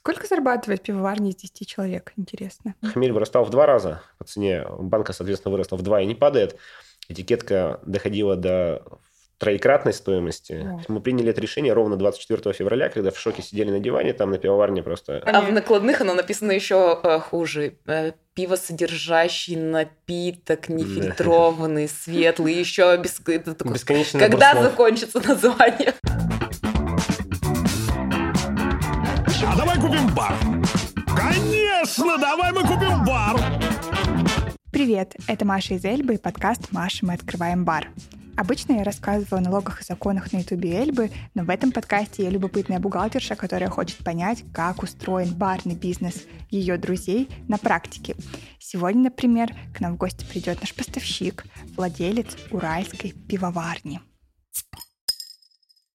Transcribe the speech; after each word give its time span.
Сколько 0.00 0.26
зарабатывает 0.26 0.82
пивоварня 0.82 1.30
из 1.30 1.36
10 1.36 1.68
человек, 1.68 2.12
интересно? 2.16 2.74
Хмель 2.94 3.12
вырастал 3.12 3.44
в 3.44 3.50
два 3.50 3.66
раза 3.66 4.02
по 4.18 4.24
цене. 4.24 4.64
Банка, 4.78 5.12
соответственно, 5.12 5.52
выросла 5.52 5.76
в 5.76 5.82
два 5.82 6.00
и 6.00 6.06
не 6.06 6.14
падает. 6.14 6.56
Этикетка 7.08 7.80
доходила 7.84 8.34
до 8.34 8.82
троекратной 9.40 9.94
стоимости. 9.94 10.52
О. 10.52 10.80
Мы 10.88 11.00
приняли 11.00 11.30
это 11.30 11.40
решение 11.40 11.72
ровно 11.72 11.96
24 11.96 12.52
февраля, 12.52 12.90
когда 12.90 13.10
в 13.10 13.18
шоке 13.18 13.42
сидели 13.42 13.70
на 13.70 13.80
диване, 13.80 14.12
там 14.12 14.30
на 14.30 14.38
пивоварне 14.38 14.82
просто... 14.82 15.22
А 15.24 15.40
в 15.40 15.50
накладных 15.50 16.02
оно 16.02 16.12
написано 16.12 16.52
еще 16.52 17.00
э, 17.02 17.18
хуже. 17.20 17.74
Э, 17.86 18.12
пиво 18.34 18.56
содержащий 18.56 19.56
напиток, 19.56 20.68
нефильтрованный, 20.68 21.88
светлый, 21.88 22.52
еще 22.52 22.96
без... 22.98 23.18
Бесконечно 23.20 24.20
Когда 24.20 24.62
закончится 24.62 25.26
название? 25.26 25.94
Купим 29.90 30.14
бар. 30.14 30.34
Конечно, 31.16 32.16
давай 32.18 32.52
мы 32.52 32.62
купим 32.62 33.04
бар. 33.04 33.36
Привет, 34.70 35.16
это 35.26 35.44
Маша 35.44 35.74
из 35.74 35.84
Эльбы 35.84 36.14
и 36.14 36.18
подкаст 36.18 36.70
«Маша, 36.70 37.04
мы 37.04 37.14
открываем 37.14 37.64
бар». 37.64 37.88
Обычно 38.36 38.74
я 38.74 38.84
рассказываю 38.84 39.40
о 39.40 39.44
налогах 39.44 39.80
и 39.80 39.84
законах 39.84 40.32
на 40.32 40.38
ютубе 40.38 40.80
Эльбы, 40.80 41.10
но 41.34 41.42
в 41.42 41.50
этом 41.50 41.72
подкасте 41.72 42.22
я 42.22 42.30
любопытная 42.30 42.78
бухгалтерша, 42.78 43.34
которая 43.34 43.68
хочет 43.68 43.98
понять, 44.04 44.44
как 44.54 44.80
устроен 44.84 45.34
барный 45.34 45.74
бизнес 45.74 46.24
ее 46.50 46.78
друзей 46.78 47.28
на 47.48 47.58
практике. 47.58 48.14
Сегодня, 48.60 49.02
например, 49.02 49.52
к 49.74 49.80
нам 49.80 49.94
в 49.94 49.96
гости 49.96 50.24
придет 50.24 50.60
наш 50.60 50.72
поставщик, 50.72 51.44
владелец 51.76 52.36
уральской 52.52 53.10
пивоварни. 53.10 54.00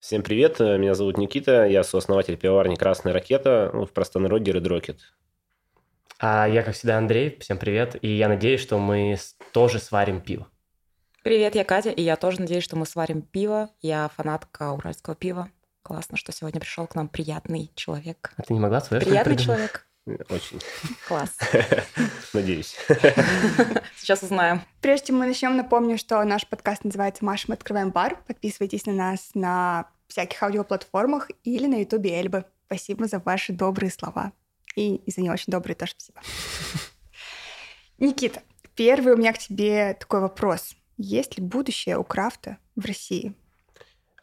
Всем 0.06 0.22
привет, 0.22 0.60
меня 0.60 0.94
зовут 0.94 1.18
Никита, 1.18 1.66
я 1.66 1.84
сооснователь 1.84 2.38
пивоварни 2.38 2.76
«Красная 2.76 3.12
ракета», 3.12 3.72
ну, 3.74 3.88
в 3.88 3.92
простонародье 3.92 4.54
Red 4.54 4.68
Rocket. 4.68 4.98
А 6.20 6.48
я, 6.48 6.62
как 6.62 6.76
всегда, 6.76 7.00
Андрей, 7.00 7.36
всем 7.40 7.58
привет, 7.58 7.96
и 8.04 8.10
я 8.10 8.28
надеюсь, 8.28 8.62
что 8.62 8.78
мы 8.78 9.18
тоже 9.52 9.80
сварим 9.80 10.22
пиво. 10.22 10.48
Привет, 11.24 11.56
я 11.56 11.64
Катя, 11.64 11.90
и 11.90 12.04
я 12.04 12.18
тоже 12.18 12.40
надеюсь, 12.40 12.64
что 12.64 12.76
мы 12.76 12.86
сварим 12.86 13.24
пиво. 13.24 13.72
Я 13.82 14.12
фанатка 14.16 14.74
уральского 14.74 15.16
пива. 15.16 15.50
Классно, 15.82 16.18
что 16.18 16.32
сегодня 16.32 16.62
пришел 16.62 16.86
к 16.86 16.94
нам 16.94 17.08
приятный 17.08 17.72
человек. 17.74 18.32
А 18.38 18.44
ты 18.44 18.54
не 18.54 18.60
могла 18.60 18.82
свое 18.82 19.02
Приятный 19.02 19.38
человек. 19.38 19.88
Очень. 20.30 20.62
Класс. 21.08 21.36
Надеюсь. 22.34 22.76
Сейчас 23.98 24.22
узнаем. 24.22 24.62
Прежде 24.80 25.08
чем 25.08 25.18
мы 25.18 25.26
начнем, 25.26 25.58
напомню, 25.58 25.98
что 25.98 26.24
наш 26.24 26.46
подкаст 26.46 26.84
называется 26.84 27.26
«Маша, 27.26 27.46
мы 27.48 27.56
открываем 27.56 27.90
бар». 27.90 28.20
Подписывайтесь 28.28 28.86
на 28.86 28.94
нас 28.94 29.32
на 29.34 29.88
всяких 30.08 30.42
аудиоплатформах 30.44 31.30
или 31.44 31.68
на 31.68 31.80
ютубе 31.82 32.20
Эльбы. 32.20 32.46
Спасибо 32.68 33.08
за 33.08 33.20
ваши 33.20 33.54
добрые 33.54 33.92
слова. 33.92 34.34
И, 34.76 34.96
и 34.96 35.12
за 35.12 35.22
не 35.22 35.30
очень 35.30 35.52
добрые 35.52 35.76
тоже 35.76 35.94
спасибо. 35.98 36.22
Никита, 37.98 38.42
первый 38.76 39.14
у 39.14 39.18
меня 39.18 39.34
к 39.34 39.38
тебе 39.38 39.94
такой 39.94 40.20
вопрос. 40.20 40.76
Есть 40.98 41.38
ли 41.38 41.44
будущее 41.44 41.98
у 41.98 42.04
крафта 42.04 42.58
в 42.76 42.86
России? 42.86 43.36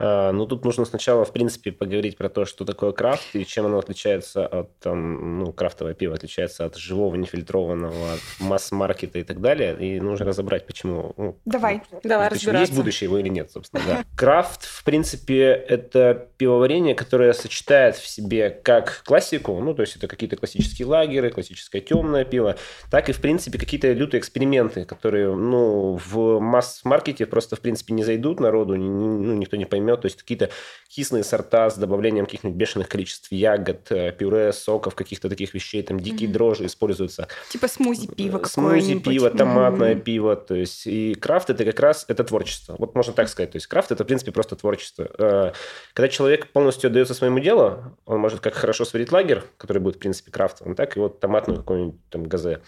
А, 0.02 0.32
ну, 0.32 0.46
тут 0.46 0.64
нужно 0.64 0.84
сначала, 0.84 1.24
в 1.24 1.32
принципе, 1.32 1.70
поговорить 1.70 2.16
про 2.16 2.28
то, 2.28 2.44
что 2.44 2.64
такое 2.64 2.90
крафт 2.90 3.34
и 3.34 3.46
чем 3.46 3.66
оно 3.66 3.78
отличается 3.78 4.44
от, 4.44 4.76
там, 4.80 5.38
ну, 5.38 5.52
крафтовое 5.52 5.94
пиво 5.94 6.14
отличается 6.14 6.64
от 6.64 6.76
живого, 6.76 7.14
нефильтрованного, 7.14 8.14
от 8.14 8.20
масс-маркета 8.40 9.20
и 9.20 9.22
так 9.22 9.40
далее. 9.40 9.76
И 9.78 10.00
нужно 10.00 10.26
разобрать, 10.26 10.66
почему. 10.66 11.14
Ну, 11.16 11.38
давай, 11.44 11.82
ну, 11.92 12.00
давай 12.02 12.28
разбираться. 12.28 12.60
Есть 12.62 12.74
будущее 12.74 13.06
его 13.06 13.18
или 13.18 13.28
нет, 13.28 13.52
собственно, 13.52 13.82
да. 13.86 14.04
Крафт, 14.16 14.64
в 14.64 14.82
принципе, 14.82 15.44
это 15.44 16.26
пивоварение, 16.36 16.96
которое 16.96 17.32
сочетает 17.32 17.94
в 17.94 18.08
себе 18.08 18.50
как 18.50 19.02
классику, 19.04 19.60
ну, 19.60 19.72
то 19.72 19.82
есть 19.82 19.94
это 19.94 20.08
какие-то 20.08 20.34
классические 20.34 20.86
лагеры, 20.86 21.30
классическое 21.30 21.80
темное 21.80 22.24
пиво, 22.24 22.56
так 22.90 23.08
и, 23.08 23.12
в 23.12 23.20
принципе, 23.20 23.56
какие-то 23.56 23.92
лютые 23.92 24.18
эксперименты, 24.18 24.84
которые, 24.84 25.32
ну, 25.32 25.96
в 26.04 26.40
масс-маркете 26.40 27.26
просто, 27.26 27.54
в 27.54 27.60
принципе, 27.60 27.94
не 27.94 28.02
зайдут 28.02 28.40
народу, 28.40 28.74
ну, 28.74 29.34
никто 29.34 29.56
не 29.56 29.64
поймет, 29.64 29.91
то 29.96 30.06
есть 30.06 30.16
какие-то 30.16 30.50
кислые 30.88 31.24
сорта 31.24 31.70
с 31.70 31.76
добавлением 31.76 32.26
каких-нибудь 32.26 32.56
бешеных 32.56 32.88
количеств 32.88 33.30
ягод, 33.30 33.90
э, 33.90 34.12
пюре, 34.12 34.52
соков, 34.52 34.94
каких-то 34.94 35.28
таких 35.28 35.54
вещей, 35.54 35.82
там 35.82 35.98
дикие 35.98 36.28
mm-hmm. 36.28 36.32
дрожжи 36.32 36.66
используются. 36.66 37.28
Типа 37.50 37.68
смузи 37.68 38.08
пиво 38.08 38.40
э, 38.42 38.46
Смузи 38.46 38.98
пиво, 38.98 39.30
томатное 39.30 39.94
mm-hmm. 39.94 40.00
пиво, 40.00 40.36
то 40.36 40.54
есть 40.54 40.86
и 40.86 41.14
крафт 41.14 41.50
это 41.50 41.64
как 41.64 41.80
раз 41.80 42.04
это 42.08 42.24
творчество. 42.24 42.76
Вот 42.78 42.94
можно 42.94 43.12
так 43.12 43.28
сказать, 43.28 43.52
то 43.52 43.56
есть 43.56 43.66
крафт 43.66 43.92
это 43.92 44.04
в 44.04 44.06
принципе 44.06 44.32
просто 44.32 44.56
творчество. 44.56 45.08
Э, 45.18 45.52
когда 45.94 46.08
человек 46.08 46.48
полностью 46.48 46.88
отдается 46.88 47.14
своему 47.14 47.38
делу, 47.38 47.96
он 48.04 48.20
может 48.20 48.40
как 48.40 48.54
хорошо 48.54 48.84
сварить 48.84 49.12
лагерь, 49.12 49.42
который 49.56 49.78
будет 49.78 49.96
в 49.96 49.98
принципе 49.98 50.30
крафтовым, 50.30 50.74
так 50.74 50.96
и 50.96 51.00
вот 51.00 51.20
томатную 51.20 51.58
какую-нибудь 51.58 52.00
там 52.10 52.24
газе. 52.24 52.60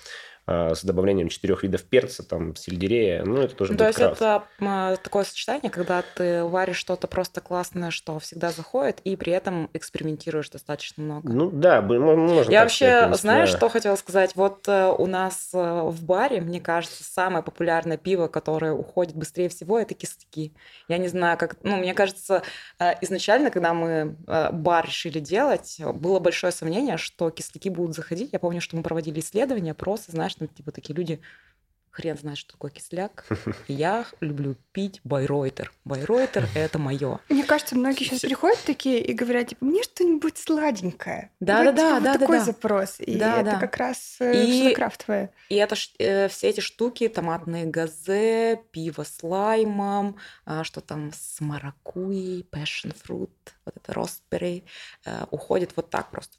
А, 0.46 0.74
с 0.74 0.84
добавлением 0.84 1.28
четырех 1.28 1.62
видов 1.62 1.84
перца, 1.84 2.22
там, 2.22 2.54
сельдерея, 2.54 3.24
ну, 3.24 3.40
это 3.40 3.54
тоже 3.54 3.74
То 3.76 3.86
есть 3.86 3.98
крафт. 3.98 4.20
это 4.20 5.00
такое 5.02 5.24
сочетание, 5.24 5.70
когда 5.70 6.02
ты 6.02 6.44
варишь 6.44 6.76
что-то 6.76 7.06
просто 7.06 7.40
классное, 7.40 7.90
что 7.90 8.18
всегда 8.18 8.50
заходит, 8.50 9.00
и 9.04 9.16
при 9.16 9.32
этом 9.32 9.70
экспериментируешь 9.72 10.50
достаточно 10.50 11.02
много. 11.02 11.32
Ну, 11.32 11.50
да, 11.50 11.80
можно 11.80 12.42
Я 12.50 12.60
вообще, 12.60 12.90
сказать, 12.90 13.20
знаешь, 13.20 13.52
да. 13.52 13.56
что 13.56 13.68
хотела 13.70 13.96
сказать? 13.96 14.36
Вот 14.36 14.68
э, 14.68 14.94
у 14.98 15.06
нас 15.06 15.48
э, 15.54 15.58
в 15.58 16.04
баре, 16.04 16.42
мне 16.42 16.60
кажется, 16.60 17.04
самое 17.04 17.42
популярное 17.42 17.96
пиво, 17.96 18.28
которое 18.28 18.72
уходит 18.72 19.16
быстрее 19.16 19.48
всего, 19.48 19.78
это 19.78 19.94
кисляки. 19.94 20.52
Я 20.88 20.98
не 20.98 21.08
знаю, 21.08 21.38
как... 21.38 21.56
Ну, 21.62 21.76
мне 21.76 21.94
кажется, 21.94 22.42
э, 22.78 22.92
изначально, 23.00 23.50
когда 23.50 23.72
мы 23.72 24.16
бар 24.26 24.84
решили 24.84 25.20
делать, 25.20 25.80
было 25.94 26.18
большое 26.18 26.52
сомнение, 26.52 26.98
что 26.98 27.30
кисляки 27.30 27.70
будут 27.70 27.96
заходить. 27.96 28.34
Я 28.34 28.38
помню, 28.38 28.60
что 28.60 28.76
мы 28.76 28.82
проводили 28.82 29.20
исследования, 29.20 29.72
просто, 29.72 30.12
знаешь, 30.12 30.33
там 30.38 30.48
типа 30.48 30.72
такие 30.72 30.94
люди, 30.94 31.20
хрен 31.94 32.18
знает, 32.18 32.38
что 32.38 32.52
такое 32.52 32.70
кисляк. 32.72 33.24
я 33.68 34.04
люблю 34.20 34.56
пить 34.72 35.00
байройтер. 35.04 35.72
Байройтер– 35.84 36.48
это 36.54 36.78
мое. 36.78 37.20
Мне 37.28 37.44
кажется, 37.44 37.76
многие 37.76 38.04
сейчас 38.04 38.20
приходят 38.20 38.58
такие 38.64 39.00
и 39.00 39.12
говорят, 39.12 39.48
типа, 39.48 39.64
мне 39.64 39.82
что-нибудь 39.84 40.36
сладенькое. 40.36 41.30
Да, 41.38 41.64
да, 41.64 41.72
да, 41.72 41.72
типа, 41.72 42.00
да, 42.00 42.10
вот 42.12 42.20
такой 42.20 42.38
да. 42.38 42.44
запрос. 42.44 42.96
И 42.98 43.16
да, 43.16 43.40
это 43.40 43.50
да. 43.52 43.60
как 43.60 43.76
раз 43.76 44.16
э, 44.18 44.44
и, 44.44 44.74
крафтовое. 44.74 45.30
И 45.48 45.54
это 45.54 45.76
э, 45.98 46.28
все 46.28 46.48
эти 46.48 46.60
штуки, 46.60 47.06
томатные 47.08 47.66
газе, 47.66 48.60
пиво 48.72 49.04
с 49.04 49.22
лаймом, 49.22 50.16
а, 50.44 50.64
что 50.64 50.80
там 50.80 51.12
с 51.12 51.40
маракуей, 51.40 52.44
passion 52.50 52.92
fruit, 52.92 53.30
вот 53.64 53.76
это 53.76 53.92
ростбери, 53.92 54.64
э, 55.04 55.26
уходит 55.30 55.70
вот 55.76 55.90
так 55.90 56.10
просто 56.10 56.36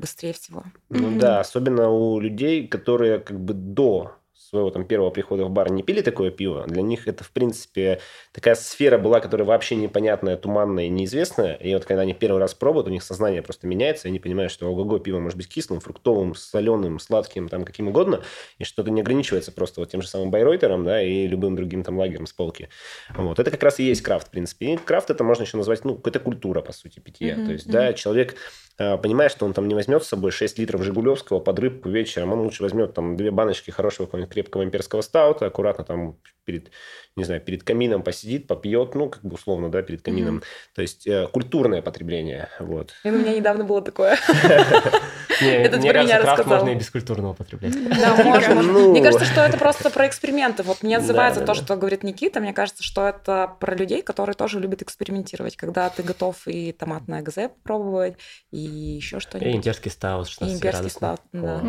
быстрее 0.00 0.32
всего. 0.32 0.64
Ну 0.88 1.10
mm-hmm. 1.10 1.18
да, 1.18 1.40
особенно 1.40 1.90
у 1.90 2.18
людей, 2.20 2.66
которые 2.66 3.20
как 3.20 3.38
бы 3.40 3.54
до 3.54 4.16
своего 4.50 4.70
там 4.70 4.84
первого 4.84 5.10
прихода 5.10 5.44
в 5.44 5.50
бар 5.50 5.70
не 5.70 5.82
пили 5.82 6.02
такое 6.02 6.30
пиво, 6.30 6.64
для 6.66 6.82
них 6.82 7.06
это, 7.06 7.24
в 7.24 7.30
принципе, 7.30 8.00
такая 8.32 8.54
сфера 8.56 8.98
была, 8.98 9.20
которая 9.20 9.46
вообще 9.46 9.76
непонятная, 9.76 10.36
туманная, 10.36 10.88
неизвестная. 10.88 11.54
И 11.54 11.72
вот 11.72 11.84
когда 11.84 12.02
они 12.02 12.14
первый 12.14 12.38
раз 12.38 12.54
пробуют, 12.54 12.88
у 12.88 12.90
них 12.90 13.02
сознание 13.02 13.42
просто 13.42 13.66
меняется, 13.66 14.08
и 14.08 14.10
они 14.10 14.18
понимают, 14.18 14.52
что 14.52 14.66
ого-го, 14.66 14.98
пиво 14.98 15.20
может 15.20 15.36
быть 15.36 15.48
кислым, 15.48 15.80
фруктовым, 15.80 16.34
соленым, 16.34 16.98
сладким, 16.98 17.48
там 17.48 17.64
каким 17.64 17.88
угодно, 17.88 18.22
и 18.58 18.64
что 18.64 18.82
это 18.82 18.90
не 18.90 19.00
ограничивается 19.00 19.52
просто 19.52 19.80
вот 19.80 19.90
тем 19.90 20.02
же 20.02 20.08
самым 20.08 20.30
байройтером, 20.30 20.84
да, 20.84 21.02
и 21.02 21.26
любым 21.26 21.56
другим 21.56 21.84
там 21.84 21.98
лагерем 21.98 22.26
с 22.26 22.32
полки. 22.32 22.68
Вот. 23.14 23.38
Это 23.38 23.50
как 23.50 23.62
раз 23.62 23.78
и 23.78 23.84
есть 23.84 24.02
крафт, 24.02 24.28
в 24.28 24.30
принципе. 24.30 24.74
И 24.74 24.76
крафт 24.76 25.10
это 25.10 25.24
можно 25.24 25.44
еще 25.44 25.56
назвать, 25.56 25.84
ну, 25.84 25.94
какая-то 25.96 26.20
культура, 26.20 26.60
по 26.60 26.72
сути, 26.72 27.00
питья. 27.00 27.34
Mm-hmm. 27.34 27.46
То 27.46 27.52
есть, 27.52 27.70
да, 27.70 27.92
человек 27.92 28.34
э, 28.78 28.96
понимает, 28.98 29.30
что 29.30 29.46
он 29.46 29.52
там 29.52 29.68
не 29.68 29.74
возьмет 29.74 30.02
с 30.02 30.08
собой 30.08 30.30
6 30.30 30.58
литров 30.58 30.82
Жигулевского 30.82 31.40
под 31.40 31.58
рыбку 31.58 31.88
вечером, 31.88 32.32
он 32.32 32.40
лучше 32.40 32.62
возьмет 32.62 32.94
там 32.94 33.16
две 33.16 33.30
баночки 33.30 33.70
хорошего 33.70 34.06
какого-нибудь 34.06 34.30
крепкого 34.40 34.64
имперского 34.64 35.02
стаута, 35.02 35.46
аккуратно 35.46 35.84
там 35.84 36.16
перед, 36.44 36.70
не 37.16 37.24
знаю, 37.24 37.40
перед 37.40 37.62
камином 37.62 38.02
посидит, 38.02 38.46
попьет, 38.46 38.94
ну, 38.94 39.10
как 39.10 39.22
бы 39.22 39.34
условно, 39.34 39.70
да, 39.70 39.82
перед 39.82 40.02
камином. 40.02 40.38
Mm-hmm. 40.38 40.74
То 40.74 40.82
есть 40.82 41.06
э, 41.06 41.28
культурное 41.32 41.82
потребление, 41.82 42.48
вот. 42.58 42.94
И 43.04 43.10
у 43.10 43.12
меня 43.12 43.34
недавно 43.34 43.64
было 43.64 43.82
такое. 43.82 44.18
Это 45.40 45.78
мне 45.78 45.92
кажется, 45.92 46.20
крафт 46.20 46.46
можно 46.46 46.68
и 46.70 46.74
без 46.74 46.90
культурного 46.90 47.34
потреблять. 47.34 47.74
Да, 48.00 48.14
можно. 48.24 48.62
Ну. 48.62 48.90
Мне 48.90 49.02
кажется, 49.02 49.26
что 49.26 49.42
это 49.42 49.58
просто 49.58 49.90
про 49.90 50.06
эксперименты. 50.06 50.62
Вот 50.62 50.82
мне 50.82 50.96
отзывается 50.96 51.44
то, 51.44 51.54
что 51.54 51.76
говорит 51.76 52.02
Никита. 52.02 52.40
Мне 52.40 52.52
кажется, 52.52 52.82
что 52.82 53.06
это 53.08 53.56
про 53.60 53.74
людей, 53.74 54.02
которые 54.02 54.34
тоже 54.34 54.60
любят 54.60 54.82
экспериментировать, 54.82 55.56
когда 55.56 55.88
ты 55.90 56.02
готов 56.02 56.46
и 56.46 56.72
томатное 56.72 57.22
ГЗ 57.22 57.50
попробовать, 57.62 58.16
и 58.50 58.58
еще 58.58 59.20
что-нибудь. 59.20 59.54
И 59.54 59.56
имперский 59.56 59.90
стаут, 59.90 60.28
16 60.28 60.56
Имперский 60.56 60.90
стаут, 60.90 61.20
да. 61.32 61.62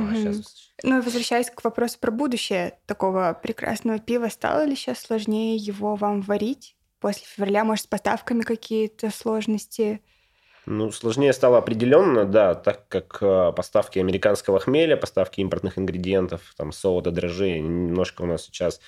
Ну, 0.83 1.01
возвращаясь 1.01 1.49
к 1.49 1.63
вопросу 1.63 1.97
про 1.99 2.11
будущее 2.11 2.79
такого 2.87 3.37
прекрасного 3.41 3.99
пива, 3.99 4.29
стало 4.29 4.65
ли 4.65 4.75
сейчас 4.75 4.99
сложнее 4.99 5.55
его 5.55 5.95
вам 5.95 6.21
варить? 6.21 6.75
После 6.99 7.25
февраля, 7.25 7.63
может, 7.63 7.85
с 7.85 7.87
поставками 7.87 8.41
какие-то 8.41 9.11
сложности? 9.11 10.01
Ну, 10.67 10.91
сложнее 10.91 11.33
стало 11.33 11.57
определенно, 11.57 12.25
да, 12.25 12.53
так 12.53 12.87
как 12.87 13.17
э, 13.21 13.51
поставки 13.55 13.97
американского 13.97 14.59
хмеля, 14.59 14.95
поставки 14.95 15.41
импортных 15.41 15.79
ингредиентов, 15.79 16.53
там, 16.55 16.71
солода, 16.71 17.09
дрожжей, 17.11 17.59
немножко 17.59 18.21
у 18.21 18.25
нас 18.27 18.43
сейчас 18.43 18.79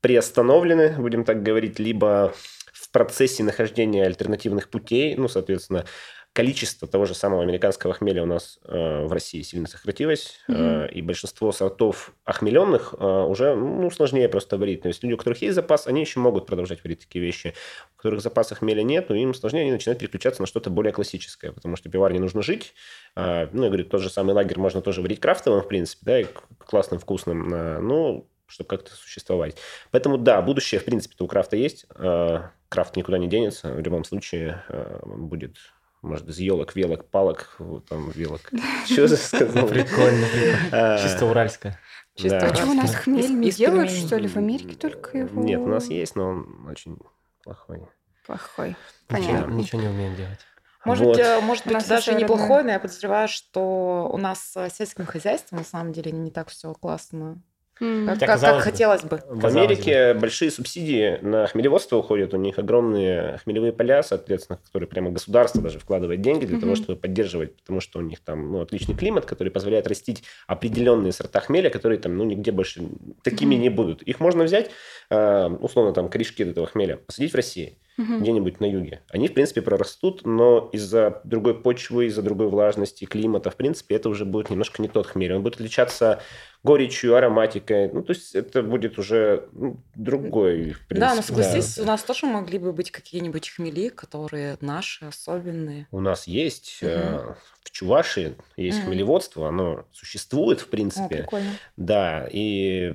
приостановлены, 0.00 0.96
будем 0.98 1.24
так 1.24 1.42
говорить, 1.42 1.78
либо 1.78 2.34
в 2.72 2.90
процессе 2.90 3.44
нахождения 3.44 4.04
альтернативных 4.04 4.70
путей, 4.70 5.14
ну, 5.14 5.28
соответственно, 5.28 5.84
количество 6.32 6.86
того 6.86 7.06
же 7.06 7.14
самого 7.14 7.42
американского 7.42 7.92
хмеля 7.92 8.22
у 8.22 8.26
нас 8.26 8.60
э, 8.64 9.04
в 9.04 9.12
России 9.12 9.42
сильно 9.42 9.66
сократилось, 9.66 10.38
Мгм. 10.46 10.58
э, 10.84 10.88
и 10.92 11.02
большинство 11.02 11.50
сортов 11.50 12.12
охмеленных 12.24 12.94
э, 12.98 13.04
уже 13.04 13.54
ну, 13.56 13.90
сложнее 13.90 14.28
просто 14.28 14.56
варить. 14.56 14.82
То 14.82 14.88
есть 14.88 15.02
люди, 15.02 15.14
у 15.14 15.16
которых 15.16 15.42
есть 15.42 15.56
запас, 15.56 15.88
они 15.88 16.00
еще 16.02 16.20
могут 16.20 16.46
продолжать 16.46 16.84
варить 16.84 17.00
такие 17.00 17.24
вещи. 17.24 17.54
У 17.94 17.96
которых 17.96 18.20
запаса 18.20 18.54
хмеля 18.54 18.82
нету, 18.82 19.14
им 19.14 19.34
сложнее, 19.34 19.62
они 19.62 19.72
начинают 19.72 19.98
переключаться 19.98 20.40
на 20.42 20.46
что-то 20.46 20.70
более 20.70 20.92
классическое, 20.92 21.50
потому 21.52 21.74
что 21.76 21.90
пиварне 21.90 22.20
нужно 22.20 22.42
жить. 22.42 22.74
А, 23.16 23.48
ну, 23.52 23.64
я 23.64 23.68
говорю, 23.68 23.84
тот 23.84 24.00
же 24.00 24.08
самый 24.08 24.32
лагерь 24.32 24.58
можно 24.58 24.80
тоже 24.82 25.02
варить 25.02 25.18
крафтовым, 25.20 25.62
в 25.62 25.68
принципе, 25.68 26.00
да, 26.04 26.20
и 26.20 26.26
классным, 26.58 27.00
вкусным, 27.00 27.50
а, 27.52 27.80
ну, 27.80 28.28
чтобы 28.46 28.68
как-то 28.68 28.94
существовать. 28.94 29.56
Поэтому, 29.90 30.16
да, 30.16 30.40
будущее, 30.42 30.80
в 30.80 30.84
принципе, 30.84 31.16
у 31.18 31.26
крафта 31.26 31.56
есть. 31.56 31.86
А, 31.96 32.50
Крафт 32.68 32.94
никуда 32.94 33.18
не 33.18 33.26
денется. 33.26 33.72
В 33.72 33.80
любом 33.80 34.04
случае 34.04 34.62
он 35.02 35.26
будет, 35.26 35.56
может, 36.02 36.28
из 36.28 36.38
елок, 36.38 36.74
велок, 36.74 37.08
палок, 37.10 37.56
там, 37.88 38.10
велок. 38.10 38.40
Что 38.86 39.06
же 39.06 39.16
сказал? 39.16 39.66
Прикольно. 39.68 40.26
А, 40.72 40.98
Чисто 40.98 41.26
уральское. 41.26 41.78
Чисто 42.14 42.40
да. 42.40 42.46
А 42.48 42.54
что, 42.54 42.66
у 42.66 42.74
нас 42.74 42.94
хмель 42.94 43.32
не 43.38 43.48
из 43.48 43.56
делают, 43.56 43.90
что 43.90 44.16
ли? 44.16 44.28
В 44.28 44.36
Америке 44.36 44.74
только 44.76 45.18
его... 45.18 45.42
Нет, 45.42 45.60
у 45.60 45.66
нас 45.66 45.88
есть, 45.88 46.16
но 46.16 46.28
он 46.28 46.66
очень 46.68 46.98
плохой. 47.42 47.86
Плохой. 48.26 48.76
Ничего, 49.08 49.26
Понятно. 49.26 49.52
ничего 49.52 49.82
не 49.82 49.88
умеем 49.88 50.16
делать. 50.16 50.40
Может, 50.84 51.06
Вот. 51.06 51.18
э, 51.18 51.40
может 51.40 51.66
быть, 51.66 51.86
даже 51.86 52.14
неплохой, 52.14 52.64
но 52.64 52.70
я 52.70 52.80
подозреваю, 52.80 53.28
что 53.28 54.08
у 54.10 54.16
нас 54.16 54.40
с 54.40 54.70
сельским 54.70 55.04
хозяйством 55.04 55.58
на 55.58 55.64
самом 55.64 55.92
деле 55.92 56.10
не 56.10 56.30
так 56.30 56.48
все 56.48 56.72
классно. 56.72 57.42
Как, 57.80 58.06
как- 58.06 58.18
как 58.20 58.28
казалось 58.28 58.64
бы. 58.64 58.70
хотелось 58.70 59.02
бы. 59.02 59.22
В 59.28 59.46
Америке 59.46 60.14
большие 60.14 60.50
субсидии 60.50 61.18
на 61.22 61.46
хмелеводство 61.46 61.96
уходят, 61.96 62.34
у 62.34 62.36
них 62.36 62.58
огромные 62.58 63.38
хмелевые 63.42 63.72
поля, 63.72 64.02
соответственно, 64.02 64.58
которые 64.66 64.86
прямо 64.88 65.10
государство 65.10 65.62
даже 65.62 65.78
вкладывает 65.78 66.20
деньги 66.20 66.44
для 66.44 66.60
того, 66.60 66.72
Мгм. 66.72 66.82
чтобы 66.82 66.98
поддерживать, 67.00 67.56
потому 67.56 67.80
что 67.80 67.98
у 67.98 68.02
них 68.02 68.20
там 68.20 68.52
ну, 68.52 68.60
отличный 68.60 68.94
климат, 68.94 69.24
который 69.24 69.48
позволяет 69.50 69.86
растить 69.88 70.22
определенные 70.46 71.12
сорта 71.12 71.40
хмеля, 71.40 71.70
которые 71.70 71.98
там 71.98 72.16
ну, 72.16 72.24
нигде 72.24 72.52
больше 72.52 72.82
такими 73.22 73.54
Мгм. 73.54 73.62
не 73.62 73.68
будут. 73.70 74.02
Их 74.02 74.20
можно 74.20 74.44
взять, 74.44 74.70
э, 75.10 75.46
условно, 75.60 75.92
там, 75.94 76.08
корешки 76.10 76.42
этого 76.42 76.66
хмеля, 76.66 76.96
посадить 76.98 77.32
в 77.32 77.34
России, 77.36 77.78
Мгм. 78.00 78.22
где-нибудь 78.22 78.60
на 78.60 78.64
юге. 78.64 79.02
Они, 79.10 79.28
в 79.28 79.34
принципе, 79.34 79.60
прорастут, 79.60 80.24
но 80.24 80.70
из-за 80.72 81.20
другой 81.24 81.54
почвы, 81.54 82.06
из-за 82.06 82.22
другой 82.22 82.48
влажности, 82.48 83.04
климата, 83.04 83.50
в 83.50 83.56
принципе, 83.56 83.96
это 83.96 84.08
уже 84.08 84.24
будет 84.24 84.48
немножко 84.48 84.80
не 84.80 84.88
тот 84.88 85.06
хмель. 85.06 85.34
Он 85.34 85.42
будет 85.42 85.56
отличаться 85.56 86.22
горечью, 86.62 87.14
ароматикой. 87.16 87.90
Ну, 87.92 88.02
то 88.02 88.12
есть 88.12 88.34
это 88.34 88.62
будет 88.62 88.98
уже 88.98 89.48
ну, 89.52 89.82
другой, 89.94 90.72
в 90.72 90.86
принципе. 90.86 90.98
Да, 91.00 91.14
но 91.14 91.22
согласись, 91.22 91.78
у 91.78 91.84
нас 91.84 92.02
тоже 92.02 92.26
могли 92.26 92.58
бы 92.58 92.72
быть 92.72 92.90
какие-нибудь 92.90 93.50
хмели, 93.50 93.88
которые 93.90 94.56
наши, 94.60 95.04
особенные. 95.04 95.86
У 95.90 96.00
нас 96.00 96.26
есть 96.26 96.78
э, 96.82 97.34
в 97.62 97.70
Чувашии 97.70 98.34
есть 98.56 98.78
Мгм. 98.78 98.86
хмелеводство, 98.86 99.48
оно 99.48 99.84
существует, 99.92 100.60
в 100.60 100.66
О, 100.66 100.70
принципе. 100.70 101.16
прикольно. 101.18 101.50
Да, 101.76 102.26
и 102.30 102.94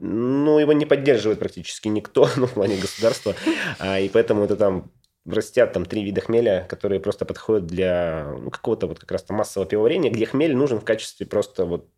ну, 0.00 0.58
его 0.58 0.72
не 0.72 0.86
поддерживает 0.86 1.38
практически 1.38 1.88
никто, 1.88 2.28
ну, 2.36 2.46
в 2.46 2.52
плане 2.54 2.76
государства, 2.76 3.34
а, 3.78 3.98
и 4.00 4.08
поэтому 4.08 4.44
это 4.44 4.56
там 4.56 4.90
растят 5.26 5.72
там 5.72 5.84
три 5.84 6.04
вида 6.04 6.20
хмеля, 6.20 6.66
которые 6.68 7.00
просто 7.00 7.24
подходят 7.24 7.66
для 7.66 8.32
ну, 8.38 8.50
какого-то 8.50 8.86
вот 8.86 9.00
как 9.00 9.10
раз 9.10 9.24
там 9.24 9.36
массового 9.36 9.68
пивоварения, 9.68 10.10
где 10.10 10.26
хмель 10.26 10.56
нужен 10.56 10.78
в 10.78 10.84
качестве 10.84 11.26
просто 11.26 11.64
вот 11.64 11.88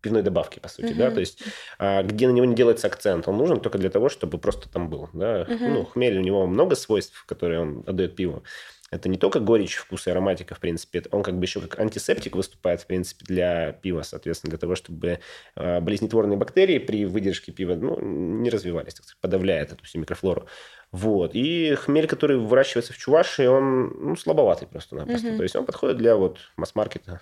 пивной 0.00 0.22
добавки, 0.22 0.58
по 0.58 0.68
сути, 0.68 0.92
да, 0.92 1.06
Мгм. 1.06 1.14
то 1.14 1.20
есть 1.20 1.42
а, 1.78 2.02
где 2.02 2.28
на 2.28 2.32
него 2.32 2.44
не 2.44 2.54
делается 2.54 2.88
акцент, 2.88 3.26
он 3.26 3.38
нужен 3.38 3.60
только 3.60 3.78
для 3.78 3.88
того, 3.90 4.10
чтобы 4.10 4.38
просто 4.38 4.68
там 4.68 4.90
был, 4.90 5.08
да, 5.14 5.46
Мгм. 5.48 5.72
ну, 5.72 5.84
хмель, 5.84 6.18
у 6.18 6.22
него 6.22 6.46
много 6.46 6.74
свойств, 6.74 7.24
которые 7.26 7.60
он 7.60 7.84
отдает 7.86 8.14
пиву, 8.14 8.44
это 8.90 9.08
не 9.08 9.18
только 9.18 9.40
горечь, 9.40 9.76
вкус 9.76 10.06
и 10.06 10.10
ароматика, 10.10 10.54
в 10.54 10.60
принципе, 10.60 11.02
он 11.10 11.22
как 11.22 11.38
бы 11.38 11.44
еще 11.44 11.60
как 11.60 11.80
антисептик 11.80 12.36
выступает, 12.36 12.80
в 12.80 12.86
принципе, 12.86 13.24
для 13.24 13.72
пива, 13.72 14.02
соответственно, 14.02 14.50
для 14.50 14.58
того, 14.58 14.74
чтобы 14.74 15.20
э, 15.56 15.80
болезнетворные 15.80 16.36
бактерии 16.36 16.78
при 16.78 17.04
выдержке 17.04 17.52
пива 17.52 17.74
ну, 17.74 17.98
не 18.00 18.50
развивались, 18.50 18.94
так 18.94 19.04
сказать, 19.04 19.20
подавляет 19.20 19.72
эту 19.72 19.84
всю 19.84 19.98
микрофлору. 19.98 20.46
Вот. 20.92 21.32
И 21.34 21.74
хмель, 21.74 22.06
который 22.06 22.36
выращивается 22.36 22.92
в 22.92 22.98
Чувашии, 22.98 23.46
он 23.46 23.88
ну, 23.98 24.16
слабоватый 24.16 24.68
просто-напросто. 24.68 25.28
Мгм. 25.28 25.36
То 25.38 25.42
есть 25.42 25.56
он 25.56 25.66
подходит 25.66 25.96
для 25.96 26.14
вот 26.16 26.38
масс-маркета, 26.56 27.20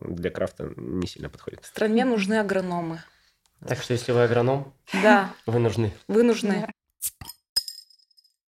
для 0.00 0.30
крафта 0.30 0.72
не 0.76 1.06
сильно 1.06 1.28
подходит. 1.28 1.64
В 1.64 1.66
стране 1.66 2.04
нужны 2.04 2.34
агрономы. 2.34 3.02
Так 3.66 3.82
что, 3.82 3.92
если 3.92 4.12
вы 4.12 4.22
агроном, 4.22 4.72
Да, 5.02 5.34
вы 5.46 5.58
нужны. 5.58 5.92
вы 6.06 6.22
нужны. 6.22 6.68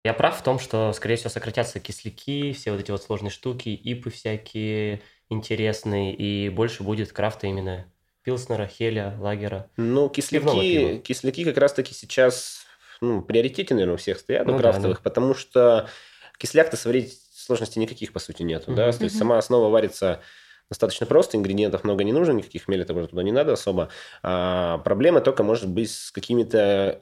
Я 0.08 0.14
прав 0.14 0.40
в 0.40 0.42
том, 0.42 0.58
что, 0.58 0.94
скорее 0.94 1.18
всего, 1.18 1.30
сократятся 1.30 1.82
кисляки, 1.82 2.54
все 2.54 2.72
вот 2.72 2.80
эти 2.80 2.92
вот 2.92 3.04
сложные 3.04 3.30
штуки, 3.30 3.68
ипы 3.68 4.10
всякие 4.10 5.02
интересные, 5.30 6.16
и 6.16 6.48
больше 6.48 6.84
будет 6.84 7.12
крафта 7.12 7.48
именно 7.48 7.92
Пилснера, 8.24 8.68
Хеля, 8.68 9.18
Лагера. 9.20 9.70
Ну, 9.76 10.08
кисляки, 10.08 11.00
кисляки 11.00 11.44
как 11.44 11.58
раз-таки 11.58 11.94
сейчас 11.94 12.66
ну, 13.02 13.22
приоритете, 13.22 13.74
наверное, 13.74 13.96
у 13.96 13.98
всех 13.98 14.20
стоят, 14.20 14.48
у 14.48 14.52
Ну 14.52 14.54
да, 14.54 14.64
крафтовых, 14.72 15.02
потому 15.02 15.34
что 15.34 15.90
кисляк-то 16.38 16.78
сварить 16.78 17.20
сложности 17.34 17.78
никаких, 17.78 18.14
по 18.14 18.20
сути, 18.20 18.44
нету. 18.44 18.74
Да? 18.74 18.88
Мгм. 18.88 18.98
То 19.00 19.04
есть 19.04 19.18
сама 19.18 19.38
основа 19.38 19.70
варится 19.70 20.22
достаточно 20.70 21.06
просто, 21.06 21.36
ингредиентов 21.36 21.84
много 21.84 22.06
не 22.06 22.14
нужно, 22.14 22.32
никаких 22.32 22.66
того 22.66 23.08
туда 23.08 23.24
не 23.24 23.34
надо 23.34 23.52
особо. 23.52 23.90
А 24.24 24.78
проблема 24.78 25.20
только 25.20 25.44
может 25.44 25.68
быть 25.68 25.92
с 25.92 26.12
какими-то 26.12 27.02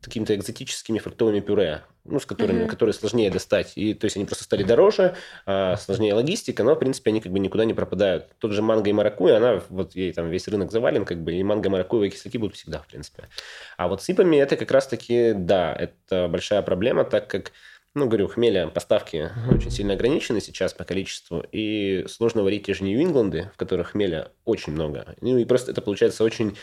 какими-то 0.00 0.34
экзотическими 0.34 0.98
фруктовыми 0.98 1.40
пюре, 1.40 1.82
ну, 2.04 2.20
с 2.20 2.26
которыми, 2.26 2.60
Мгм. 2.60 2.68
которые 2.68 2.92
сложнее 2.92 3.30
достать. 3.30 3.72
И, 3.76 3.94
то 3.94 4.04
есть 4.04 4.16
они 4.16 4.26
просто 4.26 4.44
стали 4.44 4.62
дороже, 4.62 5.16
а, 5.46 5.76
сложнее 5.76 6.14
логистика, 6.14 6.62
но, 6.62 6.74
в 6.74 6.78
принципе, 6.78 7.10
они 7.10 7.20
как 7.20 7.32
бы 7.32 7.38
никуда 7.38 7.64
не 7.64 7.74
пропадают. 7.74 8.28
Тот 8.38 8.52
же 8.52 8.60
манго 8.62 8.90
и 8.90 8.92
маракуйя, 8.92 9.38
она, 9.38 9.62
вот 9.70 9.94
ей 9.94 10.12
там 10.12 10.28
весь 10.28 10.46
рынок 10.48 10.70
завален, 10.70 11.04
как 11.04 11.22
бы, 11.22 11.32
и 11.32 11.42
манго, 11.42 11.70
маракуйя, 11.70 12.10
кисляки 12.10 12.36
будут 12.36 12.56
всегда, 12.56 12.80
в 12.80 12.86
принципе. 12.86 13.28
А 13.76 13.88
вот 13.88 14.02
с 14.02 14.08
ипами 14.10 14.36
это 14.36 14.56
как 14.56 14.70
раз-таки, 14.70 15.32
да, 15.34 15.74
это 15.74 16.28
большая 16.28 16.62
проблема, 16.62 17.04
так 17.04 17.28
как 17.28 17.52
ну, 17.96 18.06
говорю, 18.06 18.26
хмеля 18.26 18.66
поставки 18.66 19.30
Мгм. 19.36 19.56
очень 19.56 19.70
сильно 19.70 19.94
ограничены 19.94 20.40
сейчас 20.40 20.74
по 20.74 20.84
количеству, 20.84 21.44
и 21.52 22.04
сложно 22.08 22.42
варить 22.42 22.66
те 22.66 22.74
же 22.74 22.82
Нью-Ингланды, 22.82 23.50
в 23.54 23.56
которых 23.56 23.90
хмеля 23.92 24.32
очень 24.44 24.72
много. 24.72 25.14
Ну, 25.20 25.38
и 25.38 25.44
просто 25.44 25.70
это 25.70 25.80
получается 25.80 26.24
очень 26.24 26.56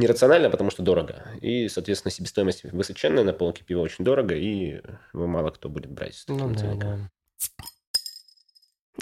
нерационально, 0.00 0.50
потому 0.50 0.70
что 0.70 0.82
дорого. 0.82 1.24
И, 1.40 1.68
соответственно, 1.68 2.10
себестоимость 2.10 2.64
высоченная 2.64 3.24
на 3.24 3.32
полке 3.32 3.62
пива 3.64 3.80
очень 3.80 4.04
дорого, 4.04 4.34
и 4.34 4.80
его 5.12 5.26
мало 5.26 5.50
кто 5.50 5.68
будет 5.68 5.90
брать 5.90 6.14
с 6.14 6.24
таким 6.24 6.48
Ну 6.48 6.54
да, 6.54 6.74
да. 6.74 7.10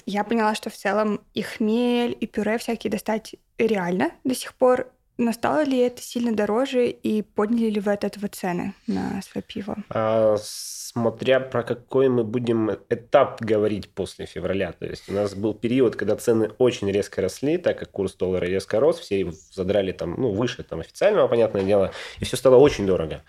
Я 0.05 0.23
поняла, 0.23 0.55
что 0.55 0.69
в 0.69 0.75
целом 0.75 1.21
и 1.33 1.41
хмель, 1.41 2.15
и 2.19 2.27
пюре 2.27 2.57
всякие 2.57 2.91
достать 2.91 3.35
реально 3.57 4.11
до 4.23 4.35
сих 4.35 4.53
пор. 4.53 4.91
Но 5.19 5.33
стало 5.33 5.65
ли 5.65 5.77
это 5.79 6.01
сильно 6.01 6.33
дороже, 6.33 6.87
и 6.87 7.21
подняли 7.21 7.69
ли 7.71 7.81
вы 7.81 7.91
от 7.91 8.05
этого 8.05 8.29
цены 8.29 8.73
на 8.87 9.21
свое 9.21 9.43
пиво? 9.43 9.75
А, 9.89 10.37
смотря 10.39 11.41
про 11.41 11.61
какой 11.61 12.07
мы 12.07 12.23
будем 12.23 12.71
этап 12.89 13.41
говорить 13.41 13.89
после 13.89 14.25
февраля. 14.25 14.71
То 14.71 14.85
есть 14.85 15.09
у 15.09 15.13
нас 15.13 15.35
был 15.35 15.53
период, 15.53 15.97
когда 15.97 16.15
цены 16.15 16.51
очень 16.57 16.89
резко 16.89 17.21
росли, 17.21 17.57
так 17.57 17.79
как 17.79 17.91
курс 17.91 18.15
доллара 18.15 18.45
резко 18.45 18.79
рос, 18.79 18.97
все 18.97 19.29
задрали 19.51 19.91
там, 19.91 20.15
ну, 20.17 20.31
выше 20.31 20.63
там 20.63 20.79
официального, 20.79 21.27
понятное 21.27 21.63
дело, 21.63 21.91
и 22.19 22.23
все 22.23 22.37
стало 22.37 22.55
очень 22.55 22.87
дорого. 22.87 23.21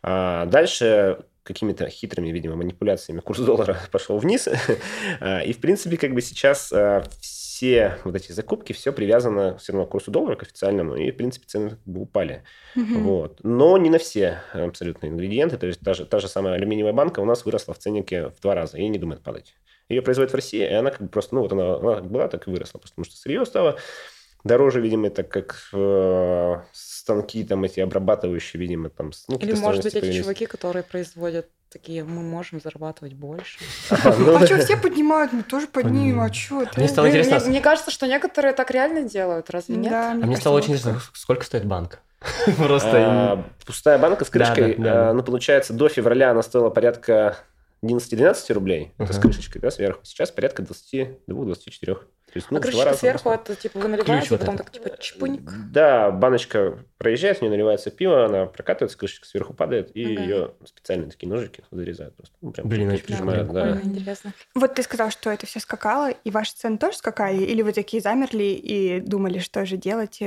А 0.00 0.46
дальше 0.46 1.24
какими-то 1.42 1.88
хитрыми, 1.88 2.30
видимо, 2.30 2.56
манипуляциями 2.56 3.20
курс 3.20 3.40
доллара 3.40 3.78
пошел 3.92 4.18
вниз. 4.18 4.48
А, 5.20 5.40
И, 5.40 5.52
в 5.52 5.58
принципе, 5.58 5.96
как 5.96 6.14
бы 6.14 6.20
сейчас 6.20 6.72
а, 6.72 7.04
все 7.20 7.98
вот 8.04 8.16
эти 8.16 8.32
закупки, 8.32 8.72
все 8.72 8.92
привязано 8.92 9.56
все 9.58 9.72
равно 9.72 9.86
к 9.86 9.90
курсу 9.90 10.10
доллара, 10.10 10.36
к 10.36 10.42
официальному, 10.42 10.96
и, 10.96 11.10
в 11.10 11.16
принципе, 11.16 11.46
цены 11.46 11.70
как 11.70 11.84
бы 11.84 12.02
упали. 12.02 12.44
Мгм. 12.74 13.02
Вот. 13.02 13.40
Но 13.42 13.76
не 13.78 13.90
на 13.90 13.98
все 13.98 14.42
абсолютно 14.52 15.06
ингредиенты. 15.06 15.58
То 15.58 15.66
есть 15.66 15.80
та 15.80 15.94
же, 15.94 16.06
та 16.06 16.18
же 16.18 16.28
самая 16.28 16.54
алюминиевая 16.54 16.92
банка 16.92 17.20
у 17.20 17.24
нас 17.24 17.44
выросла 17.44 17.74
в 17.74 17.78
ценнике 17.78 18.28
в 18.28 18.40
два 18.40 18.54
раза 18.54 18.78
и 18.78 18.88
не 18.88 18.98
думает 18.98 19.22
падать. 19.22 19.54
Ее 19.88 20.00
производят 20.02 20.32
в 20.32 20.34
России, 20.34 20.60
и 20.60 20.72
она 20.72 20.90
как 20.90 21.02
бы 21.02 21.08
просто, 21.08 21.34
ну 21.34 21.42
вот 21.42 21.52
она, 21.52 21.76
она 21.76 21.94
как 21.96 22.10
была, 22.10 22.28
так 22.28 22.48
и 22.48 22.50
выросла, 22.50 22.78
потому 22.78 23.04
что 23.04 23.16
сырье 23.16 23.44
стало 23.44 23.78
дороже, 24.44 24.80
видимо, 24.80 25.10
так 25.10 25.28
как 25.28 25.68
э, 25.72 26.56
станки 26.72 27.44
там 27.44 27.64
эти 27.64 27.80
обрабатывающие, 27.80 28.60
видимо, 28.60 28.90
там... 28.90 29.12
Ну, 29.28 29.36
Или, 29.36 29.54
может 29.54 29.82
быть, 29.82 29.94
эти 29.94 30.00
появились. 30.00 30.22
чуваки, 30.22 30.46
которые 30.46 30.82
производят 30.82 31.48
такие, 31.70 32.04
мы 32.04 32.22
можем 32.22 32.60
зарабатывать 32.60 33.14
больше. 33.14 33.58
А, 33.90 34.14
ну, 34.16 34.36
А 34.36 34.46
что, 34.46 34.58
все 34.58 34.76
поднимают, 34.76 35.32
мы 35.32 35.42
тоже 35.42 35.66
поднимем, 35.66 36.20
а 36.20 36.32
что 36.32 36.66
Мне 36.76 36.88
стало 36.88 37.08
интересно, 37.08 37.40
Мне, 37.48 37.60
кажется, 37.60 37.90
что 37.90 38.06
некоторые 38.06 38.52
так 38.52 38.70
реально 38.70 39.02
делают, 39.02 39.50
разве 39.50 39.76
нет? 39.76 39.92
А 39.92 40.14
мне 40.14 40.36
стало 40.36 40.56
очень 40.56 40.74
интересно, 40.74 41.00
сколько 41.14 41.44
стоит 41.44 41.64
банка? 41.64 41.98
Просто... 42.56 42.90
а, 42.94 43.44
пустая 43.66 43.98
банка 43.98 44.24
с 44.24 44.30
крышкой, 44.30 44.76
ну, 44.76 45.22
получается, 45.22 45.72
до 45.72 45.88
февраля 45.88 46.30
она 46.30 46.42
стоила 46.42 46.70
порядка 46.70 47.38
11-12 47.84 48.52
рублей, 48.52 48.92
это 48.98 49.12
с 49.12 49.18
крышечкой, 49.18 49.60
да, 49.60 49.70
сверху. 49.70 50.00
Сейчас 50.04 50.30
порядка 50.30 50.62
22-24. 50.62 51.98
То 52.32 52.38
есть, 52.38 52.48
а 52.50 52.54
ну, 52.54 52.60
два 52.60 52.70
крышечка 52.70 52.94
сверху, 52.94 53.28
это 53.30 53.54
типа 53.54 53.78
вы 53.78 53.88
наливаете, 53.88 54.28
вот 54.30 54.40
потом 54.40 54.54
этот. 54.54 54.66
так 54.70 54.74
типа 54.82 54.96
чпуньк. 54.98 55.42
Да, 55.70 56.10
баночка 56.10 56.78
проезжает, 56.96 57.38
в 57.38 57.42
нее 57.42 57.50
наливается 57.50 57.90
пиво, 57.90 58.24
она 58.24 58.46
прокатывается, 58.46 58.96
крышечка 58.96 59.26
сверху 59.26 59.52
падает, 59.52 59.90
и 59.94 60.02
Мгм. 60.04 60.22
ее 60.22 60.50
специальные 60.64 61.10
такие 61.10 61.28
ножики 61.28 61.62
зарезают 61.70 62.16
просто. 62.16 62.34
Ну, 62.40 62.52
прям 62.52 62.68
Блин, 62.68 62.90
очень 62.90 63.04
прижимают, 63.04 63.48
прикольно. 63.48 63.66
да. 63.66 63.72
Прикольно, 63.74 63.94
интересно. 63.98 64.32
Вот 64.54 64.74
ты 64.74 64.82
сказал, 64.82 65.10
что 65.10 65.30
это 65.30 65.46
все 65.46 65.60
скакало, 65.60 66.10
и 66.10 66.30
ваши 66.30 66.54
цены 66.54 66.78
тоже 66.78 66.96
скакали? 66.96 67.42
Или 67.42 67.60
вы 67.62 67.72
такие 67.72 68.00
замерли 68.02 68.44
и 68.44 69.00
думали, 69.00 69.38
что 69.38 69.66
же 69.66 69.76
делать, 69.76 70.20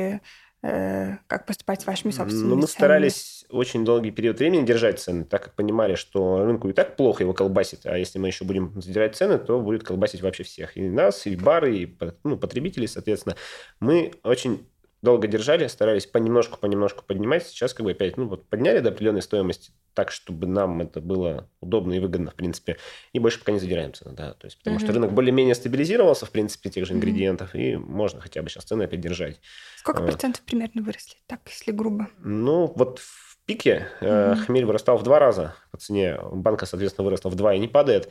как 1.27 1.45
поступать 1.45 1.81
с 1.81 1.85
вашими 1.85 2.11
собственными 2.11 2.49
Ну, 2.49 2.55
мы 2.55 2.67
ценами? 2.67 2.71
старались 2.71 3.45
очень 3.49 3.85
долгий 3.85 4.11
период 4.11 4.39
времени 4.39 4.65
держать 4.65 4.99
цены, 4.99 5.23
так 5.25 5.43
как 5.43 5.53
понимали, 5.55 5.95
что 5.95 6.43
рынку 6.45 6.69
и 6.69 6.73
так 6.73 6.95
плохо 6.95 7.23
его 7.23 7.33
колбасит, 7.33 7.85
а 7.85 7.97
если 7.97 8.19
мы 8.19 8.27
еще 8.27 8.45
будем 8.45 8.79
задирать 8.81 9.15
цены, 9.15 9.37
то 9.37 9.59
будет 9.59 9.83
колбасить 9.83 10.21
вообще 10.21 10.43
всех. 10.43 10.75
И 10.77 10.89
нас, 10.89 11.27
и 11.27 11.35
бары, 11.35 11.77
и 11.77 11.97
ну, 12.23 12.37
потребителей, 12.37 12.87
соответственно. 12.87 13.35
Мы 13.79 14.13
очень 14.23 14.67
долго 15.05 15.27
держали, 15.27 15.67
старались 15.67 16.05
понемножку-понемножку 16.05 17.05
поднимать. 17.05 17.47
Сейчас 17.47 17.73
как 17.73 17.85
бы 17.85 17.91
опять, 17.91 18.17
ну, 18.17 18.27
вот 18.27 18.49
подняли 18.49 18.79
до 18.79 18.89
определенной 18.89 19.21
стоимости 19.21 19.71
так, 19.93 20.11
чтобы 20.11 20.45
нам 20.47 20.81
это 20.81 20.99
было 20.99 21.49
удобно 21.61 21.93
и 21.93 21.99
выгодно, 21.99 22.31
в 22.31 22.35
принципе. 22.35 22.75
И 23.13 23.19
больше 23.19 23.39
пока 23.39 23.53
не 23.53 23.59
задираем 23.59 23.93
цены, 23.93 24.13
да. 24.13 24.33
То 24.33 24.47
есть, 24.47 24.57
потому 24.57 24.79
что 24.79 24.87
Мгм. 24.87 24.95
рынок 24.95 25.13
более-менее 25.13 25.55
стабилизировался, 25.55 26.25
в 26.25 26.31
принципе, 26.31 26.69
тех 26.69 26.85
же 26.85 26.93
ингредиентов, 26.93 27.55
и 27.55 27.77
можно 27.77 28.19
хотя 28.19 28.41
бы 28.41 28.49
сейчас 28.49 28.65
цены 28.65 28.83
опять 28.83 28.99
держать. 28.99 29.39
Сколько 29.77 30.03
А. 30.03 30.05
процентов 30.05 30.41
примерно 30.41 30.81
выросли, 30.81 31.15
так, 31.27 31.39
если 31.47 31.71
грубо? 31.71 32.09
Ну, 32.19 32.73
вот 32.75 32.99
в 32.99 33.37
пике 33.45 33.87
Мгм. 34.01 34.35
хмель 34.37 34.65
вырастал 34.65 34.97
в 34.97 35.03
два 35.03 35.19
раза 35.19 35.55
по 35.71 35.77
цене. 35.77 36.19
Банка, 36.33 36.65
соответственно, 36.65 37.05
выросла 37.05 37.29
в 37.29 37.35
два 37.35 37.53
и 37.53 37.59
не 37.59 37.69
падает. 37.69 38.09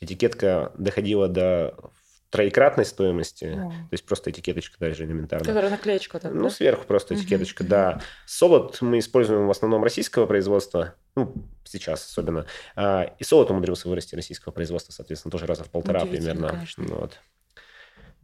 Этикетка 0.00 0.72
доходила 0.78 1.26
до 1.26 1.74
троекратной 2.34 2.84
стоимости. 2.84 3.44
О. 3.44 3.70
То 3.70 3.88
есть 3.92 4.04
просто 4.04 4.30
этикеточка 4.32 4.76
даже 4.80 5.04
элементарно. 5.04 5.44
Которая 5.46 5.70
наклеечка 5.70 6.18
эта, 6.18 6.30
Ну, 6.30 6.44
да? 6.44 6.50
сверху 6.50 6.84
просто 6.84 7.14
этикеточка, 7.14 7.62
мгм. 7.62 7.70
да. 7.70 8.00
Солод 8.26 8.82
мы 8.82 8.98
используем 8.98 9.46
в 9.46 9.50
основном 9.52 9.84
российского 9.84 10.26
производства, 10.26 10.94
ну, 11.14 11.32
сейчас 11.62 12.04
особенно. 12.04 12.44
А, 12.74 13.14
И 13.20 13.22
солод 13.24 13.50
умудрился 13.52 13.88
вырасти 13.88 14.16
российского 14.16 14.52
производства, 14.52 14.92
соответственно, 14.92 15.30
тоже 15.30 15.46
раза 15.46 15.62
в 15.62 15.70
полтора 15.70 16.00
примерно. 16.06 16.48
конечно. 16.48 16.84
Ну, 16.88 16.94
Вот. 16.96 17.18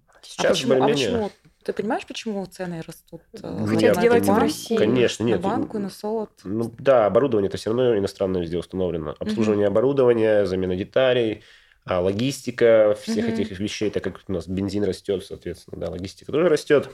А 0.08 0.12
Сейчас 0.22 0.52
почему, 0.58 0.72
а 0.74 0.78
более-менее... 0.78 1.06
почему? 1.08 1.30
Ты 1.62 1.72
понимаешь, 1.74 2.06
почему 2.06 2.46
цены 2.46 2.82
растут? 2.86 3.20
э, 3.34 3.38
Ну, 3.42 3.66
Хотят 3.66 3.82
я 3.82 3.94
на 3.94 4.00
сделать 4.00 4.26
в 4.26 4.38
России. 4.38 4.76
Конечно, 4.76 5.24
нет. 5.24 5.42
На 5.42 5.48
банку, 5.48 5.76
и 5.76 5.80
на 5.80 5.90
солод. 5.90 6.30
Ну 6.42 6.72
да, 6.78 7.04
оборудование-то 7.06 7.58
все 7.58 7.70
равно 7.70 7.96
иностранное 7.98 8.40
везде 8.40 8.56
установлено. 8.58 9.14
Обслуживание 9.18 9.66
оборудования, 9.66 10.46
замена 10.46 10.74
деталей, 10.74 11.42
а, 11.84 12.00
логистика 12.00 12.96
всех 13.00 13.26
Мгм. 13.28 13.34
этих 13.34 13.58
вещей, 13.58 13.90
так 13.90 14.04
как 14.04 14.20
у 14.28 14.32
нас 14.32 14.46
бензин 14.46 14.84
растет, 14.84 15.24
соответственно, 15.24 15.80
да, 15.80 15.90
логистика 15.90 16.32
тоже 16.32 16.48
растет. 16.48 16.90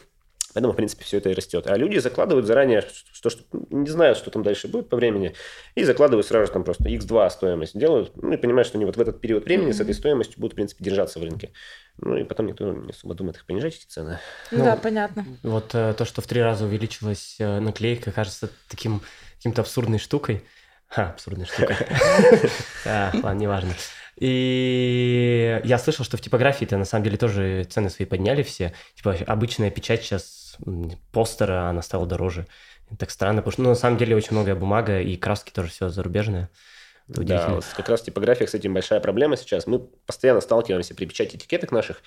Поэтому, 0.55 0.73
в 0.73 0.77
принципе, 0.77 1.05
все 1.05 1.19
это 1.19 1.29
и 1.29 1.35
растет. 1.35 1.67
А 1.67 1.77
люди 1.77 1.99
закладывают 1.99 2.47
заранее, 2.47 2.83
что, 3.13 3.29
что 3.29 3.45
не 3.69 3.91
знают, 3.91 4.17
что 4.17 4.31
там 4.31 4.43
дальше 4.43 4.69
будет 4.69 4.89
по 4.89 4.97
времени, 4.97 5.35
и 5.75 5.85
закладывают 5.85 6.27
сразу 6.27 6.47
же 6.47 6.53
там 6.53 6.65
просто 6.65 6.89
x2 6.89 7.29
стоимость 7.29 7.79
делают, 7.79 8.13
ну 8.17 8.33
и 8.33 8.37
понимают, 8.39 8.67
что 8.67 8.79
они 8.79 8.87
вот 8.87 8.97
в 8.97 9.01
этот 9.01 9.21
период 9.21 9.45
времени 9.45 9.73
с 9.73 9.81
Мгм. 9.81 9.83
этой 9.83 9.95
стоимостью 9.95 10.41
будут, 10.41 10.53
в 10.55 10.57
принципе, 10.57 10.83
держаться 10.83 11.19
в 11.19 11.25
рынке. 11.25 11.53
Ну 11.99 12.17
и 12.17 12.25
потом 12.25 12.47
никто 12.47 12.73
не 12.73 12.89
особо 12.91 13.15
думает 13.15 13.37
их 13.37 13.45
понижать, 13.45 13.75
эти 13.75 13.85
цены. 13.87 14.19
Ну, 14.51 14.59
Ну, 14.59 14.65
да, 14.65 14.77
понятно. 14.77 15.27
Вот 15.43 15.75
э, 15.75 15.93
то, 15.93 16.05
что 16.07 16.23
в 16.23 16.27
три 16.27 16.41
раза 16.41 16.65
увеличилась 16.65 17.37
э, 17.39 17.61
наклейка, 17.61 18.11
кажется 18.13 18.49
таким 18.71 19.03
каким-то 19.37 19.61
абсурдной 19.61 19.99
штукой. 19.99 20.43
Ха, 20.89 21.11
абсурдной 21.11 21.45
штукой. 21.47 21.77
А, 22.87 23.11
Ладно, 23.23 23.39
неважно. 23.41 23.75
И 24.19 25.61
я 25.65 25.79
слышал, 25.79 26.05
что 26.05 26.17
в 26.17 26.21
типографии-то 26.21 26.77
на 26.79 26.85
самом 26.85 27.05
деле 27.05 27.19
тоже 27.19 27.65
цены 27.65 27.91
свои 27.91 28.07
подняли 28.07 28.43
все. 28.43 28.73
Типа 28.95 29.17
обычная 29.27 29.71
печать 29.71 30.03
сейчас 30.03 30.57
постера, 31.13 31.69
она 31.69 31.83
стала 31.83 32.07
дороже. 32.07 32.47
Так 32.99 33.11
странно, 33.11 33.43
потому 33.43 33.53
что 33.53 33.63
ну, 33.63 33.69
на 33.71 33.75
самом 33.75 33.99
деле 33.99 34.17
очень 34.17 34.33
многое 34.33 34.55
бумага 34.55 35.01
и 35.01 35.17
краски 35.17 35.51
тоже 35.51 35.71
все 35.71 35.89
зарубежное. 35.89 36.51
Это 37.09 37.23
Да, 37.23 37.49
вот 37.51 37.65
как 37.77 37.89
раз 37.89 38.03
типография 38.03 38.47
с 38.47 38.55
этим 38.55 38.75
большая 38.75 39.01
проблема 39.01 39.37
сейчас. 39.37 39.67
Мы 39.67 39.81
постоянно 39.81 40.41
сталкиваемся 40.41 40.95
при 40.95 41.05
печати 41.05 41.37
этикеток 41.37 41.71
наших. 41.71 42.03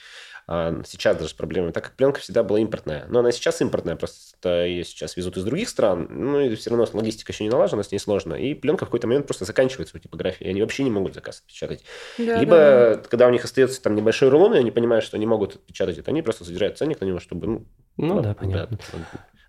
А, 0.47 0.81
сейчас 0.85 1.17
даже 1.17 1.29
с 1.29 1.33
проблемой, 1.33 1.71
так 1.71 1.83
как 1.83 1.93
пленка 1.93 2.19
всегда 2.19 2.43
была 2.43 2.59
импортная. 2.59 3.05
Но 3.09 3.19
она 3.19 3.31
сейчас 3.31 3.61
импортная, 3.61 3.95
просто 3.95 4.65
ее 4.65 4.83
сейчас 4.83 5.17
везут 5.17 5.37
из 5.37 5.43
других 5.43 5.69
стран. 5.69 6.07
Ну 6.09 6.39
и 6.39 6.55
все 6.55 6.69
равно 6.69 6.87
логистика 6.93 7.31
еще 7.31 7.43
не 7.43 7.49
налажена, 7.49 7.83
с 7.83 7.91
ней 7.91 7.99
сложно. 7.99 8.33
И 8.33 8.53
пленка 8.53 8.85
в 8.85 8.87
какой-то 8.87 9.07
момент 9.07 9.27
просто 9.27 9.45
заканчивается 9.45 9.97
у 9.97 9.99
типографии. 9.99 10.45
и 10.45 10.49
Они 10.49 10.61
вообще 10.61 10.83
не 10.83 10.91
могут 10.91 11.13
заказ 11.13 11.39
отпечатать. 11.39 11.83
Да, 12.17 12.39
Либо, 12.39 12.55
да, 12.55 12.95
да. 12.95 13.01
когда 13.09 13.27
у 13.27 13.31
них 13.31 13.43
остается 13.43 13.81
там 13.81 13.95
небольшой 13.95 14.29
рулон, 14.29 14.53
и 14.55 14.57
они 14.57 14.71
понимают, 14.71 15.05
что 15.05 15.17
они 15.17 15.25
могут 15.25 15.55
отпечатать 15.55 15.97
это, 15.97 16.11
они 16.11 16.21
просто 16.21 16.43
задирают 16.43 16.77
ценник 16.77 17.01
на 17.01 17.05
него, 17.05 17.19
чтобы... 17.19 17.47
Ну, 17.47 17.65
Ну 17.97 18.21
да, 18.21 18.33
понятно. 18.33 18.77
да, 18.77 19.03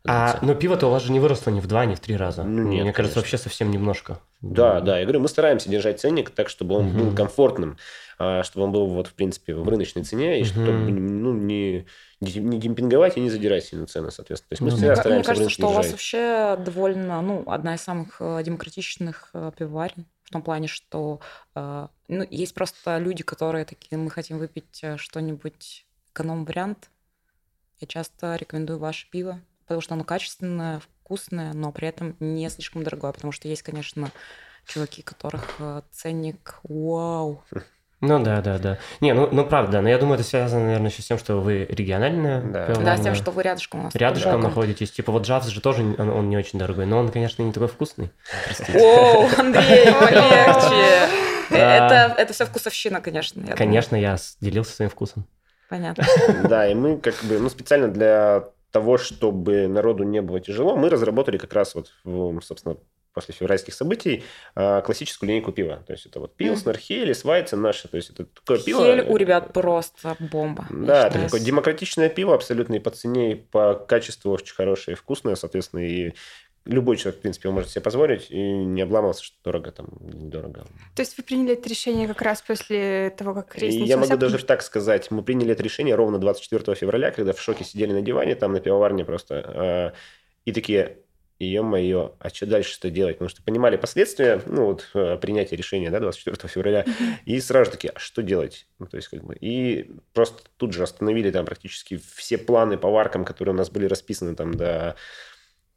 А, 0.07 0.38
но 0.42 0.54
пиво-то 0.54 0.87
у 0.87 0.90
вас 0.90 1.02
же 1.02 1.12
не 1.12 1.21
выросло 1.21 1.50
ни 1.50 1.61
в 1.61 1.66
два, 1.66 1.85
ни 1.85 1.95
в 1.95 2.00
три 2.00 2.16
раза. 2.16 2.42
Ну, 2.42 2.62
нет, 2.62 2.83
Мне 2.85 2.92
кажется, 2.92 3.16
конечно. 3.16 3.21
вообще 3.21 3.38
совсем 3.38 3.71
немножко. 3.71 4.19
Да, 4.40 4.80
да, 4.80 4.99
я 4.99 5.04
говорю, 5.04 5.21
мы 5.21 5.28
стараемся 5.28 5.69
держать 5.69 6.00
ценник 6.00 6.30
так, 6.30 6.49
чтобы 6.49 6.75
он 6.76 6.97
был 6.97 7.07
Мгм. 7.07 7.16
комфортным, 7.16 7.76
а, 8.19 8.42
чтобы 8.42 8.64
он 8.64 8.73
был, 8.73 8.87
вот, 8.87 9.09
в 9.09 9.12
принципе, 9.12 9.54
в 9.54 9.69
рыночной 9.69 10.02
цене, 10.04 10.38
и 10.40 10.42
Мгм. 10.42 10.50
чтобы 10.50 10.73
ну, 10.73 11.35
не, 11.35 11.87
не 12.21 12.59
демпинговать 12.59 13.19
и 13.19 13.21
не 13.21 13.28
задирать 13.28 13.64
сильно 13.64 13.87
цены, 13.87 14.11
соответственно. 14.11 14.49
То 14.49 14.52
есть 14.54 14.62
мы 14.62 14.71
Ну, 14.71 14.76
всегда 14.76 14.87
да. 14.88 14.92
Мне 14.95 15.00
стараемся 15.02 15.26
кажется, 15.28 15.40
рынок 15.42 15.52
что 15.52 15.66
у 15.66 15.69
вас 15.69 15.76
держать. 15.76 15.90
вообще 15.92 16.57
довольно, 16.64 17.21
ну, 17.21 17.45
одна 17.47 17.75
из 17.75 17.83
самых 17.83 18.16
э, 18.21 18.42
демократичных 18.42 19.28
э, 19.35 19.52
пивоварен. 19.59 20.07
В 20.25 20.30
том 20.30 20.42
плане, 20.42 20.69
что 20.69 21.21
э, 21.54 21.88
ну, 22.09 22.26
есть 22.30 22.54
просто 22.54 22.97
люди, 22.99 23.23
которые 23.23 23.64
такие, 23.66 23.99
мы 23.99 24.11
хотим 24.11 24.38
выпить 24.38 24.80
э, 24.83 24.97
что-нибудь 24.97 25.85
эконом-вариант. 26.14 26.88
Я 27.80 27.87
часто 27.87 28.37
рекомендую 28.37 28.78
ваше 28.78 29.11
пиво, 29.11 29.40
потому 29.70 29.82
что 29.82 29.94
оно 29.94 30.02
качественное, 30.02 30.80
вкусное, 31.04 31.52
но 31.52 31.70
при 31.70 31.86
этом 31.86 32.16
не 32.18 32.50
слишком 32.50 32.82
дорогое. 32.82 33.12
Потому 33.12 33.30
что 33.30 33.46
есть, 33.46 33.62
конечно, 33.62 34.10
чуваки, 34.66 35.00
которых 35.02 35.44
э, 35.60 35.82
ценник 35.92 36.58
вау. 36.64 37.44
Ну 38.00 38.18
да, 38.18 38.40
да, 38.40 38.58
да. 38.58 38.78
Не, 39.00 39.12
ну, 39.14 39.28
ну 39.30 39.46
правда, 39.46 39.80
но 39.80 39.88
я 39.88 39.98
думаю, 39.98 40.14
это 40.18 40.24
связано, 40.24 40.64
наверное, 40.64 40.90
еще 40.90 41.02
с 41.02 41.06
тем, 41.06 41.18
что 41.18 41.36
вы 41.40 41.66
региональная 41.66 42.40
Да. 42.40 42.48
Да, 42.48 42.64
с 42.64 42.78
пивоварня. 42.78 43.04
тем, 43.04 43.14
что 43.14 43.30
вы 43.30 43.42
рядышком 43.44 43.80
у 43.80 43.82
нас. 43.84 43.94
Рядышком 43.94 44.40
Да. 44.40 44.48
находитесь. 44.48 44.90
Типа 44.90 45.12
вот 45.12 45.24
Джавс 45.24 45.46
же 45.46 45.60
тоже, 45.60 45.82
он, 45.82 46.08
он 46.10 46.28
не 46.28 46.36
очень 46.36 46.58
дорогой, 46.58 46.86
но 46.86 46.98
он, 46.98 47.10
конечно, 47.10 47.44
не 47.44 47.52
такой 47.52 47.68
вкусный. 47.68 48.10
Оу, 48.74 49.28
Андрей, 49.38 49.92
полегче. 50.00 51.08
Да. 51.50 51.86
Это, 52.08 52.14
это 52.20 52.32
все 52.32 52.44
вкусовщина, 52.44 53.00
конечно. 53.00 53.40
я. 53.46 53.54
Конечно, 53.54 53.94
я 53.94 54.16
делился 54.40 54.74
своим 54.74 54.90
вкусом. 54.90 55.26
Понятно. 55.68 56.04
Да, 56.48 56.66
и 56.68 56.74
мы 56.74 56.96
как 56.96 57.14
бы, 57.22 57.38
ну, 57.38 57.48
специально 57.48 57.86
для 57.86 58.44
того, 58.70 58.98
чтобы 58.98 59.68
народу 59.68 60.04
не 60.04 60.22
было 60.22 60.40
тяжело, 60.40 60.76
мы 60.76 60.88
разработали 60.88 61.38
как 61.38 61.52
раз 61.52 61.74
вот, 61.74 61.92
в, 62.04 62.40
собственно, 62.40 62.76
после 63.12 63.34
февральских 63.34 63.74
событий 63.74 64.22
а, 64.54 64.80
классическую 64.82 65.28
линейку 65.28 65.52
пива. 65.52 65.82
То 65.86 65.92
есть 65.92 66.06
это 66.06 66.20
вот 66.20 66.36
Пилснер, 66.36 66.76
Хелис, 66.76 67.24
Вайцен 67.24 67.60
наши. 67.60 67.88
То 67.88 67.96
есть 67.96 68.10
это 68.10 68.24
такое 68.24 68.58
пиво... 68.58 68.84
Хель 68.84 69.06
у 69.08 69.16
ребят 69.16 69.52
просто 69.52 70.16
бомба. 70.18 70.66
Да, 70.70 71.08
это 71.08 71.22
такое 71.24 71.40
демократичное 71.40 72.08
пиво, 72.08 72.34
абсолютно 72.34 72.74
и 72.74 72.78
по 72.78 72.90
цене, 72.90 73.32
и 73.32 73.34
по 73.34 73.74
качеству 73.74 74.32
очень 74.32 74.54
хорошее, 74.54 74.94
и 74.94 74.98
вкусное, 74.98 75.34
соответственно, 75.34 75.80
и 75.80 76.14
любой 76.67 76.97
человек, 76.97 77.19
в 77.19 77.23
принципе, 77.23 77.50
может 77.50 77.71
себе 77.71 77.81
позволить 77.83 78.31
и 78.31 78.38
не 78.40 78.83
обламываться, 78.83 79.25
что 79.25 79.37
дорого 79.45 79.73
там, 79.73 79.88
недорого. 80.00 80.67
То 80.95 81.00
есть 81.02 81.17
вы 81.17 81.25
приняли 81.25 81.55
это 81.55 81.69
решение 81.69 82.07
как 82.07 82.23
раз 82.23 82.43
после 82.43 83.11
того, 83.17 83.35
как 83.35 83.57
рейс 83.57 83.75
я 83.75 83.97
могу 83.97 84.02
потому 84.09 84.21
даже 84.21 84.38
что- 84.38 84.47
так 84.47 84.62
сказать, 84.62 85.11
мы 85.11 85.23
приняли 85.23 85.52
это 85.52 85.62
решение 85.62 85.95
ровно 85.95 86.19
24 86.19 86.75
февраля, 86.76 87.11
когда 87.11 87.33
в 87.33 87.40
шоке 87.40 87.64
сидели 87.64 87.93
на 87.93 88.02
диване 88.02 88.35
там 88.35 88.52
на 88.52 88.61
пивоварне 88.61 89.05
просто, 89.05 89.93
э, 89.95 89.99
и 90.45 90.52
такие, 90.52 90.99
ё-моё, 91.43 92.12
а 92.19 92.29
что 92.29 92.45
дальше-то 92.45 92.90
делать? 92.90 93.17
Потому 93.17 93.31
что 93.31 93.43
понимали 93.43 93.76
последствия, 93.79 94.43
ну, 94.45 94.67
вот, 94.67 94.90
э, 94.93 95.17
принятия 95.17 95.57
решения, 95.57 95.90
да, 95.90 95.99
24 95.99 96.49
февраля, 96.49 96.85
и 97.25 97.40
сразу 97.40 97.64
же 97.67 97.71
такие, 97.71 97.93
а 97.95 97.99
что 97.99 98.23
делать? 98.23 98.67
Ну, 98.79 98.87
то 98.87 98.99
есть, 98.99 99.09
как 99.09 99.25
бы, 99.25 99.35
и 99.40 99.90
просто 100.12 100.43
тут 100.59 100.75
же 100.75 100.83
остановили 100.83 101.31
там 101.31 101.47
практически 101.47 101.99
все 102.14 102.37
планы 102.37 102.76
по 102.76 102.90
варкам, 102.90 103.25
которые 103.25 103.55
у 103.55 103.57
нас 103.57 103.71
были 103.71 103.87
расписаны 103.87 104.37
там 104.37 104.52
до 104.52 104.97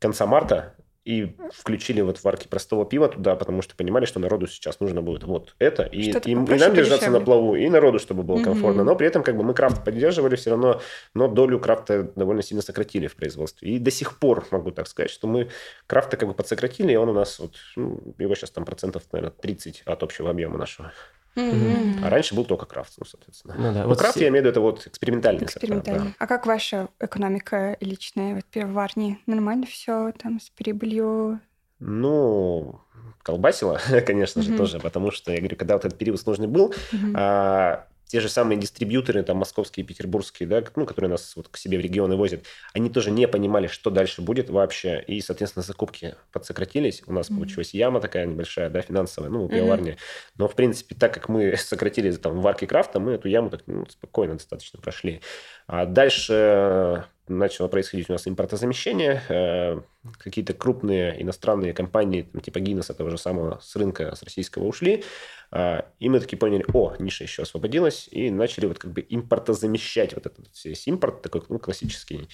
конца 0.03 0.25
марта, 0.25 0.75
и 1.05 1.35
включили 1.53 1.99
вот 2.01 2.23
варки 2.23 2.47
простого 2.47 2.85
пива 2.85 3.09
туда, 3.09 3.35
потому 3.35 3.61
что 3.61 3.75
понимали, 3.75 4.05
что 4.05 4.19
народу 4.19 4.47
сейчас 4.47 4.79
нужно 4.79 5.01
будет 5.01 5.23
вот 5.23 5.53
это, 5.59 5.83
и, 5.83 6.11
и- 6.29 6.31
и 6.31 6.35
нам 6.61 6.75
держаться 6.75 7.09
на 7.11 7.19
плаву, 7.25 7.55
и 7.57 7.69
народу, 7.69 7.99
чтобы 7.99 8.23
было 8.23 8.37
комфортно. 8.43 8.83
Но 8.85 8.95
при 8.95 9.07
этом 9.07 9.21
как 9.23 9.35
бы 9.35 9.43
мы 9.43 9.53
крафт 9.53 9.83
поддерживали 9.83 10.35
все 10.37 10.51
равно, 10.51 10.79
но 11.13 11.27
долю 11.27 11.59
крафта 11.59 12.03
довольно 12.15 12.41
сильно 12.41 12.61
сократили 12.61 13.07
в 13.07 13.15
производстве. 13.17 13.69
И 13.69 13.79
до 13.79 13.91
сих 13.91 14.17
пор 14.17 14.45
могу 14.51 14.71
так 14.71 14.87
сказать, 14.87 15.11
что 15.11 15.27
мы 15.27 15.49
крафта 15.87 16.15
как 16.15 16.29
бы 16.29 16.33
подсократили, 16.35 16.93
и 16.93 16.95
он 16.95 17.09
у 17.09 17.13
нас 17.13 17.39
вот, 17.39 17.55
ну, 17.75 17.99
его 18.17 18.33
сейчас 18.35 18.51
там 18.51 18.63
процентов, 18.63 19.03
наверное, 19.11 19.35
30 19.41 19.81
от 19.85 20.03
общего 20.03 20.29
объема 20.29 20.57
нашего. 20.57 20.93
Мгм. 21.35 22.03
А 22.03 22.09
раньше 22.09 22.35
был 22.35 22.45
только 22.45 22.65
крафт, 22.65 22.93
ну, 22.99 23.05
соответственно. 23.05 23.55
Ну 23.57 23.73
да, 23.73 23.87
вот 23.87 23.97
крафт, 23.97 24.15
все- 24.15 24.25
я 24.25 24.29
имею 24.29 24.43
в 24.43 24.45
виду, 24.45 24.51
это 24.51 24.61
вот 24.61 24.85
экспериментальный 24.87 25.39
состав, 25.41 25.61
да. 25.61 25.67
Экспериментально. 25.77 26.13
А 26.19 26.27
как 26.27 26.45
ваша 26.45 26.89
экономика 26.99 27.75
личная 27.79 28.35
вот 28.35 28.45
пивоварни? 28.45 29.19
Нормально 29.25 29.65
все 29.65 30.11
там 30.21 30.39
с 30.39 30.49
прибылью? 30.51 31.39
Ну, 31.79 32.79
колбасило, 33.23 33.79
конечно 34.05 34.41
же, 34.41 34.49
Мгм. 34.49 34.57
тоже, 34.57 34.79
потому 34.79 35.11
что, 35.11 35.31
я 35.31 35.39
говорю, 35.39 35.55
когда 35.57 35.73
вот 35.75 35.85
этот 35.85 35.97
период 35.97 36.19
сложный 36.19 36.47
был, 36.47 36.73
Мгм. 36.91 37.13
а, 37.17 37.87
те 38.13 38.19
же 38.19 38.29
самые 38.29 38.59
дистрибьюторы, 38.59 39.23
там, 39.23 39.37
московские, 39.37 39.83
петербургские, 39.83 40.47
да, 40.47 40.63
ну, 40.75 40.85
которые 40.85 41.09
нас 41.09 41.35
вот 41.35 41.47
к 41.47 41.57
себе 41.57 41.79
в 41.79 41.81
регионы 41.81 42.15
возят, 42.15 42.45
они 42.71 42.91
тоже 42.91 43.09
не 43.09 43.27
понимали, 43.27 43.65
что 43.65 43.89
дальше 43.89 44.21
будет 44.21 44.51
вообще, 44.51 45.03
и, 45.07 45.19
соответственно, 45.19 45.63
закупки 45.63 46.13
подсократились. 46.31 47.01
У 47.07 47.11
нас 47.11 47.31
mm-hmm. 47.31 47.35
получилась 47.35 47.73
яма 47.73 48.01
такая 48.01 48.27
небольшая, 48.27 48.69
да, 48.69 48.81
финансовая, 48.81 49.31
ну, 49.31 49.49
пивоварня. 49.49 49.93
Mm-hmm. 49.93 50.33
Но, 50.37 50.47
в 50.47 50.53
принципе, 50.53 50.93
так 50.93 51.11
как 51.11 51.27
мы 51.27 51.57
сократили 51.57 52.11
там 52.11 52.39
варки 52.39 52.65
крафта, 52.65 52.99
мы 52.99 53.13
эту 53.13 53.29
яму 53.29 53.49
так 53.49 53.61
ну, 53.65 53.87
спокойно 53.89 54.33
достаточно 54.33 54.79
прошли. 54.79 55.21
А 55.65 55.87
дальше 55.87 57.05
начало 57.27 57.67
происходить 57.67 58.09
у 58.09 58.13
нас 58.13 58.27
импортозамещение. 58.27 59.21
Э, 59.29 59.81
какие-то 60.17 60.53
крупные 60.53 61.21
иностранные 61.21 61.73
компании, 61.73 62.23
там, 62.23 62.41
типа 62.41 62.57
Guinness, 62.59 62.93
того 62.93 63.09
же 63.09 63.17
самого, 63.17 63.59
с 63.61 63.75
рынка, 63.75 64.15
с 64.15 64.23
российского 64.23 64.65
ушли. 64.65 65.03
А, 65.51 65.85
и 65.99 66.09
мы 66.09 66.19
таки 66.19 66.35
поняли, 66.35 66.65
о, 66.73 66.95
ниша 66.99 67.23
еще 67.23 67.43
освободилась, 67.43 68.07
и 68.11 68.31
начали 68.31 68.65
вот 68.65 68.79
как 68.79 68.91
бы 68.91 69.05
импортозамещать 69.07 70.13
вот 70.15 70.25
этот 70.25 70.47
весь 70.63 70.87
импорт 70.87 71.21
такой 71.21 71.43
ну, 71.47 71.59
классический. 71.59 72.27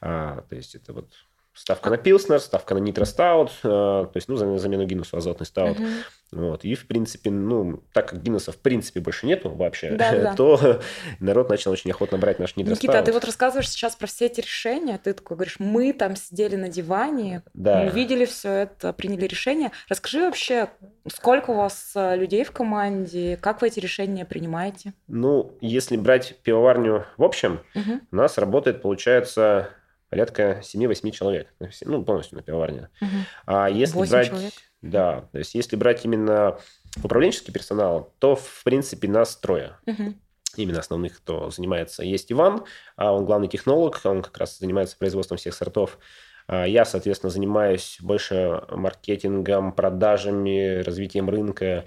А, 0.00 0.42
то 0.48 0.56
есть 0.56 0.74
это 0.74 0.92
вот 0.92 1.12
ставка 1.54 1.90
на 1.90 1.96
Пилснер, 1.96 2.40
ставка 2.40 2.74
на 2.74 2.78
Нитростаут, 2.78 3.52
э, 3.62 3.68
то 3.68 4.12
есть, 4.14 4.28
ну, 4.28 4.36
за 4.36 4.58
замену 4.58 4.84
Гиннесу 4.84 5.16
азотный 5.16 5.46
стаут. 5.46 5.78
Угу. 5.78 5.86
Вот. 6.34 6.64
И, 6.64 6.74
в 6.74 6.86
принципе, 6.86 7.30
ну, 7.30 7.82
так 7.92 8.10
как 8.10 8.22
Гиннеса 8.22 8.52
в 8.52 8.58
принципе 8.58 9.00
больше 9.00 9.26
нету 9.26 9.50
вообще, 9.50 9.92
да, 9.92 10.12
да. 10.12 10.34
то 10.36 10.80
народ 11.20 11.48
начал 11.48 11.70
очень 11.70 11.90
охотно 11.90 12.18
брать 12.18 12.38
наш 12.38 12.56
Нитростаут. 12.56 12.82
Никита, 12.82 12.98
а 12.98 13.02
ты 13.02 13.12
вот 13.12 13.24
рассказываешь 13.24 13.68
сейчас 13.68 13.96
про 13.96 14.06
все 14.06 14.26
эти 14.26 14.40
решения, 14.40 14.98
ты 15.02 15.12
такой 15.12 15.36
говоришь, 15.36 15.56
мы 15.58 15.92
там 15.92 16.16
сидели 16.16 16.56
на 16.56 16.68
диване, 16.68 17.42
да. 17.54 17.82
увидели 17.82 18.24
все 18.24 18.50
это, 18.50 18.92
приняли 18.92 19.26
решение. 19.26 19.70
Расскажи 19.88 20.20
вообще, 20.20 20.68
сколько 21.08 21.50
у 21.50 21.54
вас 21.54 21.92
э, 21.94 22.16
людей 22.16 22.44
в 22.44 22.50
команде, 22.50 23.38
как 23.40 23.62
вы 23.62 23.68
эти 23.68 23.80
решения 23.80 24.24
принимаете? 24.24 24.94
Ну, 25.06 25.56
если 25.60 25.96
брать 25.96 26.36
пивоварню 26.42 27.06
в 27.16 27.22
общем, 27.22 27.60
угу. 27.74 28.00
у 28.10 28.16
нас 28.16 28.38
работает, 28.38 28.82
получается, 28.82 29.70
порядка 30.14 30.60
7-8 30.62 31.10
человек. 31.10 31.48
Ну, 31.82 32.04
полностью 32.04 32.36
на 32.36 32.42
пивоварне. 32.42 32.88
Угу. 33.00 33.10
А 33.46 33.68
если 33.68 33.96
8 33.96 34.10
брать... 34.12 34.28
Человек? 34.28 34.52
Да, 34.80 35.28
то 35.32 35.38
есть 35.38 35.54
если 35.56 35.74
брать 35.74 36.04
именно 36.04 36.56
управленческий 37.02 37.52
персонал, 37.52 38.14
то, 38.20 38.36
в 38.36 38.62
принципе, 38.62 39.08
нас 39.08 39.36
трое. 39.36 39.76
Угу. 39.86 40.14
Именно 40.56 40.78
основных, 40.78 41.16
кто 41.16 41.50
занимается. 41.50 42.04
Есть 42.04 42.30
Иван, 42.30 42.64
а 42.94 43.12
он 43.12 43.24
главный 43.24 43.48
технолог, 43.48 44.00
он 44.04 44.22
как 44.22 44.38
раз 44.38 44.56
занимается 44.56 44.96
производством 44.96 45.36
всех 45.36 45.52
сортов. 45.54 45.98
А 46.46 46.64
я, 46.64 46.84
соответственно, 46.84 47.30
занимаюсь 47.30 47.96
больше 48.00 48.62
маркетингом, 48.70 49.72
продажами, 49.72 50.80
развитием 50.82 51.28
рынка. 51.28 51.86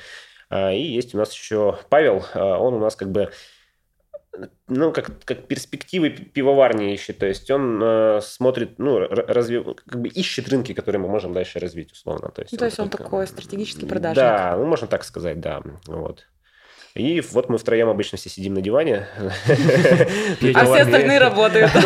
А, 0.49 0.73
и 0.73 0.81
есть 0.81 1.15
у 1.15 1.17
нас 1.17 1.31
еще 1.31 1.79
Павел, 1.89 2.25
он 2.33 2.73
у 2.73 2.79
нас 2.79 2.97
как 2.97 3.09
бы 3.09 3.31
ну, 4.67 4.91
как, 4.91 5.23
как 5.23 5.47
перспективы 5.47 6.09
пивоварни 6.09 6.93
ищет. 6.93 7.17
То 7.19 7.25
есть 7.25 7.49
он 7.51 7.81
э, 7.81 8.19
смотрит, 8.21 8.79
ну, 8.79 8.99
разве, 8.99 9.63
как 9.63 10.01
бы 10.01 10.07
ищет 10.07 10.49
рынки, 10.49 10.73
которые 10.73 11.01
мы 11.01 11.07
можем 11.07 11.33
дальше 11.33 11.59
развить, 11.59 11.91
условно. 11.91 12.29
То 12.29 12.41
есть, 12.41 12.51
ну, 12.51 12.57
то 12.57 12.65
есть 12.65 12.79
он, 12.79 12.85
он 12.85 12.89
такой 12.91 13.27
стратегический 13.27 13.85
продажник. 13.85 14.17
Да, 14.17 14.55
ну, 14.57 14.65
можно 14.65 14.87
так 14.87 15.03
сказать, 15.03 15.39
да. 15.39 15.61
Вот. 15.87 16.27
И 16.97 17.21
вот 17.31 17.47
мы 17.47 17.59
втроем 17.59 17.89
обычно 17.89 18.17
все 18.17 18.29
сидим 18.29 18.55
на 18.55 18.61
диване. 18.61 19.07
А 20.55 20.65
все 20.65 20.81
остальные 20.81 21.19
работают. 21.19 21.71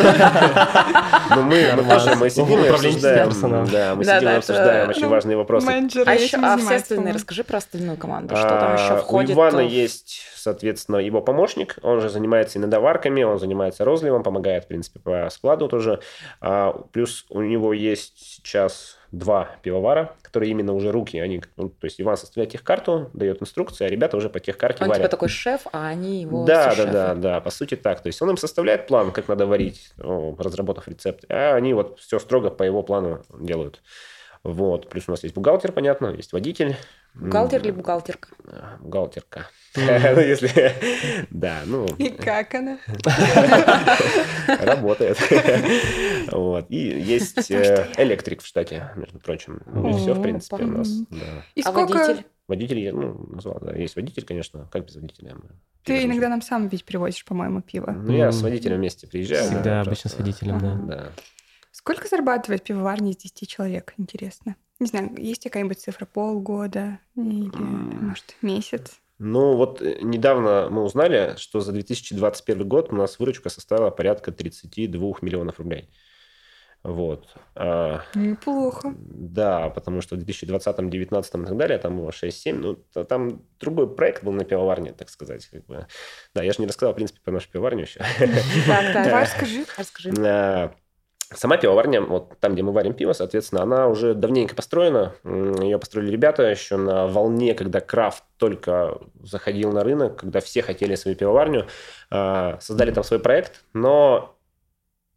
Ну, 1.34 1.44
мы 1.44 1.64
тоже, 1.88 2.16
мы 2.16 2.30
сидим 2.30 2.62
и 2.62 2.68
обсуждаем. 2.68 3.66
Да, 3.72 3.96
мы 3.96 4.04
сидим 4.04 4.30
и 4.30 4.34
обсуждаем 4.34 4.90
очень 4.90 5.08
важные 5.08 5.38
вопросы. 5.38 5.68
А 5.70 6.14
еще, 6.14 6.38
а 6.38 6.58
все 6.58 6.76
остальные, 6.76 7.14
расскажи 7.14 7.44
про 7.44 7.58
остальную 7.58 7.98
команду, 7.98 8.36
что 8.36 8.48
там 8.48 8.76
еще 8.76 8.98
входит? 8.98 9.30
У 9.32 9.34
Ивана 9.34 9.62
есть, 9.62 10.24
соответственно, 10.36 10.98
его 10.98 11.22
помощник, 11.22 11.78
он 11.84 12.02
же 12.02 12.10
занимается 12.10 12.60
и 12.60 12.62
надоварками, 12.62 13.24
он 13.24 13.40
занимается 13.40 13.86
розливом, 13.86 14.24
помогает, 14.24 14.66
в 14.66 14.68
принципе, 14.68 15.00
по 15.00 15.30
складу 15.30 15.70
тоже. 15.70 16.02
А, 16.42 16.74
плюс 16.92 17.26
у 17.30 17.42
него 17.42 17.74
есть 17.74 18.18
сейчас 18.18 18.98
два 19.12 19.50
пивовара, 19.62 20.16
которые 20.22 20.52
именно 20.52 20.74
уже 20.74 20.92
руки, 20.92 21.18
они, 21.18 21.42
ну, 21.58 21.70
то 21.70 21.86
есть 21.86 22.00
Иван 22.00 22.18
составляет 22.18 22.52
техкарту, 22.52 23.10
дает 23.14 23.42
инструкции, 23.42 23.86
а 23.86 23.90
ребята 23.90 24.18
уже 24.18 24.30
по 24.30 24.40
техкарте 24.40 24.84
он 24.84 24.90
варят. 24.90 25.02
Он 25.02 25.08
типа 25.08 25.12
такой 25.12 25.30
шеф, 25.30 25.68
а 25.72 25.88
они 25.88 26.22
его 26.22 26.46
Да, 26.46 26.74
да, 26.76 26.86
да, 26.86 27.16
да, 27.16 27.42
по 27.42 27.50
сути 27.50 27.76
так. 27.76 28.02
То 28.02 28.08
есть 28.08 28.22
он 28.22 28.30
им 28.30 28.38
составляет 28.38 28.88
план, 28.88 29.12
как 29.12 29.28
надо 29.28 29.46
варить, 29.46 29.92
разработав 29.98 30.88
рецепт, 30.88 31.26
а 31.30 31.56
они 31.56 31.74
вот 31.74 32.00
все 32.00 32.20
строго 32.20 32.50
по 32.50 32.64
его 32.64 32.84
плану 32.84 33.22
делают. 33.40 33.82
Вот. 34.44 34.90
Плюс 34.90 35.04
у 35.08 35.12
нас 35.12 35.24
есть 35.24 35.36
бухгалтер, 35.36 35.72
понятно, 35.72 36.08
есть 36.08 36.34
водитель. 36.34 36.76
Бухгалтер 37.14 37.62
или 37.62 37.72
бухгалтерка? 37.72 38.30
Бухгалтерка. 38.80 39.48
Ну, 39.76 40.20
если... 40.20 40.74
Да, 41.30 41.62
ну... 41.66 41.86
И 41.98 42.10
как 42.10 42.54
она? 42.56 42.80
Работает. 44.48 45.18
Вот. 46.32 46.66
И 46.70 46.78
есть 46.78 47.52
э, 47.52 47.88
электрик 47.98 48.42
в 48.42 48.46
штате, 48.46 48.92
между 48.96 49.20
прочим. 49.20 49.58
И 49.58 49.94
все, 49.98 50.14
в 50.14 50.22
принципе, 50.22 50.64
у 50.64 50.68
нас. 50.68 50.90
А 51.66 51.72
водитель? 51.72 52.26
Водитель, 52.48 52.94
ну, 52.94 53.28
назвал, 53.34 53.60
да. 53.62 53.74
Есть 53.76 53.96
водитель, 53.96 54.26
конечно. 54.26 54.68
Как 54.72 54.86
без 54.86 54.96
водителя? 54.96 55.38
Ты 55.84 56.04
иногда 56.04 56.30
нам 56.30 56.42
сам 56.42 56.68
ведь 56.68 56.86
привозишь, 56.86 57.26
по-моему, 57.26 57.62
пиво. 57.62 57.92
Ну, 57.92 58.14
я 58.14 58.32
с 58.32 58.42
водителем 58.42 58.78
вместе 58.78 59.08
приезжаю. 59.08 59.50
Всегда 59.50 59.82
обычно 59.82 60.10
с 60.10 60.18
водителем, 60.18 60.60
да. 60.60 60.76
Да. 60.76 61.12
Сколько 61.72 62.08
зарабатывает 62.08 62.64
пивоварня 62.64 63.12
из 63.12 63.18
10 63.18 63.50
человек, 63.50 63.94
интересно? 63.98 64.56
Не 64.82 64.88
знаю, 64.88 65.12
есть 65.16 65.44
какая-нибудь 65.44 65.80
цифра 65.80 66.08
полгода 66.08 66.98
или, 67.16 67.56
может, 67.56 68.36
месяц? 68.42 69.00
Ну, 69.20 69.56
вот 69.56 69.80
э, 69.80 70.00
недавно 70.02 70.70
мы 70.72 70.82
узнали, 70.82 71.36
что 71.38 71.60
за 71.62 71.72
2021 71.72 72.68
год 72.68 72.92
у 72.92 72.96
нас 72.96 73.20
выручка 73.20 73.50
составила 73.50 73.92
порядка 73.92 74.32
32 74.32 75.18
миллионов 75.22 75.60
рублей. 75.60 75.92
Вот. 76.82 77.28
А, 77.54 78.02
Неплохо. 78.16 78.96
Да, 78.98 79.70
потому 79.70 80.02
что 80.02 80.16
в 80.16 80.18
2020, 80.18 80.76
2019 80.76 81.36
и 81.36 81.46
так 81.46 81.58
далее 81.58 81.78
там 81.78 81.98
было 81.98 82.10
6-7. 82.10 82.54
Ну, 82.54 83.04
там 83.04 83.46
другой 83.60 83.96
проект 83.96 84.24
был 84.24 84.32
на 84.32 84.46
пивоварне, 84.46 84.94
так 84.94 85.12
сказать. 85.12 85.46
Как 85.46 85.64
бы. 85.68 85.86
Да, 86.34 86.42
я 86.42 86.54
же 86.54 86.60
не 86.60 86.66
рассказал, 86.66 86.94
в 86.94 86.96
принципе, 86.96 87.20
про 87.24 87.34
нашу 87.34 87.52
пивоварню 87.52 87.84
еще. 87.84 88.00
Так, 88.66 88.94
так, 88.94 89.14
расскажи, 89.22 89.64
расскажи. 89.78 90.12
Сама 91.34 91.58
пивоварня, 91.58 92.02
вот 92.02 92.38
там, 92.40 92.54
где 92.54 92.62
мы 92.62 92.74
варим 92.74 92.94
пиво, 92.94 93.14
соответственно, 93.14 93.64
она 93.64 93.88
уже 93.88 94.14
давненько 94.14 94.54
построена. 94.54 95.14
Ее 95.24 95.80
построили 95.80 96.12
ребята 96.12 96.44
еще 96.44 96.76
на 96.76 97.08
волне, 97.08 97.54
когда 97.54 97.80
крафт 97.80 98.24
только 98.38 98.98
заходил 99.24 99.72
на 99.72 99.84
рынок, 99.84 100.18
когда 100.18 100.42
все 100.42 100.62
хотели 100.62 100.96
свою 100.96 101.16
пивоварню. 101.16 101.68
А, 102.10 102.58
создали 102.60 102.92
там 102.92 103.06
свой 103.06 103.20
проект, 103.20 103.64
но 103.74 104.36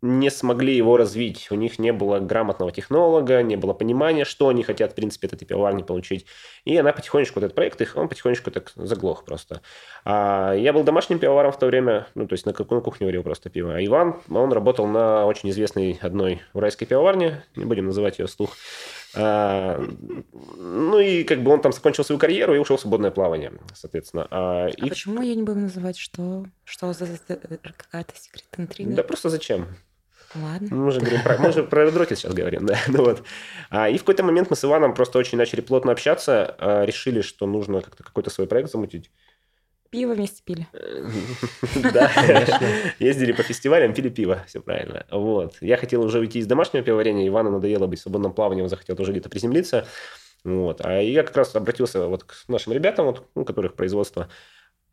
не 0.04 0.30
смогли 0.30 0.76
его 0.76 0.98
развить. 0.98 1.48
У 1.50 1.54
них 1.54 1.78
не 1.78 1.90
было 1.90 2.18
грамотного 2.18 2.70
технолога, 2.70 3.42
не 3.42 3.56
было 3.56 3.72
понимания, 3.72 4.26
что 4.26 4.48
они 4.48 4.62
хотят, 4.62 4.92
в 4.92 4.94
принципе, 4.94 5.28
от 5.28 5.32
этой 5.32 5.46
пивоварни 5.46 5.82
получить. 5.82 6.26
И 6.66 6.76
она 6.76 6.92
потихонечку, 6.92 7.40
вот 7.40 7.46
этот 7.46 7.54
проект 7.54 7.80
их, 7.80 7.96
он 7.96 8.08
потихонечку 8.10 8.50
так 8.50 8.72
заглох 8.76 9.24
просто. 9.24 9.62
А 10.04 10.52
я 10.52 10.74
был 10.74 10.84
домашним 10.84 11.18
пивоваром 11.18 11.52
в 11.52 11.58
то 11.58 11.66
время, 11.66 12.06
ну, 12.14 12.26
то 12.26 12.34
есть 12.34 12.44
на 12.44 12.52
какую 12.52 12.82
кухне 12.82 13.06
варил 13.06 13.22
просто 13.22 13.48
пиво. 13.48 13.76
А 13.76 13.82
Иван, 13.82 14.20
он 14.28 14.52
работал 14.52 14.86
на 14.86 15.24
очень 15.24 15.48
известной 15.48 15.98
одной 16.02 16.42
уральской 16.52 16.86
пивоварне, 16.86 17.42
не 17.56 17.64
будем 17.64 17.86
называть 17.86 18.18
ее 18.18 18.28
слух. 18.28 18.50
А, 19.16 19.82
ну 20.58 20.98
и 20.98 21.24
как 21.24 21.42
бы 21.42 21.50
он 21.50 21.62
там 21.62 21.72
закончил 21.72 22.04
свою 22.04 22.18
карьеру 22.18 22.54
и 22.54 22.58
ушел 22.58 22.76
в 22.76 22.80
свободное 22.80 23.10
плавание, 23.10 23.52
соответственно. 23.72 24.28
А, 24.30 24.66
а 24.66 24.68
и... 24.68 24.86
почему 24.90 25.22
я 25.22 25.34
не 25.34 25.42
буду 25.42 25.60
называть, 25.60 25.96
что, 25.96 26.44
что 26.64 26.92
за 26.92 27.06
какая-то 27.26 28.12
секретная 28.20 28.66
интрига? 28.66 28.92
Да 28.92 29.02
просто 29.02 29.30
зачем? 29.30 29.68
Ладно. 30.35 30.68
Мы 30.77 30.90
же, 30.90 31.01
говорим 31.01 31.23
про, 31.23 31.38
мы 31.38 31.53
же 31.53 31.62
про 31.62 31.87
Редроcket 31.87 32.16
сейчас 32.16 32.35
говорим, 32.35 32.66
да. 32.66 32.79
Ну, 32.88 33.05
вот. 33.05 33.23
а, 33.70 33.88
и 33.88 33.97
в 33.97 34.01
какой-то 34.01 34.25
момент 34.25 34.51
мы 34.51 34.57
с 34.57 34.64
Иваном 34.64 34.94
просто 34.94 35.18
очень 35.18 35.38
начали 35.38 35.61
плотно 35.61 35.92
общаться, 35.92 36.57
а, 36.59 36.85
решили, 36.85 37.20
что 37.20 37.47
нужно 37.47 37.81
как-то 37.83 38.03
какой-то 38.03 38.31
свой 38.31 38.47
проект 38.47 38.70
замутить. 38.70 39.11
Пиво 39.90 40.14
вместе 40.14 40.42
пили. 40.44 40.66
Да, 41.92 42.11
конечно. 42.14 42.61
Ездили 42.99 43.31
по 43.31 43.44
фестивалям, 43.44 43.94
пили 43.94 44.09
пиво, 44.09 44.42
все 44.49 44.61
правильно. 44.61 45.07
Вот. 45.11 45.57
Я 45.61 45.77
хотел 45.77 46.03
уже 46.03 46.18
уйти 46.18 46.40
из 46.40 46.47
домашнего 46.47 46.83
пивоварения, 46.83 47.29
Ивану 47.29 47.51
надоело 47.51 47.87
быть 47.87 48.01
в 48.01 48.03
свободном 48.03 48.33
плавании, 48.33 48.62
он 48.62 48.68
захотел 48.68 48.97
тоже 48.97 49.12
где-то 49.12 49.29
приземлиться. 49.29 49.87
Вот. 50.42 50.85
А 50.85 51.01
я 51.01 51.23
как 51.23 51.37
раз 51.37 51.55
обратился 51.55 52.07
вот 52.09 52.25
к 52.25 52.35
нашим 52.49 52.73
ребятам, 52.73 53.07
вот, 53.07 53.29
у 53.35 53.44
которых 53.44 53.75
производство, 53.75 54.29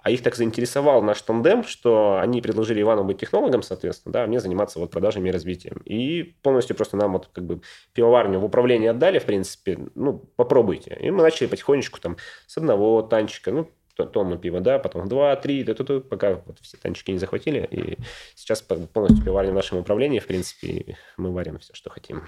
а 0.02 0.10
их 0.12 0.24
так 0.24 0.36
заинтересовал 0.36 1.02
наш 1.02 1.22
тандем, 1.22 1.64
что 1.64 2.20
они 2.20 2.42
предложили 2.42 2.82
Ивану 2.82 3.04
быть 3.04 3.20
технологом, 3.20 3.62
соответственно, 3.62 4.14
да, 4.14 4.24
а 4.24 4.28
мне 4.28 4.40
заниматься 4.40 4.80
вот 4.80 4.92
продажами 4.92 5.30
и 5.30 5.32
развитием. 5.32 5.82
И 5.86 6.36
полностью 6.42 6.76
просто 6.76 6.98
нам 6.98 7.14
вот 7.14 7.30
как 7.32 7.46
бы 7.46 7.62
пивоварню 7.94 8.40
в 8.40 8.46
управление 8.46 8.92
отдали, 8.92 9.20
в 9.20 9.26
принципе, 9.26 9.80
ну, 9.96 10.18
попробуйте. 10.36 10.98
И 11.00 11.12
мы 11.12 11.22
начали 11.22 11.48
потихонечку 11.48 12.00
там 12.00 12.18
с 12.48 12.58
одного 12.58 13.02
танчика, 13.04 13.52
ну, 13.52 13.70
тонну 13.96 14.38
пива, 14.38 14.62
да, 14.62 14.80
потом 14.80 15.08
два, 15.08 15.36
три, 15.36 15.64
т 15.64 15.74
-т 15.74 15.84
-т, 15.84 16.02
пока 16.02 16.42
вот 16.46 16.60
все 16.62 16.78
танчики 16.78 17.12
не 17.12 17.20
захватили. 17.20 17.68
И 17.70 17.98
сейчас 18.36 18.62
полностью 18.62 19.24
пивоварня 19.24 19.52
в 19.52 19.56
нашем 19.56 19.78
управлении, 19.78 20.20
в 20.20 20.28
принципе, 20.28 20.98
мы 21.18 21.32
варим 21.32 21.60
все, 21.60 21.74
что 21.74 21.90
хотим. 21.90 22.24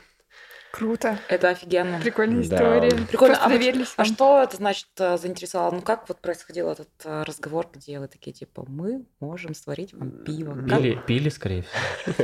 Круто. 0.76 1.20
Это 1.30 1.50
офигенно. 1.50 2.00
Прикольная 2.00 2.44
Да. 2.44 2.56
история. 2.56 2.90
Прикольно. 3.06 3.36
Просто 3.36 3.46
А, 3.46 3.50
вот- 3.50 3.60
доверились 3.60 3.94
а 3.96 4.06
что 4.06 4.42
это 4.42 4.58
значит 4.58 4.88
э, 4.98 5.18
заинтересовало? 5.20 5.70
Ну 5.70 5.82
как 5.84 6.10
вот 6.10 6.18
происходил 6.18 6.68
этот 6.72 6.90
э, 7.04 7.22
разговор, 7.28 7.68
где 7.72 8.00
вы 8.00 8.08
такие 8.08 8.34
типа 8.34 8.66
мы 8.68 9.06
можем 9.20 9.54
сварить 9.54 9.94
вам 9.94 10.10
пиво? 10.26 10.56
Как- 10.68 10.80
Пили, 10.80 11.00
пили, 11.06 11.30
скорее 11.30 11.64
всего. 11.64 12.24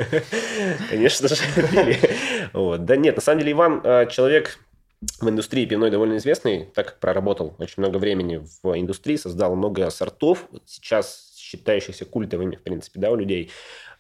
Конечно 0.89 1.27
же, 1.27 1.35
пили. 1.69 1.99
Вот. 2.53 2.85
Да 2.85 2.95
нет, 2.95 3.17
на 3.17 3.21
самом 3.21 3.39
деле 3.41 3.51
Иван 3.51 3.81
э, 3.83 4.07
человек 4.09 4.57
в 5.21 5.29
индустрии 5.29 5.65
пивной 5.67 5.91
довольно 5.91 6.17
известный, 6.17 6.65
так 6.73 6.87
как 6.87 6.99
проработал 6.99 7.55
очень 7.59 7.75
много 7.77 7.97
времени 7.97 8.43
в 8.63 8.77
индустрии, 8.79 9.15
создал 9.15 9.55
много 9.55 9.89
сортов, 9.91 10.45
сейчас 10.65 11.28
считающихся 11.49 12.05
культовыми, 12.05 12.55
в 12.55 12.61
принципе, 12.61 12.99
да, 12.99 13.11
у 13.11 13.15
людей. 13.15 13.51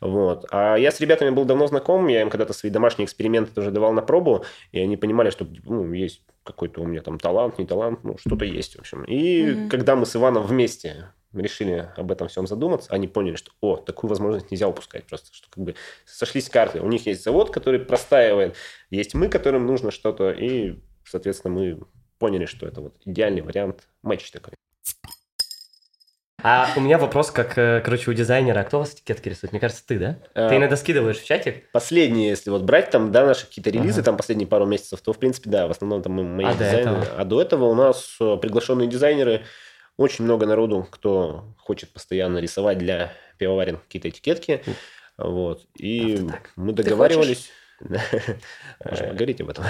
Вот. 0.01 0.45
А 0.51 0.75
я 0.77 0.91
с 0.91 0.99
ребятами 0.99 1.31
был 1.31 1.45
давно 1.45 1.67
знаком, 1.67 2.07
я 2.07 2.21
им 2.21 2.29
когда-то 2.29 2.53
свои 2.53 2.71
домашние 2.71 3.05
эксперименты 3.05 3.51
тоже 3.53 3.71
давал 3.71 3.91
на 3.93 4.01
пробу, 4.01 4.45
и 4.71 4.79
они 4.79 4.97
понимали, 4.97 5.29
что 5.29 5.47
ну, 5.65 5.91
есть 5.93 6.21
какой-то 6.43 6.81
у 6.81 6.85
меня 6.85 7.01
там 7.01 7.19
талант, 7.19 7.59
не 7.59 7.65
талант, 7.65 8.03
ну, 8.03 8.17
что-то 8.17 8.45
есть, 8.45 8.75
в 8.75 8.79
общем. 8.79 9.03
И 9.03 9.43
Мгм. 9.43 9.69
когда 9.69 9.95
мы 9.95 10.05
с 10.05 10.15
Иваном 10.15 10.43
вместе 10.43 11.11
решили 11.33 11.91
об 11.95 12.11
этом 12.11 12.27
всем 12.27 12.47
задуматься, 12.47 12.91
они 12.91 13.07
поняли, 13.07 13.35
что, 13.35 13.51
о, 13.61 13.75
такую 13.77 14.09
возможность 14.09 14.49
нельзя 14.51 14.67
упускать 14.67 15.05
просто, 15.05 15.29
что 15.31 15.47
как 15.49 15.63
бы 15.63 15.75
сошлись 16.05 16.49
карты. 16.49 16.81
У 16.81 16.87
них 16.87 17.05
есть 17.05 17.23
завод, 17.23 17.51
который 17.51 17.79
простаивает, 17.79 18.55
есть 18.89 19.13
мы, 19.13 19.27
которым 19.27 19.65
нужно 19.67 19.91
что-то, 19.91 20.31
и, 20.31 20.79
соответственно, 21.03 21.53
мы 21.53 21.79
поняли, 22.17 22.45
что 22.45 22.65
это 22.67 22.81
вот 22.81 22.95
идеальный 23.05 23.41
вариант 23.41 23.87
матч 24.01 24.31
такой. 24.31 24.53
А 26.43 26.69
у 26.75 26.79
меня 26.79 26.97
вопрос, 26.97 27.31
как, 27.31 27.57
э, 27.57 27.81
короче, 27.83 28.11
у 28.11 28.13
дизайнера. 28.13 28.63
Кто 28.63 28.77
у 28.77 28.79
вас 28.81 28.93
этикетки 28.93 29.29
рисует? 29.29 29.51
Мне 29.51 29.59
кажется, 29.59 29.83
ты, 29.85 29.99
да? 29.99 30.17
А, 30.33 30.49
Ты 30.49 30.57
иногда 30.57 30.75
скидываешь 30.75 31.17
в 31.17 31.25
чатик? 31.25 31.69
Последние, 31.71 32.29
если 32.29 32.49
вот 32.49 32.63
брать 32.63 32.89
там, 32.89 33.11
да, 33.11 33.25
наши 33.25 33.45
какие-то 33.45 33.69
релизы, 33.69 34.03
там 34.03 34.17
последние 34.17 34.47
пару 34.47 34.65
месяцев, 34.65 35.01
то, 35.01 35.13
в 35.13 35.17
принципе, 35.17 35.49
да, 35.49 35.67
в 35.67 35.71
основном 35.71 36.01
там 36.01 36.13
мои 36.13 36.45
А 36.45 36.53
дизайнеры. 36.53 37.07
А 37.17 37.25
до 37.25 37.41
этого 37.41 37.65
у 37.65 37.75
нас 37.75 38.17
э, 38.21 38.37
приглашенные 38.41 38.87
дизайнеры, 38.87 39.43
очень 39.97 40.23
много 40.23 40.45
народу, 40.45 40.87
кто 40.89 41.43
хочет 41.57 41.91
постоянно 41.91 42.37
рисовать 42.37 42.77
для 42.77 43.11
пивоварен 43.37 43.77
какие-то 43.77 44.09
этикетки. 44.09 44.63
Вот. 45.17 45.63
И 45.77 46.25
мы 46.55 46.71
договаривались. 46.71 47.49
Э, 47.81 47.97
Можем 48.89 49.09
поговорить 49.09 49.41
об 49.41 49.49
этом. 49.49 49.65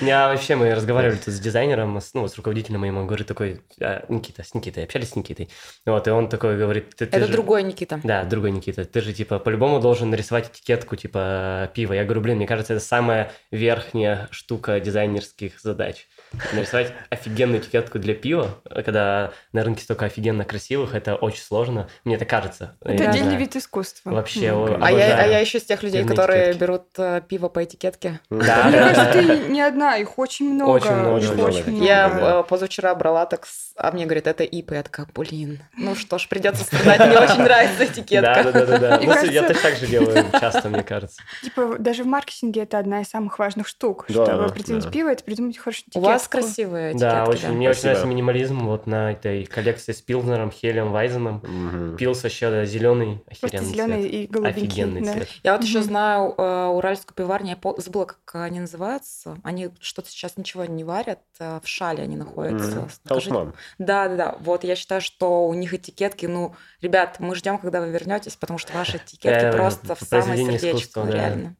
У 0.00 0.04
меня 0.04 0.28
вообще 0.28 0.56
мы 0.56 0.74
разговаривали 0.74 1.16
тут 1.16 1.34
с 1.34 1.40
дизайнером, 1.40 2.00
с, 2.00 2.14
ну, 2.14 2.26
с 2.26 2.36
руководителем 2.36 2.80
моим, 2.80 2.98
он 2.98 3.06
говорит 3.06 3.26
такой, 3.26 3.60
а, 3.80 4.04
Никита, 4.08 4.42
с 4.42 4.54
Никитой, 4.54 4.84
общались 4.84 5.10
с 5.10 5.16
Никитой. 5.16 5.48
Вот, 5.86 6.06
и 6.06 6.10
он 6.10 6.28
такой 6.28 6.56
говорит, 6.58 6.90
ты, 6.96 7.06
ты 7.06 7.16
Это 7.16 7.26
же- 7.26 7.32
другой 7.32 7.62
Никита. 7.62 8.00
Да, 8.02 8.24
другой 8.24 8.50
Никита. 8.50 8.84
Ты 8.84 9.00
же, 9.00 9.12
типа, 9.12 9.38
по-любому 9.38 9.80
должен 9.80 10.10
нарисовать 10.10 10.50
этикетку, 10.50 10.96
типа, 10.96 11.70
пива. 11.74 11.92
Я 11.92 12.04
говорю, 12.04 12.20
блин, 12.20 12.36
мне 12.36 12.46
кажется, 12.46 12.74
это 12.74 12.84
самая 12.84 13.32
верхняя 13.50 14.28
штука 14.30 14.80
дизайнерских 14.80 15.60
задач. 15.60 16.06
Нарисовать 16.52 16.92
офигенную 17.08 17.60
этикетку 17.60 17.98
для 17.98 18.14
пива, 18.14 18.60
когда 18.84 19.32
на 19.52 19.64
рынке 19.64 19.82
столько 19.82 20.06
офигенно 20.06 20.44
красивых, 20.44 20.94
это 20.94 21.16
очень 21.16 21.42
сложно. 21.42 21.88
Мне 22.04 22.14
это 22.14 22.24
кажется. 22.24 22.76
Это 22.82 23.10
отдельный 23.10 23.36
вид 23.36 23.56
искусства. 23.56 24.10
Вообще, 24.10 24.52
бы. 24.52 24.78
А 24.80 24.90
я, 24.92 25.18
а 25.18 25.26
я 25.26 25.38
еще 25.40 25.58
из 25.58 25.64
тех 25.64 25.82
людей, 25.82 26.04
которые 26.04 26.42
этикетки. 26.42 26.60
берут 26.60 26.86
э, 26.98 27.22
пиво 27.26 27.48
по 27.48 27.64
этикетке. 27.64 28.20
Да, 28.30 28.64
Мне 28.64 28.78
кажется, 28.78 29.12
ты 29.12 29.48
не 29.48 29.60
одна, 29.60 29.96
их 29.96 30.18
очень 30.18 30.54
много. 30.54 30.70
Очень 30.70 30.92
много, 30.92 31.18
их 31.18 31.30
очень 31.40 31.70
много. 31.70 31.84
Я 31.84 32.40
э, 32.40 32.44
позавчера 32.48 32.94
брала 32.94 33.26
так, 33.26 33.46
а 33.76 33.90
мне 33.90 34.04
говорит, 34.04 34.26
это 34.26 34.44
ИП. 34.44 34.72
Я 34.72 34.82
такая, 34.84 35.06
блин, 35.12 35.60
ну 35.76 35.96
что 35.96 36.18
ж, 36.18 36.28
придется 36.28 36.64
страдать, 36.64 37.06
мне 37.08 37.18
очень 37.18 37.42
нравится 37.42 37.84
этикетка. 37.86 38.42
Да, 38.44 38.52
да, 38.52 38.66
да, 38.66 38.78
да, 38.78 39.00
Ну, 39.02 39.30
Я 39.30 39.42
точно 39.42 39.62
так 39.62 39.76
же 39.76 39.86
делаю 39.86 40.24
часто, 40.38 40.68
мне 40.68 40.82
кажется. 40.82 41.20
Типа, 41.42 41.76
даже 41.78 42.04
в 42.04 42.06
маркетинге 42.06 42.62
это 42.62 42.78
одна 42.78 43.00
из 43.00 43.08
самых 43.08 43.38
важных 43.38 43.66
штук. 43.66 44.06
Чтобы 44.08 44.48
придумать 44.52 44.90
пиво, 44.90 45.08
это 45.08 45.24
придумать 45.24 45.58
хорошую 45.58 45.84
этикетку. 45.88 46.19
Вас 46.20 46.28
красивые 46.28 46.92
этикетки, 46.92 47.00
Да, 47.02 47.24
очень, 47.24 47.48
мне 47.52 47.70
очень 47.70 47.82
нравится 47.82 48.06
минимализм 48.06 48.66
вот 48.66 48.86
на 48.86 49.12
этой 49.12 49.44
коллекции 49.46 49.92
с 49.92 50.00
Пилзнером, 50.00 50.50
Хелем, 50.50 50.92
Вайзеном. 50.92 51.42
Мгм. 51.42 51.96
Пилс 51.96 52.22
вообще, 52.22 52.50
да, 52.50 52.64
зеленый, 52.64 53.22
охеренный 53.30 53.64
зеленый 53.66 54.00
цвет. 54.02 54.12
и 54.14 54.26
голубенький. 54.26 54.62
Офигенный 54.62 55.00
да. 55.02 55.12
цвет. 55.12 55.28
Я 55.42 55.52
вот 55.56 55.64
еще 55.64 55.78
Мгм. 55.78 55.86
знаю 55.86 56.34
э, 56.36 56.66
уральскую 56.66 57.14
пиварню, 57.14 57.50
я 57.50 57.56
по- 57.56 57.80
забыла, 57.80 58.04
как 58.04 58.34
они 58.42 58.60
называются. 58.60 59.36
Они 59.42 59.70
что-то 59.80 60.08
сейчас 60.10 60.36
ничего 60.36 60.64
не 60.64 60.84
варят, 60.84 61.20
э, 61.38 61.60
в 61.62 61.68
шале 61.68 62.02
они 62.02 62.16
находятся. 62.16 62.66
Мгм. 62.80 62.90
Скажите- 62.90 63.00
Таусман. 63.30 63.54
Да, 63.78 64.08
да, 64.08 64.16
да. 64.16 64.36
Вот 64.40 64.64
я 64.64 64.76
считаю, 64.76 65.00
что 65.00 65.46
у 65.46 65.54
них 65.54 65.74
этикетки, 65.74 66.26
ну, 66.26 66.54
ребят, 66.80 67.16
мы 67.20 67.34
ждем, 67.34 67.58
когда 67.58 67.80
вы 67.80 67.90
вернетесь, 67.90 68.36
потому 68.36 68.58
что 68.58 68.72
ваши 68.72 68.98
этикетки 68.98 69.44
Э, 69.46 69.52
просто 69.52 69.94
в 69.94 70.00
самое 70.00 70.44
сердечко, 70.58 71.02
да. 71.04 71.12
реально. 71.12 71.56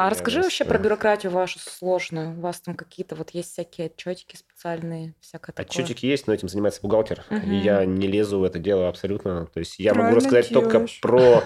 А 0.00 0.10
расскажи 0.10 0.40
вообще 0.42 0.64
про 0.64 0.78
бюрократию 0.78 1.30
вашу 1.32 1.58
сложную. 1.58 2.36
У 2.36 2.40
вас 2.40 2.60
там 2.60 2.74
какие-то 2.74 3.16
вот 3.16 3.30
есть 3.30 3.52
всякие 3.52 3.88
отчетики 3.88 4.36
специальные, 4.36 5.14
всякое 5.20 5.52
такое. 5.52 5.66
Отчетики 5.66 6.06
есть, 6.06 6.26
но 6.26 6.32
этим 6.32 6.48
занимается 6.48 6.80
бухгалтер. 6.80 7.24
Мгм. 7.28 7.52
И 7.52 7.56
я 7.56 7.84
не 7.84 8.06
лезу 8.06 8.38
в 8.38 8.44
это 8.44 8.58
дело 8.58 8.88
абсолютно. 8.88 9.46
То 9.46 9.60
есть 9.60 9.78
я 9.78 9.92
могу 9.92 10.10
Правильно 10.10 10.20
рассказать 10.20 10.48
только 10.48 10.70
делаешь. 10.70 11.00
про 11.00 11.42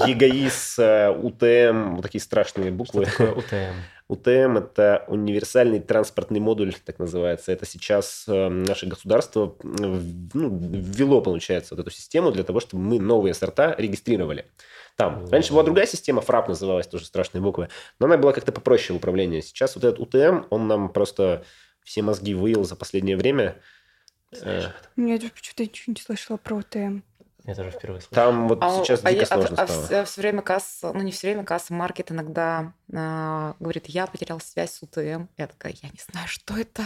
ЕГАИС, 0.06 0.78
э, 0.78 1.10
УТМ, 1.10 1.96
вот 1.96 2.02
такие 2.02 2.20
страшные 2.20 2.68
Что 2.68 2.74
буквы. 2.74 3.04
такое 3.04 3.32
УТМ? 3.34 3.74
УТМ– 4.10 4.56
это 4.58 5.04
универсальный 5.06 5.78
транспортный 5.78 6.40
модуль, 6.40 6.74
так 6.84 6.98
называется. 6.98 7.52
Это 7.52 7.64
сейчас 7.64 8.24
э, 8.26 8.48
наше 8.48 8.86
государство 8.86 9.56
э, 9.62 9.66
ну, 10.34 10.58
ввело, 10.58 11.20
получается, 11.22 11.76
вот 11.76 11.82
эту 11.86 11.94
систему 11.94 12.32
для 12.32 12.42
того, 12.42 12.58
чтобы 12.58 12.82
мы 12.82 12.98
новые 12.98 13.34
сорта 13.34 13.76
регистрировали. 13.78 14.46
Там. 14.96 15.26
Раньше 15.30 15.52
была 15.52 15.62
другая 15.62 15.86
система, 15.86 16.22
ФРАП 16.22 16.48
называлась, 16.48 16.88
тоже 16.88 17.04
страшные 17.04 17.40
буквы, 17.40 17.68
но 18.00 18.06
она 18.06 18.18
была 18.18 18.32
как-то 18.32 18.50
попроще 18.50 18.94
в 18.94 18.96
управлении. 18.96 19.40
Сейчас 19.40 19.76
вот 19.76 19.84
этот 19.84 20.00
УТМ, 20.00 20.46
он 20.50 20.66
нам 20.66 20.92
просто 20.92 21.44
все 21.84 22.02
мозги 22.02 22.34
выел 22.34 22.64
за 22.64 22.74
последнее 22.74 23.16
время. 23.16 23.56
Э, 24.42 24.70
Я 24.96 25.18
даже 25.18 25.30
почему-то 25.30 25.62
ничего 25.62 25.94
не 25.96 26.00
слышала 26.00 26.36
про 26.36 26.56
УТМ. 26.56 27.00
Я 27.50 27.56
тоже 27.56 27.70
впервые 27.70 28.00
слышу. 28.00 28.14
Там 28.14 28.46
вот 28.46 28.58
А, 28.62 28.70
сейчас 28.84 29.00
а 29.02 29.12
дико 29.12 29.24
а 29.24 29.26
сложно 29.26 29.56
а 29.58 29.66
стало. 29.66 30.04
все 30.04 30.20
время 30.20 30.42
касса, 30.42 30.92
ну 30.92 31.02
не 31.02 31.10
все 31.10 31.26
время 31.26 31.44
касса, 31.44 31.74
маркет 31.74 32.12
иногда 32.12 32.72
а, 32.94 33.56
говорит, 33.58 33.86
я 33.86 34.06
потерял 34.06 34.38
связь 34.38 34.74
с 34.74 34.82
УТМ. 34.82 35.26
Я 35.36 35.48
такая, 35.48 35.74
я 35.82 35.88
не 35.88 35.98
знаю, 36.12 36.28
что 36.28 36.56
это, 36.56 36.82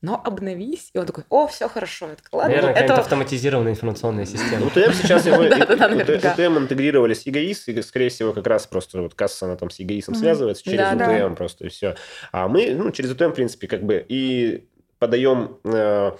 но 0.00 0.20
обновись. 0.24 0.90
И 0.94 0.98
он 0.98 1.04
такой, 1.04 1.24
о, 1.28 1.46
все 1.46 1.68
хорошо. 1.68 2.08
Я 2.08 2.14
такая, 2.14 2.38
ладно, 2.38 2.48
Наверное, 2.48 2.68
ну, 2.70 2.74
какая-то 2.74 2.92
это... 2.94 3.02
автоматизированная 3.02 3.72
информационная 3.72 4.24
система. 4.24 4.66
УТМ 4.66 4.92
сейчас 4.92 5.26
его. 5.26 5.42
УТМ 5.42 6.58
интегрировали 6.58 7.12
с 7.12 7.26
ЕГАИС, 7.26 7.68
и, 7.68 7.82
скорее 7.82 8.08
всего, 8.08 8.32
как 8.32 8.46
раз 8.46 8.66
просто 8.66 9.02
вот 9.02 9.14
касса, 9.14 9.44
она 9.44 9.56
там 9.56 9.68
с 9.68 9.78
ЕГАИСом 9.78 10.14
Мгм. 10.14 10.22
связывается 10.22 10.64
через. 10.64 10.92
УТМ 10.94 11.34
просто, 11.34 11.66
и 11.66 11.68
все. 11.68 11.96
А 12.32 12.48
мы, 12.48 12.74
ну, 12.74 12.90
через 12.92 13.10
УТМ, 13.10 13.30
в 13.30 13.34
принципе, 13.34 13.66
как 13.66 13.82
бы 13.82 14.04
и 14.08 14.68
подаем 14.98 15.58
э, 15.64 16.12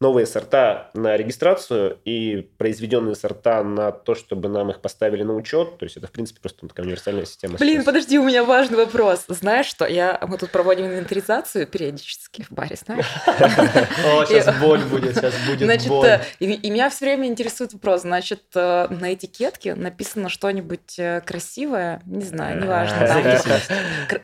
новые 0.00 0.24
сорта 0.24 0.90
на 0.94 1.14
регистрацию 1.16 1.98
и 2.06 2.48
произведенные 2.56 3.14
сорта 3.14 3.62
на 3.62 3.92
то, 3.92 4.14
чтобы 4.14 4.48
нам 4.48 4.70
их 4.70 4.80
поставили 4.80 5.22
на 5.22 5.34
учет. 5.34 5.76
То 5.76 5.84
есть 5.84 5.98
это, 5.98 6.06
в 6.06 6.10
принципе, 6.10 6.40
просто 6.40 6.66
такая 6.66 6.86
универсальная 6.86 7.26
система. 7.26 7.58
Блин, 7.58 7.76
сейчас. 7.76 7.84
подожди, 7.84 8.18
у 8.18 8.24
меня 8.24 8.42
важный 8.44 8.78
вопрос. 8.78 9.24
Знаешь 9.28 9.66
что, 9.66 9.86
я, 9.86 10.18
мы 10.26 10.38
тут 10.38 10.50
проводим 10.50 10.86
инвентаризацию 10.86 11.66
периодически 11.66 12.42
в 12.42 12.50
баре, 12.50 12.76
знаешь? 12.76 13.04
О, 13.26 14.24
сейчас 14.24 14.58
боль 14.58 14.80
будет, 14.84 15.16
сейчас 15.16 15.34
будет 15.46 15.60
Значит, 15.60 15.88
боль. 15.88 16.08
э, 16.08 16.22
и, 16.38 16.70
меня 16.70 16.88
все 16.88 17.04
время 17.04 17.26
интересует 17.26 17.74
вопрос. 17.74 18.00
Значит, 18.00 18.44
э, 18.54 18.86
на 18.88 19.12
этикетке 19.12 19.74
написано 19.74 20.30
что-нибудь 20.30 20.98
э, 20.98 21.20
красивое, 21.20 22.00
не 22.06 22.24
знаю, 22.24 22.62
неважно. 22.62 23.06
Зависимость. 23.06 23.70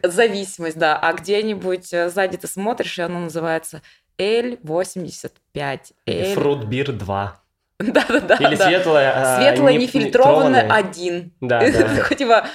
Зависимость, 0.03 0.79
да. 0.79 0.99
А 0.99 1.13
где-нибудь 1.13 1.91
сзади 1.91 2.39
ты 2.39 2.47
смотришь, 2.47 2.99
и 2.99 3.03
оно 3.03 3.21
называется 3.21 3.83
L85. 4.19 5.81
Или 6.07 6.33
L... 6.33 6.35
Фрут 6.35 6.65
Бир 6.65 6.93
2. 6.93 7.43
Да-да-да. 7.79 8.37
Или 8.37 8.57
да. 8.57 8.67
светлая... 8.67 9.37
Светлое 9.37 9.73
не- 9.73 9.79
нефильтрованное 9.79 10.63
нефильтрованная. 10.65 10.73
один. 10.73 11.33
Да, 11.41 11.61
да. 12.09 12.15
типа, 12.15 12.47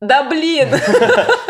да 0.00 0.28
блин! 0.28 0.68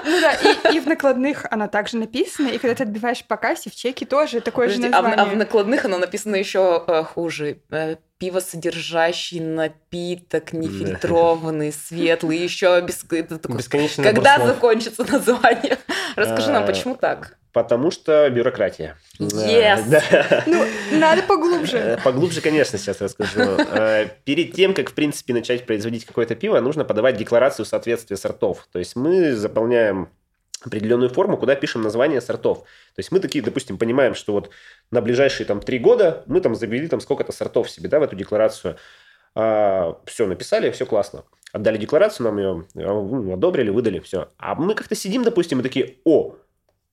Ну 0.02 0.20
да, 0.20 0.32
и, 0.32 0.76
и 0.76 0.80
в 0.80 0.86
накладных 0.86 1.46
оно 1.50 1.68
также 1.68 1.98
написано, 1.98 2.48
и 2.48 2.58
когда 2.58 2.74
ты 2.74 2.82
отбиваешь 2.84 3.22
по 3.24 3.36
кассе, 3.36 3.70
в 3.70 3.74
чеке 3.76 4.06
тоже 4.06 4.40
такое 4.40 4.68
же 4.68 4.76
Подожди, 4.76 4.96
а, 4.96 5.02
в, 5.02 5.04
а 5.04 5.08
в 5.08 5.16
название. 5.16 5.36
накладных 5.36 5.84
оно 5.84 5.98
написано 5.98 6.36
еще 6.36 6.82
э, 6.86 7.02
хуже. 7.04 7.60
Э, 8.20 8.24
пиво 8.24 8.40
содержащий 8.40 9.40
напиток, 9.40 10.52
нефильтрованный, 10.52 11.72
светлый, 11.72 12.38
еще 12.42 12.80
такой- 12.82 13.56
Бесконечно 13.56 14.04
Когда 14.04 14.38
закончится 14.46 15.04
название? 15.10 15.78
Расскажи 16.16 16.50
нам, 16.50 16.64
А, 16.64 16.66
почему 16.66 16.96
так? 16.96 17.38
Потому 17.52 17.90
что 17.90 18.28
бюрократия. 18.30 18.96
Yes. 19.18 19.82
Да. 19.88 20.44
Ну, 20.46 20.64
надо 20.92 21.22
поглубже. 21.22 21.78
Э, 21.78 21.98
Поглубже, 22.04 22.40
конечно, 22.40 22.78
сейчас 22.78 23.00
расскажу. 23.00 23.40
Э, 23.40 24.06
Перед 24.24 24.52
тем, 24.52 24.72
как, 24.72 24.90
в 24.90 24.94
принципе, 24.94 25.32
начать 25.34 25.66
производить 25.66 26.04
какое-то 26.04 26.36
пиво, 26.36 26.60
нужно 26.60 26.84
подавать 26.84 27.16
декларацию 27.16 27.66
соответствия 27.66 28.16
сортов. 28.16 28.68
То 28.70 28.78
есть 28.78 28.94
мы 28.94 29.34
заполняем 29.34 30.10
определенную 30.64 31.10
форму, 31.10 31.36
куда 31.36 31.54
пишем 31.54 31.82
название 31.82 32.20
сортов. 32.20 32.58
То 32.58 32.98
есть 32.98 33.12
мы 33.12 33.20
такие, 33.20 33.42
допустим, 33.42 33.78
понимаем, 33.78 34.14
что 34.14 34.32
вот 34.32 34.50
на 34.90 35.00
ближайшие 35.00 35.46
там 35.46 35.60
три 35.60 35.78
года 35.78 36.22
мы 36.26 36.40
там 36.40 36.54
завели 36.54 36.86
там 36.86 37.00
сколько-то 37.00 37.32
сортов 37.32 37.70
себе, 37.70 37.88
да, 37.88 37.98
в 37.98 38.02
эту 38.02 38.16
декларацию. 38.16 38.76
все, 39.34 40.26
написали, 40.26 40.70
все 40.70 40.86
классно. 40.86 41.24
отдали 41.52 41.78
декларацию, 41.78 42.26
нам 42.26 42.38
ее 42.38 42.66
ну, 42.74 43.34
одобрили, 43.34 43.70
выдали, 43.70 44.00
все. 44.00 44.28
А 44.36 44.54
мы 44.54 44.74
как-то 44.74 44.94
сидим, 44.94 45.22
допустим, 45.22 45.60
и 45.60 45.62
такие, 45.62 45.96
о, 46.04 46.36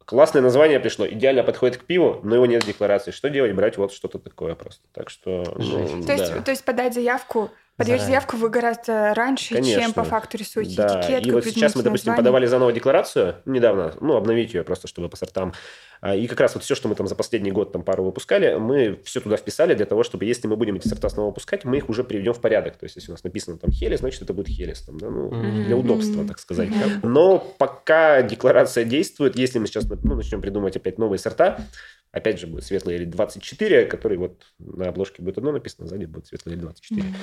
классное 0.05 0.41
название 0.41 0.79
пришло, 0.79 1.07
идеально 1.07 1.43
подходит 1.43 1.77
к 1.77 1.83
пиву, 1.83 2.21
но 2.23 2.35
его 2.35 2.45
нет 2.45 2.63
в 2.63 2.67
декларации. 2.67 3.11
Что 3.11 3.29
делать? 3.29 3.53
Брать 3.53 3.77
вот 3.77 3.91
что-то 3.91 4.19
такое 4.19 4.55
просто. 4.55 4.83
Так 4.93 5.09
что, 5.09 5.43
ну, 5.57 6.01
То 6.01 6.07
да. 6.07 6.13
есть, 6.13 6.43
то 6.45 6.51
есть 6.51 6.63
подать 6.63 6.93
заявку, 6.93 7.51
подаешь 7.77 7.99
Заранее. 8.01 8.19
заявку 8.19 8.37
вы 8.37 8.49
гораздо 8.49 9.13
раньше, 9.13 9.53
Конечно. 9.55 9.81
чем 9.81 9.93
по 9.93 10.03
факту 10.03 10.37
рисуете 10.37 10.75
Да, 10.75 10.99
этикетку, 11.01 11.29
и 11.29 11.31
вот 11.31 11.45
сейчас 11.45 11.75
мы, 11.75 11.83
допустим, 11.83 12.07
название. 12.09 12.17
подавали 12.17 12.45
заново 12.47 12.73
декларацию 12.73 13.35
недавно, 13.45 13.93
ну, 14.01 14.15
обновить 14.17 14.53
ее 14.53 14.63
просто, 14.63 14.87
чтобы 14.87 15.09
по 15.09 15.15
сортам. 15.15 15.53
А, 16.01 16.15
И 16.15 16.27
как 16.27 16.39
раз 16.39 16.53
вот 16.53 16.63
все, 16.63 16.75
что 16.75 16.87
мы 16.87 16.95
там 16.95 17.07
за 17.07 17.15
последний 17.15 17.51
год 17.51 17.71
там 17.71 17.83
пару 17.83 18.03
выпускали, 18.03 18.55
мы 18.55 18.99
все 19.03 19.19
туда 19.19 19.35
вписали 19.37 19.73
для 19.73 19.85
того, 19.85 20.03
чтобы 20.03 20.25
если 20.25 20.47
мы 20.47 20.55
будем 20.55 20.75
эти 20.75 20.87
сорта 20.87 21.09
снова 21.09 21.27
выпускать, 21.29 21.65
мы 21.65 21.77
их 21.77 21.89
уже 21.89 22.03
приведем 22.03 22.33
в 22.33 22.41
порядок. 22.41 22.77
То 22.77 22.83
есть, 22.85 22.95
если 22.97 23.09
у 23.11 23.13
нас 23.13 23.23
написано 23.23 23.57
там 23.57 23.71
Хелис, 23.71 23.99
значит, 23.99 24.21
это 24.21 24.33
будет 24.33 24.47
Хелис. 24.47 24.81
Там, 24.81 24.97
да, 24.99 25.09
ну, 25.09 25.29
Мгм. 25.31 25.65
для 25.65 25.75
удобства, 25.75 26.23
так 26.25 26.37
сказать. 26.39 26.69
Мгм. 26.69 27.11
Но 27.13 27.39
пока 27.39 28.21
декларация 28.21 28.85
действует, 28.85 29.35
если 29.35 29.57
мы 29.59 29.65
сейчас 29.67 29.85
ну, 30.03 30.15
начнем 30.15 30.41
придумывать 30.41 30.75
опять 30.77 30.97
новые 30.99 31.17
сорта, 31.19 31.61
опять 32.11 32.39
же 32.39 32.45
будет 32.47 32.63
светлый 32.63 32.95
или 32.95 33.05
24, 33.05 33.85
который 33.85 34.17
вот 34.19 34.43
на 34.59 34.89
обложке 34.89 35.21
будет 35.23 35.39
одно 35.39 35.51
написано, 35.51 35.87
сзади 35.87 36.05
будет 36.05 36.27
светлый 36.27 36.53
или 36.53 36.61
24. 36.61 37.03
Мгм. 37.09 37.15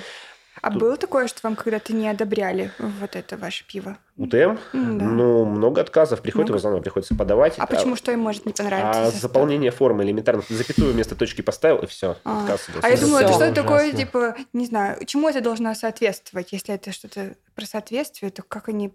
А 0.67 0.71
Тут- 0.71 0.81
было 0.81 0.97
такое, 0.97 1.27
что 1.29 1.41
вам 1.43 1.57
когда-то 1.57 1.93
не 1.93 2.09
одобряли 2.09 2.71
вот 2.79 3.17
это 3.17 3.37
ваше 3.37 3.67
пиво? 3.67 3.99
УТМ, 4.17 4.57
да. 4.73 5.05
ну, 5.05 5.45
много 5.45 5.81
отказов, 5.83 6.23
приходит 6.23 6.47
Много. 6.49 6.53
его 6.53 6.59
заново, 6.63 6.81
приходится 6.81 7.15
подавать. 7.15 7.55
А 7.59 7.67
почему 7.67 7.97
что 7.97 8.13
им 8.13 8.21
может 8.21 8.47
не 8.47 8.53
понравиться? 8.55 8.91
А 9.03 9.05
состав? 9.07 9.21
заполнение 9.21 9.71
формы 9.73 10.05
элементарно. 10.05 10.41
Ты 10.41 10.55
запятую 10.55 10.93
вместо 10.95 11.17
точки 11.17 11.43
поставил, 11.43 11.79
и 11.81 11.87
все. 11.87 12.17
А. 12.25 12.41
Отказ 12.45 12.71
идет. 12.71 12.83
А 12.85 12.89
я 12.89 12.97
думала, 12.97 13.19
это 13.19 13.29
что-то 13.29 13.45
ужасно. 13.51 13.63
такое, 13.63 13.93
типа, 13.93 14.37
не 14.55 14.65
знаю, 14.67 15.05
чему 15.05 15.29
это 15.29 15.43
должно 15.43 15.75
соответствовать? 15.75 16.53
Если 16.53 16.75
это 16.75 16.93
что-то 16.93 17.35
про 17.55 17.67
соответствие, 17.67 18.31
то 18.31 18.43
как 18.43 18.69
они... 18.71 18.95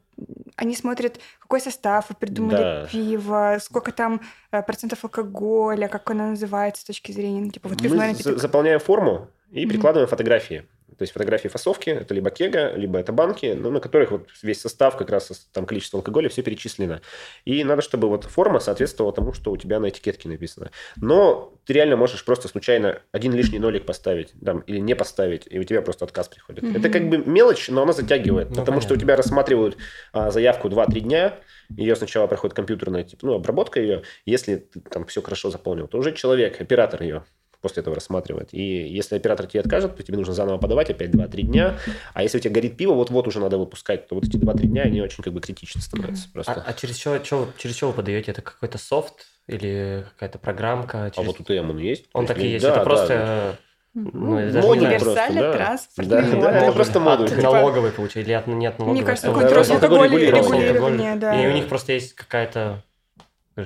Они 0.56 0.76
смотрят, 0.76 1.20
какой 1.40 1.62
состав 1.62 2.06
вы 2.10 2.16
придумали 2.16 2.58
Да. 2.58 2.88
пиво, 2.92 3.58
сколько 3.62 3.92
там 3.92 4.22
э, 4.52 4.64
процентов 4.64 5.04
алкоголя, 5.04 5.88
как 5.88 6.10
оно 6.10 6.30
называется 6.30 6.82
с 6.82 6.86
точки 6.86 7.12
зрения, 7.12 7.42
ну, 7.42 7.52
типа, 7.52 7.70
вот 7.70 7.80
Мы 7.82 8.14
за- 8.16 8.38
заполняем 8.40 8.80
форму 8.80 9.28
и 9.52 9.66
Мгм. 9.66 9.70
прикладываем 9.74 10.10
фотографии. 10.10 10.66
То 11.00 11.04
есть 11.04 11.14
фотографии 11.14 11.48
фасовки, 11.48 11.90
это 11.92 12.14
либо 12.14 12.30
кега, 12.30 12.74
либо 12.76 13.00
это 13.00 13.14
банки, 13.14 13.56
ну, 13.58 13.72
на 13.72 13.80
которых 13.80 14.12
вот 14.12 14.28
весь 14.44 14.60
состав, 14.60 14.98
как 14.98 15.10
раз 15.10 15.30
там 15.54 15.66
количество 15.66 15.98
алкоголя, 15.98 16.28
все 16.28 16.44
перечислено. 16.44 17.00
И 17.46 17.64
надо, 17.64 17.82
чтобы 17.82 18.10
вот 18.10 18.26
форма 18.26 18.60
соответствовала 18.60 19.14
тому, 19.14 19.32
что 19.32 19.52
у 19.52 19.56
тебя 19.56 19.80
на 19.80 19.88
этикетке 19.88 20.28
написано. 20.28 20.72
Но 20.98 21.54
ты 21.64 21.72
реально 21.72 21.96
можешь 21.96 22.26
просто 22.26 22.50
случайно 22.50 23.02
один 23.14 23.32
лишний 23.34 23.60
нолик 23.60 23.86
поставить 23.86 24.34
там, 24.44 24.60
или 24.60 24.80
не 24.80 24.94
поставить, 24.94 25.48
и 25.50 25.58
у 25.58 25.64
тебя 25.64 25.82
просто 25.82 26.04
отказ 26.04 26.28
приходит. 26.28 26.64
Мгм. 26.64 26.76
Это 26.76 26.90
как 26.90 27.08
бы 27.08 27.18
мелочь, 27.20 27.70
но 27.70 27.84
она 27.84 27.94
затягивает, 27.94 28.50
Ну, 28.50 28.56
потому 28.58 28.82
что 28.82 28.88
у 28.88 28.98
понятно. 28.98 29.06
тебя 29.06 29.16
рассматривают 29.16 29.78
а, 30.12 30.32
заявку 30.32 30.68
2-3 30.68 31.00
дня, 31.00 31.40
ее 31.70 31.96
сначала 31.96 32.28
проходит 32.28 32.56
компьютерная 32.56 33.04
типа, 33.04 33.26
ну, 33.26 33.36
обработка 33.36 33.80
ее. 33.80 34.04
Если 34.26 34.58
ты 34.58 34.82
там 34.82 35.06
все 35.06 35.22
хорошо 35.22 35.50
заполнил, 35.50 35.88
то 35.88 35.98
уже 35.98 36.12
человек, 36.12 36.60
оператор 36.60 37.02
ее 37.04 37.24
после 37.62 37.82
этого 37.82 37.96
рассматривает. 37.96 38.50
И 38.54 38.62
если 38.88 39.16
оператор 39.16 39.48
тебе 39.48 39.62
откажет, 39.62 39.96
то 39.98 40.04
тебе 40.04 40.18
нужно 40.18 40.34
заново 40.34 40.58
подавать 40.58 40.90
опять 40.90 41.10
2-3 41.10 41.42
дня. 41.44 41.78
А 42.14 42.24
если 42.24 42.38
у 42.38 42.42
тебя 42.42 42.54
горит 42.54 42.78
пиво, 42.78 42.94
вот-вот 42.94 43.28
уже 43.28 43.40
надо 43.40 43.58
выпускать, 43.58 44.08
то 44.08 44.16
вот 44.16 44.24
эти 44.26 44.38
2-3 44.38 44.68
дня, 44.68 44.84
они 44.84 45.02
очень 45.02 45.24
как 45.24 45.34
бы 45.34 45.42
критичны 45.42 45.82
становятся 45.82 46.28
А, 46.30 46.34
просто. 46.34 46.64
а 46.66 46.74
через 46.74 46.98
что, 47.00 47.18
чё- 47.20 47.50
через 47.58 47.76
что 47.76 47.88
вы 47.88 47.94
подаете? 47.94 48.32
Это 48.32 48.42
какой-то 48.42 48.78
софт 48.78 49.26
или 49.48 50.06
какая-то 50.14 50.40
программка? 50.40 51.06
А 51.06 51.12
Через- 51.12 51.28
вот 51.28 51.40
УТМ 51.40 51.70
он 51.72 51.78
есть. 51.80 52.06
Он 52.14 52.26
так 52.26 52.38
и 52.40 52.48
есть. 52.48 52.64
да, 52.64 52.70
это 52.70 52.80
да, 52.80 52.84
просто... 52.86 53.08
да. 53.18 53.58
Ну, 53.96 54.12
ну, 54.14 54.30
знаю, 54.36 54.52
просто, 54.52 54.70
универсальный 54.70 55.42
да. 55.42 55.54
транспортный 55.54 56.16
Да, 56.16 56.22
модуль. 56.22 56.42
да, 56.42 56.52
это 56.60 56.72
просто 56.74 57.00
модуль. 57.00 57.26
От 57.26 57.32
Типа- 57.32 57.42
налоговой, 57.42 57.92
получается, 57.92 58.20
или 58.20 58.32
от, 58.34 58.46
не 58.48 58.68
от 58.68 58.78
налоговой. 58.78 58.98
Мне 59.00 59.04
кажется, 59.06 59.28
а 59.28 59.34
какой-то 59.34 59.50
да, 59.50 59.56
Росалкоголь 59.56 59.98
Росалкоголь 60.08 60.28
регулирование, 60.28 61.16
да. 61.16 61.44
И 61.44 61.48
у 61.48 61.52
них 61.54 61.68
просто 61.68 61.94
есть 61.94 62.14
какая-то 62.14 62.84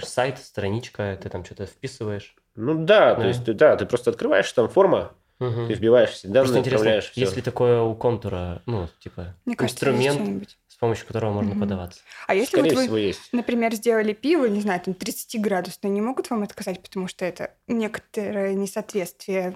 сайт, 0.01 0.39
страничка, 0.39 1.19
ты 1.21 1.29
там 1.29 1.43
что-то 1.45 1.65
вписываешь. 1.65 2.35
Ну 2.55 2.83
да, 2.85 3.15
то 3.15 3.21
Да. 3.21 3.27
есть 3.27 3.45
ты- 3.45 3.53
да, 3.53 3.75
ты 3.75 3.85
просто 3.85 4.11
открываешь 4.11 4.51
там 4.51 4.69
форма, 4.69 5.13
Мгм. 5.39 5.67
ты 5.67 5.73
вбиваешь 5.73 6.11
все 6.11 6.27
Просто 6.27 6.33
данные, 6.33 6.59
интересно, 6.59 6.77
отправляешь 6.77 7.11
всё. 7.11 7.21
есть 7.21 7.35
ли 7.35 7.41
такое 7.41 7.81
у 7.81 7.95
контура, 7.95 8.61
ну, 8.65 8.87
типа, 8.99 9.35
Мне 9.45 9.55
кажется, 9.55 9.75
инструмент, 9.91 10.55
с 10.67 10.75
помощью 10.75 11.07
которого 11.07 11.31
можно 11.33 11.51
Мгм. 11.51 11.61
подаваться? 11.61 12.01
А 12.27 12.35
если 12.35 12.57
Скорее 12.57 12.75
вот 12.75 12.89
вы, 12.89 12.99
есть. 12.99 13.29
например, 13.33 13.73
сделали 13.73 14.13
пиво, 14.13 14.45
не 14.45 14.61
знаю, 14.61 14.79
там 14.81 14.93
30 14.93 15.37
градусное, 15.39 15.89
не 15.91 16.01
могут 16.01 16.29
вам 16.29 16.43
отказать, 16.43 16.81
потому 16.81 17.07
что 17.07 17.25
это 17.25 17.51
некоторое 17.67 18.53
несоответствие. 18.53 19.53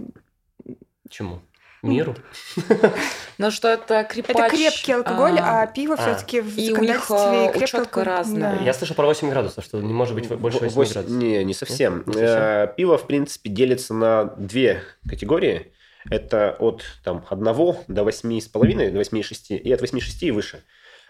Чему? 1.10 1.41
Миру? 1.84 2.16
Но 3.38 3.52
что 3.52 3.68
это 3.68 4.04
крепач. 4.04 4.36
Это 4.36 4.50
крепкий 4.50 4.94
алкоголь, 4.94 5.38
а, 5.40 5.62
а, 5.62 5.68
пиво 5.68 5.94
а. 5.94 5.98
все-таки 5.98 6.42
в 6.42 6.58
И 6.58 6.70
законодательстве 6.70 7.80
алкоголь. 7.80 8.04
разная. 8.04 8.58
Да. 8.58 8.63
Я 8.63 8.74
слышал 8.74 8.96
про 8.96 9.06
8 9.06 9.30
градусов, 9.30 9.63
что 9.63 9.80
не 9.80 9.94
может 9.94 10.16
быть 10.16 10.28
больше 10.28 10.60
8 10.60 10.76
Восемь- 10.76 10.94
градусов. 10.94 11.18
Не, 11.18 11.44
не 11.44 11.54
совсем. 11.54 12.04
Не 12.08 12.13
совсем? 12.13 12.28
Э, 12.28 12.74
Пиво, 12.76 12.98
в 12.98 13.06
принципе, 13.06 13.50
делится 13.50 13.94
на 13.94 14.26
две 14.26 14.82
категории. 15.08 15.72
Это 16.10 16.56
от 16.60 16.84
там, 17.04 17.26
1 17.30 17.44
до 17.88 18.04
8,5, 18.04 18.92
до 18.92 19.00
8,6 19.00 19.58
и 19.58 19.72
от 19.72 19.82
8,6 19.82 20.02
и 20.22 20.32
выше. 20.32 20.63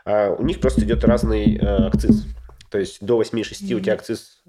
А 0.05 0.31
у 0.31 0.43
них 0.43 0.59
просто 0.59 0.81
идет 0.81 1.03
разный 1.03 1.57
э, 1.57 1.87
акциз. 1.87 2.25
То 2.69 2.79
есть 2.79 2.97
до 3.05 3.21
8,6 3.21 3.73
у 3.73 3.79
тебя 3.79 3.93
акциз... 3.93 4.41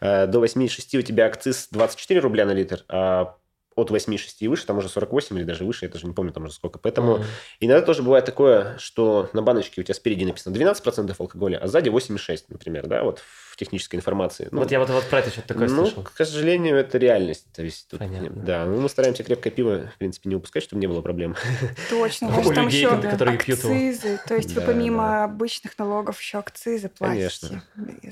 э, 0.00 0.26
до 0.26 0.44
8,6 0.44 0.98
у 0.98 1.02
тебя 1.02 1.26
акциз 1.26 1.68
24 1.70 2.20
рубля 2.20 2.44
на 2.44 2.52
литр, 2.52 2.84
а 2.88 3.36
от 3.76 3.90
8,6 3.90 4.36
и 4.40 4.48
выше, 4.48 4.66
там 4.66 4.78
уже 4.78 4.88
48 4.88 5.36
или 5.38 5.44
даже 5.44 5.64
выше, 5.64 5.84
я 5.84 5.90
даже 5.92 6.06
не 6.06 6.14
помню 6.14 6.32
там 6.32 6.44
уже 6.44 6.54
сколько. 6.54 6.78
Поэтому 6.78 7.18
Мгм. 7.18 7.24
Иногда 7.60 7.84
тоже 7.86 8.02
бывает 8.02 8.24
такое, 8.24 8.76
что 8.78 9.28
на 9.32 9.42
баночке 9.42 9.80
у 9.80 9.84
тебя 9.84 9.94
спереди 9.94 10.24
написано 10.24 10.54
12% 10.54 11.20
алкоголя, 11.20 11.58
а 11.58 11.68
сзади 11.68 11.90
8,6, 11.90 12.46
например, 12.48 12.86
да, 12.88 13.04
вот 13.04 13.20
в 13.20 13.45
технической 13.56 13.98
информации. 13.98 14.48
Ну, 14.50 14.60
Вот 14.60 14.70
я 14.70 14.78
вот, 14.78 14.90
вот 14.90 15.04
про 15.04 15.20
это 15.20 15.30
что-то 15.30 15.48
такое 15.48 15.68
ну, 15.68 15.86
слышал. 15.86 16.02
к 16.04 16.16
сожалению, 16.16 16.76
это 16.76 16.98
реальность. 16.98 17.46
То 17.52 17.62
есть 17.62 17.88
тут, 17.88 17.98
Понятно. 17.98 18.30
да, 18.30 18.64
ну, 18.66 18.80
мы 18.80 18.88
стараемся 18.88 19.24
крепкое 19.24 19.52
пиво, 19.52 19.90
в 19.94 19.98
принципе, 19.98 20.28
не 20.28 20.36
упускать, 20.36 20.62
чтобы 20.62 20.80
не 20.80 20.86
было 20.86 21.00
проблем. 21.00 21.34
Точно, 21.90 22.28
У 22.28 22.30
у 22.30 22.34
вас 22.34 22.54
там 22.54 22.66
людей, 22.66 22.82
еще 22.82 23.00
которые 23.00 23.38
пьют 23.38 23.58
акцизы. 23.58 24.20
То 24.26 24.36
есть 24.36 24.52
вы 24.52 24.60
помимо 24.60 25.02
да. 25.02 25.24
обычных 25.24 25.78
налогов 25.78 26.20
еще 26.20 26.38
акцизы 26.38 26.88
платите. 26.88 27.30
Конечно. 27.40 27.62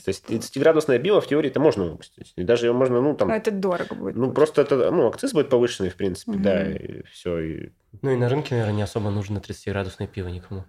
То 0.04 0.08
есть 0.08 0.26
забыла. 0.26 0.40
30-градусное 0.40 0.98
пиво 0.98 1.20
в 1.20 1.26
теории 1.26 1.50
это 1.50 1.60
можно 1.60 1.84
выпустить. 1.84 2.32
И 2.36 2.42
даже 2.42 2.66
его 2.66 2.76
можно, 2.76 3.00
ну, 3.00 3.14
там, 3.14 3.28
Но 3.28 3.34
это 3.34 3.50
дорого 3.50 3.94
будет. 3.94 4.16
ну, 4.16 4.32
просто 4.32 4.62
это, 4.62 4.90
ну, 4.90 5.06
акциз 5.06 5.32
будет 5.32 5.50
повышенный, 5.50 5.90
в 5.90 5.96
принципе, 5.96 6.32
да, 6.38 6.70
и 6.70 7.02
все. 7.12 7.38
И, 7.38 7.72
Ну 8.02 8.10
и 8.10 8.16
на 8.16 8.28
рынке, 8.28 8.54
наверное, 8.54 8.76
не 8.76 8.82
особо 8.82 9.10
нужно 9.10 9.38
30-градусное 9.38 10.06
пиво 10.06 10.28
никому. 10.28 10.64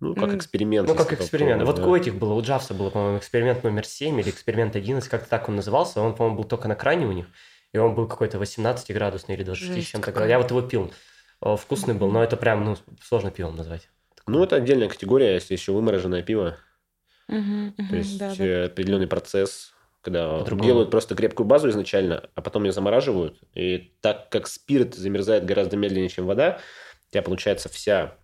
Ну, 0.00 0.14
как 0.14 0.34
эксперимент. 0.34 0.88
Ну, 0.88 0.94
как 0.94 1.12
эксперимент. 1.12 1.62
Вот 1.62 1.76
попробовать, 1.76 2.02
у 2.02 2.10
этих 2.10 2.18
было, 2.18 2.34
у 2.34 2.42
Джавса 2.42 2.74
было, 2.74 2.90
по-моему, 2.90 3.18
эксперимент 3.18 3.62
номер 3.64 3.84
7 3.86 4.20
или 4.20 4.30
эксперимент 4.30 4.74
11, 4.76 5.08
как-то 5.08 5.28
так 5.28 5.48
он 5.48 5.56
назывался. 5.56 6.00
Он, 6.00 6.14
по-моему, 6.14 6.38
был 6.38 6.44
только 6.44 6.68
на 6.68 6.74
кране 6.74 7.06
у 7.06 7.12
них. 7.12 7.26
И 7.72 7.78
он 7.78 7.94
был 7.94 8.06
какой-то 8.08 8.38
18-градусный 8.38 9.34
или 9.34 9.44
20 9.44 9.62
с 9.62 9.66
Жесть 9.66 9.88
чем-то. 9.90 10.10
какая. 10.12 10.28
Я 10.28 10.38
вот 10.38 10.50
его 10.50 10.62
пил. 10.62 10.92
О, 11.40 11.56
Вкусный 11.56 11.94
был, 11.94 12.10
но 12.10 12.22
это 12.24 12.36
прям, 12.36 12.64
ну, 12.64 12.76
сложно 13.02 13.30
пивом 13.30 13.56
назвать. 13.56 13.88
да. 14.16 14.22
Ну, 14.26 14.42
это 14.42 14.56
отдельная 14.56 14.88
категория, 14.88 15.34
если 15.34 15.54
еще 15.54 15.72
вымороженное 15.72 16.22
пиво. 16.22 16.56
Мгм, 17.28 17.74
То 17.90 17.96
есть 17.96 18.18
да, 18.18 18.34
да. 18.34 18.44
э, 18.44 18.64
определенный 18.66 19.06
процесс, 19.06 19.72
когда 20.00 20.38
По-другому. 20.38 20.66
делают 20.66 20.90
просто 20.90 21.14
крепкую 21.14 21.46
базу 21.46 21.68
изначально, 21.68 22.28
а 22.34 22.40
потом 22.40 22.64
ее 22.64 22.72
замораживают. 22.72 23.38
И 23.54 23.92
так 24.00 24.30
как 24.30 24.46
спирт 24.48 24.94
замерзает 24.94 25.44
гораздо 25.44 25.76
медленнее, 25.76 26.08
чем 26.08 26.26
вода, 26.26 26.58
у 27.08 27.12
тебя 27.12 27.22
получается 27.22 27.68
вся 27.68 28.14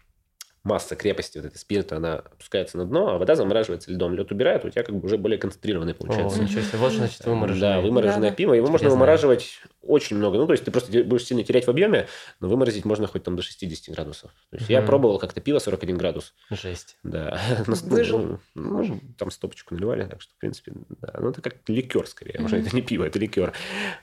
масса 0.64 0.96
крепости 0.96 1.36
вот 1.38 1.46
этой 1.46 1.58
спирта, 1.58 1.96
она 1.98 2.14
опускается 2.14 2.78
на 2.78 2.86
дно, 2.86 3.10
а 3.10 3.18
вода 3.18 3.34
замораживается 3.36 3.92
льдом. 3.92 4.14
Лед 4.14 4.32
убирают, 4.32 4.64
у 4.64 4.70
тебя 4.70 4.82
как 4.82 4.94
бы 4.96 5.04
уже 5.04 5.18
более 5.18 5.38
концентрированный 5.38 5.92
О, 5.92 5.94
получается. 5.94 6.42
ничего 6.42 6.62
себе. 6.62 6.78
Вот, 6.78 6.92
значит, 6.92 7.24
вымороженное. 7.26 7.74
Да, 7.76 7.80
вымороженное 7.82 8.30
Да-да. 8.30 8.34
пиво. 8.34 8.54
Его 8.54 8.68
можно 8.68 8.86
Я 8.86 8.90
вымораживать 8.90 9.60
очень 9.82 10.16
много. 10.16 10.38
Ну, 10.38 10.46
то 10.46 10.52
есть 10.52 10.64
ты 10.64 10.70
просто 10.70 10.90
будешь 11.04 11.24
сильно 11.26 11.44
терять 11.44 11.66
в 11.66 11.70
объеме, 11.70 12.06
но 12.40 12.48
выморозить 12.48 12.86
можно 12.86 13.06
хоть 13.06 13.22
там 13.22 13.36
до 13.36 13.42
60 13.42 13.94
градусов. 13.94 14.30
То 14.50 14.56
есть 14.56 14.70
я 14.70 14.78
Мгм. 14.78 14.86
пробовал 14.86 15.18
как-то 15.18 15.42
пиво 15.42 15.58
41 15.58 15.98
градус. 15.98 16.32
Жесть. 16.50 16.96
Да. 17.02 17.38
Ну, 17.66 17.74
Выжил? 17.84 18.40
Ну, 18.54 18.82
ну, 18.84 19.00
там 19.18 19.30
стопочку 19.30 19.74
наливали, 19.74 20.06
так 20.06 20.22
что, 20.22 20.32
в 20.32 20.38
принципе, 20.38 20.72
да. 21.02 21.14
Ну, 21.20 21.28
это 21.30 21.42
как 21.42 21.56
ликер 21.68 22.06
скорее. 22.06 22.40
Уже 22.42 22.58
это 22.58 22.74
не 22.74 22.80
пиво, 22.80 23.04
это 23.04 23.18
ликер. 23.18 23.52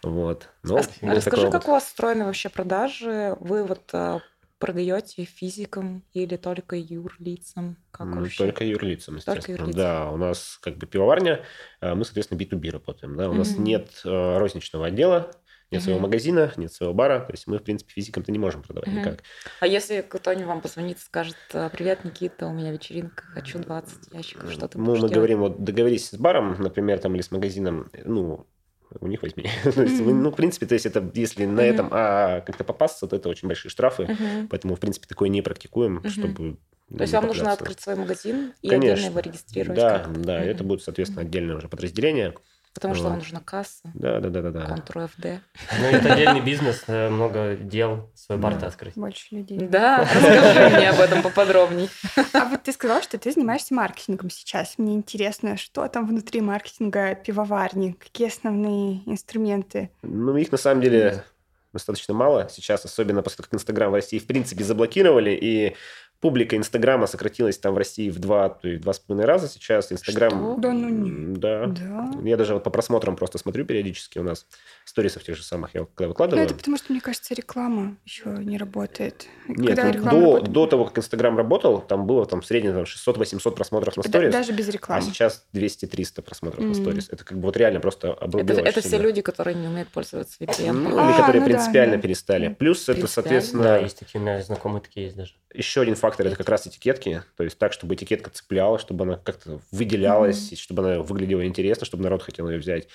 Вот. 0.03 0.47
Ну, 0.63 0.77
А 0.77 1.15
Расскажи, 1.15 1.49
как 1.49 1.67
у 1.67 1.71
вас 1.71 1.87
устроены 1.87 2.25
вообще 2.25 2.49
продажи? 2.49 3.35
Вы 3.39 3.63
вот 3.63 3.81
а, 3.93 4.21
продаете 4.61 5.25
физикам 5.25 6.03
или 6.13 6.37
только 6.37 6.75
юрлицам? 6.77 7.75
Как 7.91 8.07
Ну, 8.07 8.21
вообще? 8.21 8.45
Только 8.45 8.63
юрлицам, 8.63 9.15
Только 9.15 9.39
естественно. 9.39 9.57
юрлицам. 9.67 9.81
Да, 9.83 10.11
у 10.11 10.17
нас 10.17 10.57
как 10.61 10.77
бы 10.77 10.87
пивоварня, 10.87 11.43
а 11.81 11.95
мы, 11.95 12.05
соответственно, 12.05 12.39
B2B 12.39 12.69
работаем. 12.71 13.17
Да? 13.17 13.29
У 13.29 13.33
нас 13.33 13.57
Мгм. 13.57 13.65
нет 13.65 14.01
э, 14.05 14.37
розничного 14.37 14.87
отдела, 14.87 15.31
нет 15.71 15.81
своего 15.83 15.99
Мгм. 15.99 16.09
магазина, 16.09 16.53
нет 16.57 16.71
своего 16.73 16.93
бара. 16.93 17.19
То 17.19 17.33
есть 17.33 17.47
мы, 17.47 17.57
в 17.59 17.63
принципе, 17.63 17.91
физикам-то 17.93 18.31
не 18.31 18.39
можем 18.39 18.63
продавать 18.63 18.89
Мгм. 18.89 18.99
никак. 18.99 19.23
А 19.59 19.67
если 19.67 20.01
кто-нибудь 20.01 20.47
вам 20.47 20.61
позвонит 20.61 20.97
и 20.97 21.01
скажет, 21.01 21.35
«А, 21.53 21.69
привет, 21.69 22.03
Никита, 22.03 22.47
у 22.47 22.53
меня 22.53 22.71
вечеринка, 22.71 23.23
хочу 23.33 23.59
20 23.59 24.11
ящиков, 24.13 24.51
что 24.51 24.67
ты 24.67 24.77
Ну, 24.77 24.85
будешь 24.85 25.01
мы 25.01 25.07
делать?» 25.09 25.13
говорим, 25.15 25.39
вот 25.39 25.63
договорись 25.63 26.09
с 26.09 26.17
баром, 26.17 26.55
например, 26.59 26.99
там, 26.99 27.15
или 27.15 27.21
с 27.21 27.31
магазином, 27.31 27.89
ну, 28.03 28.21
у 28.33 28.50
них 29.07 29.21
возьми. 29.21 29.49
То 29.63 29.83
есть, 29.83 30.01
ну, 30.01 30.31
в 30.31 30.35
принципе, 30.35 30.65
то 30.65 30.73
есть 30.73 30.85
это 30.85 31.09
если 31.13 31.45
на 31.45 31.61
этом 31.61 31.89
а, 31.91 32.41
как-то 32.41 32.63
попасться, 32.63 33.07
то 33.07 33.15
это 33.15 33.29
очень 33.29 33.47
большие 33.47 33.69
штрафы. 33.69 34.17
Поэтому, 34.49 34.75
в 34.75 34.79
принципе, 34.79 35.07
такое 35.07 35.29
не 35.29 35.41
практикуем, 35.41 36.03
чтобы 36.09 36.57
То 36.95 37.01
есть 37.01 37.13
вам 37.13 37.27
нужно 37.27 37.53
открыть 37.53 37.79
свой 37.79 37.95
магазин 37.95 38.53
и 38.61 38.69
Конечно. 38.69 38.93
отдельно 38.93 39.11
его 39.11 39.19
регистрировать 39.19 39.77
Да, 39.77 40.09
да, 40.15 40.43
это 40.43 40.63
будет, 40.63 40.83
соответственно, 40.83 41.21
отдельное 41.21 41.55
уже 41.55 41.67
подразделение. 41.67 42.33
Потому 42.73 42.95
что 42.95 43.05
вам 43.05 43.17
нужна 43.17 43.41
касса, 43.41 43.81
Да, 43.93 44.19
да, 44.19 44.29
да, 44.29 44.41
да, 44.41 44.51
да. 44.51 44.75
Ctrl-FD. 44.75 45.39
Ну, 45.79 45.85
это 45.85 46.13
отдельный 46.13 46.39
бизнес, 46.41 46.83
э, 46.87 47.09
много 47.09 47.55
дел, 47.55 48.09
свой 48.15 48.37
бар-то 48.37 48.67
открыть. 48.67 48.95
Больше 48.95 49.35
людей. 49.35 49.59
Да, 49.59 49.99
расскажи 49.99 50.77
мне 50.77 50.89
об 50.89 50.99
этом 50.99 51.21
поподробней. 51.21 51.89
А 52.33 52.45
вот 52.45 52.63
ты 52.63 52.71
сказала, 52.71 53.01
что 53.01 53.17
ты 53.17 53.31
занимаешься 53.31 53.73
маркетингом 53.73 54.29
сейчас. 54.29 54.77
Мне 54.77 54.95
интересно, 54.95 55.57
что 55.57 55.87
там 55.89 56.07
внутри 56.07 56.39
маркетинга 56.41 57.15
пивоварни? 57.15 57.91
Какие 57.91 58.29
основные 58.29 59.01
инструменты? 59.05 59.91
Ну, 60.01 60.37
их 60.37 60.51
на 60.51 60.57
самом 60.57 60.81
деле 60.81 61.23
достаточно 61.73 62.13
мало 62.13 62.47
сейчас, 62.49 62.85
особенно 62.85 63.21
после 63.21 63.37
того, 63.37 63.47
как 63.49 63.55
Инстаграм 63.55 63.91
в 63.91 63.95
России 63.95 64.19
в 64.19 64.27
принципе 64.27 64.63
заблокировали, 64.63 65.31
и 65.31 65.75
публика 66.21 66.55
Инстаграма 66.55 67.07
сократилась 67.07 67.57
там 67.57 67.73
в 67.73 67.77
России 67.77 68.09
в 68.09 68.19
два, 68.19 68.49
то 68.49 68.67
есть 68.67 68.81
в 68.81 68.83
два 68.83 68.93
с 68.93 68.99
половиной 68.99 69.25
раза 69.27 69.47
сейчас. 69.49 69.91
Инстаграм... 69.91 70.61
Да 70.61 70.71
ну 70.71 70.87
не- 70.89 71.35
Да. 71.35 71.65
Да. 71.65 72.11
Я 72.23 72.37
даже 72.37 72.53
вот 72.53 72.63
по 72.63 72.69
просмотрам 72.69 73.15
просто 73.15 73.37
смотрю 73.39 73.65
периодически 73.65 74.19
у 74.19 74.23
нас 74.23 74.45
сторисов 74.85 75.23
тех 75.23 75.35
же 75.35 75.43
самых, 75.43 75.73
я 75.73 75.81
когда 75.81 76.03
Ну, 76.05 76.07
выкладываю. 76.09 76.45
это 76.45 76.53
потому 76.55 76.77
что, 76.77 76.91
мне 76.93 77.01
кажется, 77.01 77.33
реклама 77.33 77.97
еще 78.05 78.29
не 78.29 78.57
работает. 78.57 79.25
Нет, 79.47 79.67
Когда 79.75 79.83
ну, 79.85 79.91
реклама 79.93 80.11
до, 80.11 80.25
работает- 80.25 80.51
до 80.53 80.67
того, 80.67 80.85
как 80.85 80.97
Инстаграм 80.99 81.35
работал, 81.37 81.81
там 81.81 82.05
было 82.05 82.25
там 82.27 82.41
в 82.41 82.45
среднем 82.45 82.73
там, 82.73 82.83
600-800 82.83 83.55
просмотров 83.55 83.97
на 83.97 84.03
Да- 84.03 84.09
сторис, 84.09 84.31
даже 84.31 84.53
без 84.53 84.69
а 84.69 84.71
рекламы. 84.71 85.01
сейчас 85.01 85.45
200-300 85.53 86.21
просмотров 86.21 86.61
на 86.61 86.67
Мгм. 86.71 86.75
сторис. 86.75 87.09
Это 87.11 87.25
как 87.25 87.37
бы 87.39 87.45
вот 87.45 87.57
реально 87.57 87.79
просто 87.79 88.09
Это, 88.09 88.23
обрубило 88.25 88.59
это 88.59 88.79
очень 88.79 88.81
все 88.87 88.97
люди, 88.99 89.21
которые 89.21 89.55
не 89.55 89.67
умеют 89.67 89.89
пользоваться 89.89 90.37
VPN. 90.39 90.71
Ну, 90.73 90.99
А, 90.99 91.05
или 91.09 91.17
которые 91.17 91.41
ну 91.41 91.47
да, 91.47 91.53
принципиально 91.53 91.95
да. 91.95 92.01
перестали. 92.01 92.53
Плюс 92.53 92.87
это, 92.89 93.07
соответственно, 93.07 93.63
Да, 93.63 93.77
есть 93.79 93.97
такие, 93.97 94.19
у 94.21 94.23
меня 94.23 94.39
знакомые 94.43 94.81
такие 94.81 95.05
есть 95.07 95.17
даже. 95.17 95.33
еще 95.53 95.81
один 95.81 95.95
фактор 96.11 96.27
это 96.27 96.35
как 96.35 96.49
раз 96.49 96.67
этикетки. 96.67 97.23
То 97.37 97.43
есть 97.43 97.57
так, 97.57 97.71
чтобы 97.71 97.95
этикетка 97.95 98.29
цепляла, 98.29 98.77
чтобы 98.77 99.05
она 99.05 99.17
как-то 99.17 99.61
выделялась, 99.71 100.51
и 100.51 100.55
чтобы 100.57 100.83
она 100.83 101.01
выглядела 101.01 101.45
интересно, 101.45 101.85
чтобы 101.85 102.03
народ 102.03 102.21
хотел 102.21 102.49
ее 102.49 102.59
взять. 102.59 102.87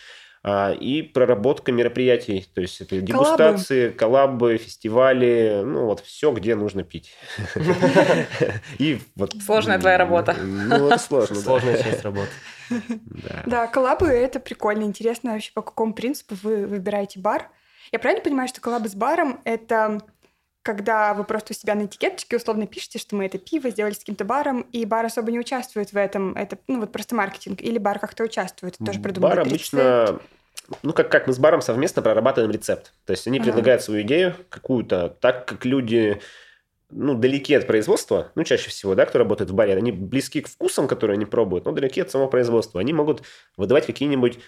А, 0.43 0.73
и 0.73 1.03
проработка 1.03 1.73
мероприятий. 1.73 2.47
То 2.55 2.61
есть 2.61 2.81
это 2.81 3.01
дегустации, 3.01 3.89
коллабы, 3.89 4.59
фестивали, 4.59 5.63
ну 5.65 5.87
вот 5.87 6.01
все, 6.01 6.31
где 6.31 6.55
нужно 6.55 6.85
пить. 6.85 7.15
И 8.79 9.01
вот... 9.17 9.35
Сложная 9.43 9.81
твоя 9.81 9.99
работа. 9.99 10.37
Ну, 10.45 10.89
это 10.89 10.99
сложно. 10.99 11.37
Сложная 11.37 11.83
часть 11.83 12.03
работы. 12.03 12.29
Да. 12.71 13.43
Да, 13.47 13.67
коллабы— 13.67 14.07
это 14.09 14.39
прикольно. 14.39 14.85
Интересно 14.85 15.33
вообще, 15.33 15.53
по 15.53 15.63
какому 15.63 15.95
принципу 15.95 16.37
вы 16.43 16.67
выбираете 16.67 17.19
бар. 17.19 17.49
Я 17.93 17.99
правильно 17.99 18.23
понимаю, 18.23 18.49
что 18.49 18.61
коллабы 18.61 18.89
с 18.89 18.95
баром— 18.95 19.41
это 19.45 20.01
когда 20.67 21.15
вы 21.15 21.23
просто 21.23 21.53
у 21.53 21.55
себя 21.55 21.77
на 21.77 21.85
этикеточке 21.85 22.37
условно 22.37 22.67
пишете, 22.67 22.99
что 22.99 23.15
мы 23.15 23.27
это 23.27 23.39
пиво 23.39 23.71
сделали 23.71 23.95
с 23.95 24.01
каким-то 24.01 24.25
баром, 24.25 24.63
и 24.73 24.85
бар 24.85 25.07
особо 25.07 25.31
не 25.31 25.39
участвует 25.39 25.93
в 25.93 25.97
этом. 25.97 26.35
Это, 26.35 26.59
ну, 26.67 26.81
вот 26.81 26.91
просто 26.91 27.15
маркетинг. 27.15 27.63
Или 27.63 27.79
бар 27.79 28.01
как-то 28.01 28.25
участвует, 28.25 28.77
тоже 28.85 29.01
придумывает 29.01 29.37
Бар 29.37 29.47
обычно... 29.47 30.21
Ну, 30.83 30.93
как, 30.93 31.09
как 31.09 31.29
мы 31.29 31.33
с 31.33 31.39
баром 31.39 31.61
совместно 31.61 32.03
прорабатываем 32.03 32.51
рецепт. 32.51 32.93
То 33.05 33.13
есть 33.13 33.29
они 33.29 33.39
Ага. 33.39 33.47
предлагают 33.47 33.83
свою 33.83 34.03
идею 34.03 34.35
какую-то, 34.49 35.17
так 35.21 35.47
как 35.47 35.65
люди 35.65 36.21
ну, 36.91 37.15
далеки 37.15 37.55
от 37.55 37.69
производства, 37.69 38.33
ну, 38.35 38.43
чаще 38.43 38.69
всего, 38.71 38.97
да, 38.97 39.07
кто 39.07 39.21
работает 39.21 39.51
в 39.51 39.55
баре, 39.55 39.77
они 39.77 39.93
близки 39.93 40.41
к 40.41 40.49
вкусам, 40.49 40.89
которые 40.89 41.15
они 41.15 41.27
пробуют, 41.27 41.67
но 41.67 41.71
далеки 41.71 42.01
от 42.01 42.11
самого 42.11 42.27
производства. 42.27 42.81
Они 42.81 42.93
могут 42.93 43.23
выдавать 43.57 43.87
какие-нибудь 43.87 44.41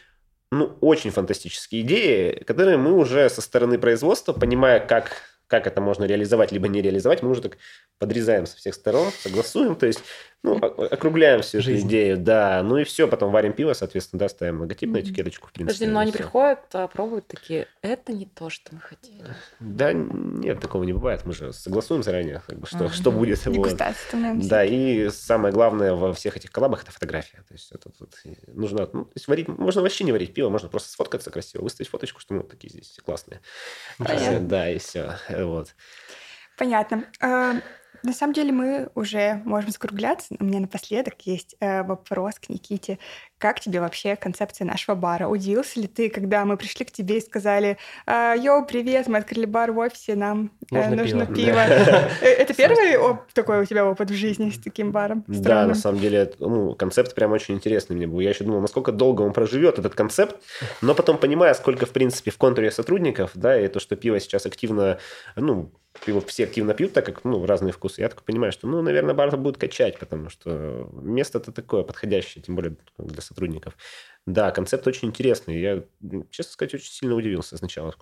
ну, 0.51 0.77
очень 0.81 1.11
фантастические 1.11 1.83
идеи, 1.83 2.43
которые 2.45 2.77
мы 2.77 2.95
уже 2.95 3.31
со 3.31 3.41
стороны 3.41 3.79
производства, 3.79 4.33
понимая, 4.33 4.81
как, 4.81 5.38
как 5.49 5.67
это 5.67 5.81
можно 5.81 6.05
реализовать, 6.05 6.53
либо 6.53 6.69
не 6.69 6.81
реализовать, 6.81 7.23
мы 7.23 7.31
уже 7.31 7.43
так 7.43 7.59
подрезаем 7.99 8.47
со 8.47 8.57
всех 8.57 8.75
сторон, 8.75 9.11
согласуем, 9.11 9.75
то 9.75 9.87
есть, 9.87 10.01
ну, 10.43 10.57
округляем 10.57 11.43
всю 11.43 11.59
эту 11.59 11.65
Жизнь. 11.67 11.89
идею, 11.89 12.17
да, 12.17 12.63
ну 12.63 12.79
и 12.79 12.85
все, 12.85 13.09
потом 13.09 13.33
варим 13.33 13.53
пиво, 13.53 13.73
соответственно, 13.73 14.21
да, 14.21 14.29
ставим 14.29 14.61
логотип 14.61 14.89
на 14.91 14.99
Мгм. 14.99 15.03
этикеточку, 15.07 15.49
в 15.49 15.53
принципе. 15.53 15.75
Подожди, 15.79 15.93
но 15.93 16.01
они 16.01 16.13
приходят, 16.13 16.61
а, 16.73 16.87
пробуют 16.87 17.27
такие, 17.27 17.67
это 17.83 18.13
не 18.13 18.27
то, 18.27 18.49
что 18.51 18.75
мы 18.75 18.81
хотели. 18.81 19.25
Да, 19.61 19.93
нет, 19.93 20.61
такого 20.61 20.85
не 20.85 20.93
бывает, 20.93 21.25
мы 21.27 21.33
же 21.35 21.53
согласуем 21.53 22.03
заранее, 22.03 22.41
как 22.47 22.59
бы, 22.59 22.67
что, 22.67 22.85
Мгм. 22.85 22.93
что 22.93 23.11
будет. 23.11 23.45
вот. 23.47 23.53
Дегустация 23.55 23.95
становимся. 24.09 24.49
Да, 24.49 24.65
и 24.65 25.09
самое 25.11 25.53
главное 25.53 25.93
во 25.95 26.13
всех 26.13 26.37
этих 26.37 26.51
коллабах 26.53 26.83
это 26.83 26.93
фотография. 26.93 27.39
То 27.49 27.55
есть 27.55 27.73
это 27.73 27.91
тут 27.91 28.15
нужно, 28.47 28.89
ну, 28.93 29.05
то 29.07 29.13
есть 29.17 29.27
варить, 29.29 29.49
можно 29.49 29.83
вообще 29.83 30.05
не 30.05 30.13
варить 30.13 30.35
пиво, 30.35 30.49
можно 30.51 30.69
просто 30.69 30.91
сфоткаться 30.91 31.31
красиво, 31.31 31.63
выставить 31.63 31.89
фоточку, 31.91 32.21
что 32.21 32.35
мы 32.35 32.41
вот 32.41 32.51
такие 32.51 32.71
здесь 32.71 32.89
все 32.91 33.03
классные. 33.03 33.41
Понятно. 33.99 34.41
Да, 34.49 34.71
и 34.71 34.79
все. 34.79 35.15
Вот. 35.31 35.75
Понятно. 36.57 37.05
На 38.03 38.13
самом 38.13 38.33
деле 38.33 38.53
мы 38.53 38.91
уже 38.95 39.43
можем 39.45 39.71
закругляться. 39.71 40.35
У 40.39 40.45
меня 40.45 40.61
напоследок 40.61 41.21
есть 41.23 41.57
э, 41.61 41.83
вопрос 41.83 42.39
к 42.39 42.49
Никите. 42.49 42.99
Как 43.39 43.61
тебе 43.61 43.81
вообще 43.81 44.17
концепция 44.17 44.65
нашего 44.67 44.97
бара? 44.97 45.29
Удивился 45.29 45.81
ли 45.81 45.87
ты, 45.87 46.11
когда 46.11 46.45
мы 46.45 46.57
пришли 46.57 46.85
к 46.85 46.91
тебе 46.91 47.19
и 47.19 47.21
сказали, 47.21 47.79
«А, 48.05 48.35
«Йоу, 48.35 48.67
привет, 48.67 49.07
мы 49.07 49.19
открыли 49.19 49.47
бар 49.47 49.71
в 49.71 49.79
офисе, 49.79 50.17
нам 50.17 50.51
э, 50.73 50.95
Нужно 50.95 51.25
пиво». 51.25 51.37
пиво». 51.37 51.61
Э, 52.21 52.27
Это 52.27 52.53
первый 52.53 53.17
такой 53.35 53.63
у 53.63 53.65
тебя 53.65 53.87
опыт 53.87 54.11
в 54.11 54.15
жизни 54.15 54.51
с 54.51 54.59
таким 54.59 54.91
баром? 54.91 55.25
Да, 55.29 55.67
на 55.67 55.75
самом 55.75 56.01
деле, 56.01 56.33
ну, 56.41 56.75
концепт 56.75 57.15
прям 57.15 57.31
очень 57.33 57.55
интересный 57.55 57.95
мне 57.95 58.09
был. 58.09 58.19
Я 58.21 58.31
еще 58.31 58.43
думал, 58.43 58.61
насколько 58.61 58.91
долго 58.91 59.23
он 59.23 59.33
проживет, 59.33 59.79
этот 59.79 59.95
концепт, 59.95 60.37
но 60.83 60.95
потом 60.95 61.19
понимая, 61.19 61.55
сколько, 61.55 61.87
в 61.87 61.91
принципе, 61.91 62.33
в 62.33 62.39
контуре 62.39 62.73
сотрудников, 62.73 63.31
да, 63.35 63.59
и 63.61 63.69
то, 63.69 63.79
что 63.79 63.95
пиво 63.95 64.19
сейчас 64.19 64.47
активно, 64.47 64.99
ну, 65.37 65.71
пиво 66.05 66.21
все 66.21 66.45
активно 66.45 66.75
пьют, 66.75 66.93
так 66.93 67.07
как, 67.07 67.25
ну, 67.25 67.45
разные 67.47 67.73
вкусы, 67.73 68.01
я 68.01 68.09
такой 68.09 68.25
понимаю, 68.25 68.53
что, 68.53 68.67
ну, 68.67 68.83
наверное, 68.83 69.15
бар 69.15 69.37
будет 69.37 69.59
качать, 69.59 69.99
потому 69.99 70.31
что 70.31 70.89
место-то 70.93 71.53
такое 71.53 71.83
подходящее, 71.83 72.43
тем 72.43 72.55
более 72.55 72.77
для 72.99 73.23
сотрудников. 73.29 73.77
Да, 74.29 74.51
концепт 74.51 74.87
очень 74.87 75.09
интересный. 75.09 75.59
Я, 75.61 75.83
м, 76.03 76.27
честно 76.31 76.53
сказать, 76.53 76.75
очень 76.75 76.91
сильно 76.93 77.15
удивился 77.15 77.57
сначала. 77.57 77.95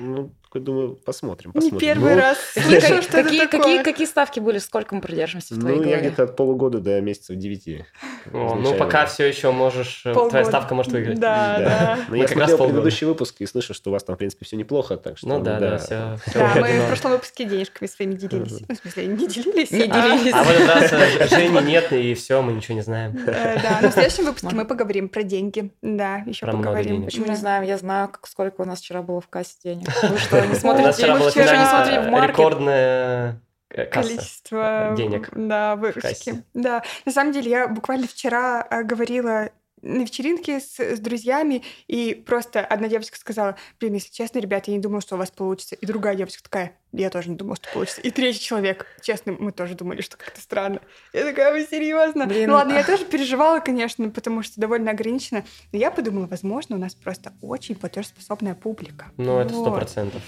Ну, 0.00 0.30
такой 0.42 0.60
думаю, 0.62 0.94
посмотрим, 0.94 1.50
Не 1.54 1.60
посмотрим. 1.60 1.80
первый 1.80 2.14
Ну, 2.14 2.20
раз 2.20 2.38
слышу, 2.54 3.02
что 3.02 3.18
это 3.18 3.22
Какие, 3.24 3.40
такое. 3.40 3.60
какие, 3.60 3.82
какие 3.82 4.06
ставки 4.06 4.40
были, 4.40 4.56
сколько 4.58 4.94
мы 4.94 5.02
продержимся 5.02 5.54
в 5.54 5.58
твоей 5.60 5.76
Ну, 5.76 5.82
я 5.82 5.88
голове? 5.90 6.06
где-то 6.08 6.22
от 6.22 6.36
полугода 6.36 6.78
до 6.80 6.98
месяцев 7.02 7.36
девяти. 7.36 7.84
О, 8.32 8.54
ну, 8.54 8.74
пока 8.78 9.04
все 9.04 9.26
еще 9.26 9.50
можешь... 9.52 10.00
э, 10.06 10.14
Полгода. 10.14 10.30
Твоя 10.30 10.44
ставка 10.46 10.74
может 10.74 10.92
выиграть. 10.92 11.20
Да, 11.20 11.58
да. 11.58 11.98
Но 12.08 12.12
Мы 12.16 12.18
я 12.22 12.26
как 12.26 12.36
смотрел 12.38 12.58
предыдущий 12.64 13.06
выпуск 13.06 13.36
и 13.40 13.46
слышу, 13.46 13.74
что 13.74 13.90
у 13.90 13.92
вас 13.92 14.02
там, 14.02 14.16
в 14.16 14.18
принципе, 14.18 14.46
все 14.46 14.56
неплохо, 14.56 14.96
так 14.96 15.18
что... 15.18 15.28
Ну 15.28 15.40
да, 15.42 15.60
да, 15.60 15.76
все. 15.76 16.18
Да, 16.34 16.54
мы 16.56 16.80
в 16.80 16.86
прошлом 16.86 17.12
выпуске 17.12 17.44
денежками 17.44 17.86
своими 17.86 18.14
делились. 18.14 18.60
Ну, 18.66 18.74
в 18.74 18.78
смысле, 18.78 19.06
не 19.08 19.28
делились. 19.28 19.70
Не 19.72 19.82
а- 19.82 20.16
делились. 20.16 20.32
А 20.32 20.42
в 20.42 20.50
этот 20.50 20.68
раз 20.68 20.92
э, 20.92 21.28
Жени 21.28 21.60
нет, 21.66 21.92
и 21.92 22.14
все, 22.14 22.40
мы 22.40 22.54
ничего 22.54 22.76
не 22.76 22.82
знаем. 22.82 23.14
Э, 23.26 23.60
Да, 23.62 23.80
но 23.82 23.90
в 23.90 23.92
следующем 23.92 24.24
выпуске 24.24 24.54
мы 24.54 24.64
поговорим 24.64 25.10
про 25.10 25.22
деньги. 25.22 25.33
Да, 25.82 26.16
еще 26.26 26.46
Про 26.46 26.52
много 26.52 26.68
поговорим. 26.68 26.92
денег. 26.96 27.04
Почему 27.06 27.26
не 27.26 27.36
знаем? 27.36 27.64
Я 27.64 27.78
знаю, 27.78 28.08
как, 28.08 28.26
сколько 28.26 28.60
у 28.60 28.64
нас 28.64 28.80
вчера 28.80 29.02
было 29.02 29.20
в 29.20 29.28
кассе 29.28 29.54
денег. 29.62 29.88
Вы 30.02 30.18
что, 30.18 30.40
не 30.40 30.46
У 30.46 30.50
нас 30.50 30.60
смотрите? 30.60 30.92
вчера 30.92 31.16
было 31.18 31.30
вчера 31.30 31.56
не 31.58 31.66
смотрели 31.66 31.98
в 31.98 32.02
финальная 32.02 32.10
маркет? 32.10 32.30
рекордная 32.38 33.40
э, 33.70 33.84
касса. 33.86 34.08
количество 34.08 34.94
денег 34.96 35.28
да, 35.32 35.76
в 35.76 35.80
выручки. 35.80 36.00
кассе. 36.00 36.44
Да, 36.54 36.82
на 37.04 37.12
самом 37.12 37.32
деле 37.32 37.50
я 37.50 37.68
буквально 37.68 38.06
вчера 38.06 38.66
э, 38.70 38.82
говорила 38.82 39.50
на 39.84 40.02
вечеринке 40.02 40.60
с, 40.60 40.80
с 40.80 40.98
друзьями, 40.98 41.62
и 41.86 42.14
просто 42.14 42.60
одна 42.60 42.88
девочка 42.88 43.16
сказала, 43.16 43.56
блин, 43.78 43.94
если 43.94 44.10
честно, 44.10 44.38
ребята, 44.38 44.70
я 44.70 44.76
не 44.76 44.82
думала, 44.82 45.00
что 45.00 45.14
у 45.14 45.18
вас 45.18 45.30
получится. 45.30 45.74
И 45.74 45.86
другая 45.86 46.16
девочка 46.16 46.42
такая, 46.42 46.76
я 46.92 47.10
тоже 47.10 47.30
не 47.30 47.36
думала, 47.36 47.56
что 47.56 47.68
получится. 47.72 48.00
И 48.00 48.10
третий 48.10 48.40
человек, 48.40 48.86
честно, 49.02 49.36
мы 49.38 49.52
тоже 49.52 49.74
думали, 49.74 50.00
что 50.00 50.16
как-то 50.16 50.40
странно. 50.40 50.80
Я 51.12 51.24
такая, 51.24 51.52
вы 51.52 51.66
серьезно? 51.66 52.26
Блин. 52.26 52.48
Ну 52.48 52.54
ладно, 52.54 52.72
я 52.72 52.84
тоже 52.84 53.04
переживала, 53.04 53.60
конечно, 53.60 54.08
потому 54.10 54.42
что 54.42 54.60
довольно 54.60 54.90
ограничено. 54.90 55.44
Но 55.72 55.78
я 55.78 55.90
подумала, 55.90 56.26
возможно, 56.26 56.76
у 56.76 56.78
нас 56.78 56.94
просто 56.94 57.34
очень 57.42 57.74
платежеспособная 57.74 58.54
публика. 58.54 59.06
Ну, 59.16 59.38
это 59.38 59.50
сто 59.50 59.70
процентов. 59.70 60.22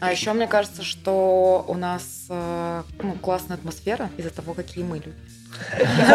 А 0.00 0.10
еще 0.12 0.32
мне 0.32 0.46
кажется, 0.46 0.82
что 0.82 1.64
у 1.68 1.74
нас 1.74 2.26
э, 2.30 2.82
ну, 3.02 3.12
классная 3.20 3.58
атмосфера 3.58 4.08
из-за 4.16 4.30
того, 4.30 4.54
какие 4.54 4.82
мы 4.82 4.96
люди. 4.96 5.14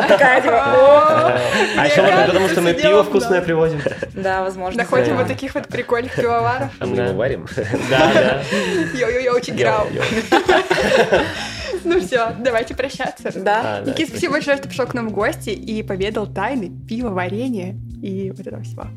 Такая, 0.08 0.42
типа, 0.42 0.56
«О, 0.56 1.38
А 1.78 1.88
еще 1.88 2.02
можно, 2.02 2.26
потому 2.26 2.48
что 2.50 2.62
мы 2.62 2.74
пиво 2.74 3.04
вкусное 3.04 3.42
привозим. 3.42 3.82
Да, 4.14 4.44
возможно. 4.44 4.84
Находим 4.84 5.18
вот 5.18 5.28
таких 5.28 5.56
вот 5.56 5.68
прикольных 5.68 6.16
пивоваров. 6.16 6.70
А 6.80 6.86
мы 6.86 6.98
его 6.98 7.14
варим. 7.14 7.48
Да, 7.90 8.12
да. 8.14 8.42
Йо-йо-йо, 8.94 9.40
чиграу. 9.42 9.88
Йо. 9.92 10.02
Ну 11.84 12.00
все, 12.00 12.32
давайте 12.40 12.74
прощаться. 12.74 13.32
Да. 13.36 13.80
А, 13.80 13.86
Никит, 13.86 14.10
спасибо 14.10 14.34
большое, 14.34 14.58
что 14.58 14.68
пришел 14.68 14.88
к 14.88 14.94
нам 14.94 15.10
в 15.10 15.12
гости 15.12 15.50
и 15.50 15.84
поведал 15.84 16.26
тайны 16.26 16.72
пива, 16.88 17.10
варенья 17.10 17.76
и 18.02 18.32
вот 18.36 18.48
этого 18.48 18.64
всего. 18.64 18.88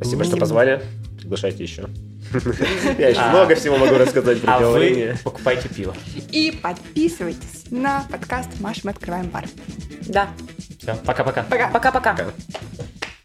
Спасибо, 0.00 0.24
что 0.24 0.36
позвали. 0.36 0.80
Приглашайте 1.18 1.62
еще. 1.62 1.86
Я 2.98 3.08
еще 3.10 3.20
А. 3.20 3.30
много 3.30 3.54
всего 3.54 3.76
могу 3.76 3.96
рассказать 3.96 4.40
про 4.40 4.54
А 4.54 4.58
вы 4.58 4.62
пивоварение. 4.64 5.18
покупайте 5.22 5.68
пиво. 5.68 5.94
И 6.30 6.58
подписывайтесь 6.62 7.64
на 7.70 8.04
подкаст 8.10 8.48
«Маша, 8.60 8.80
мы 8.84 8.90
открываем 8.90 9.26
бар». 9.28 9.44
Да. 10.02 10.28
Все, 10.78 10.94
пока-пока. 11.04 11.42
Пока. 11.44 11.68
Пока-пока. 11.68 12.12
Пока. 12.14 12.30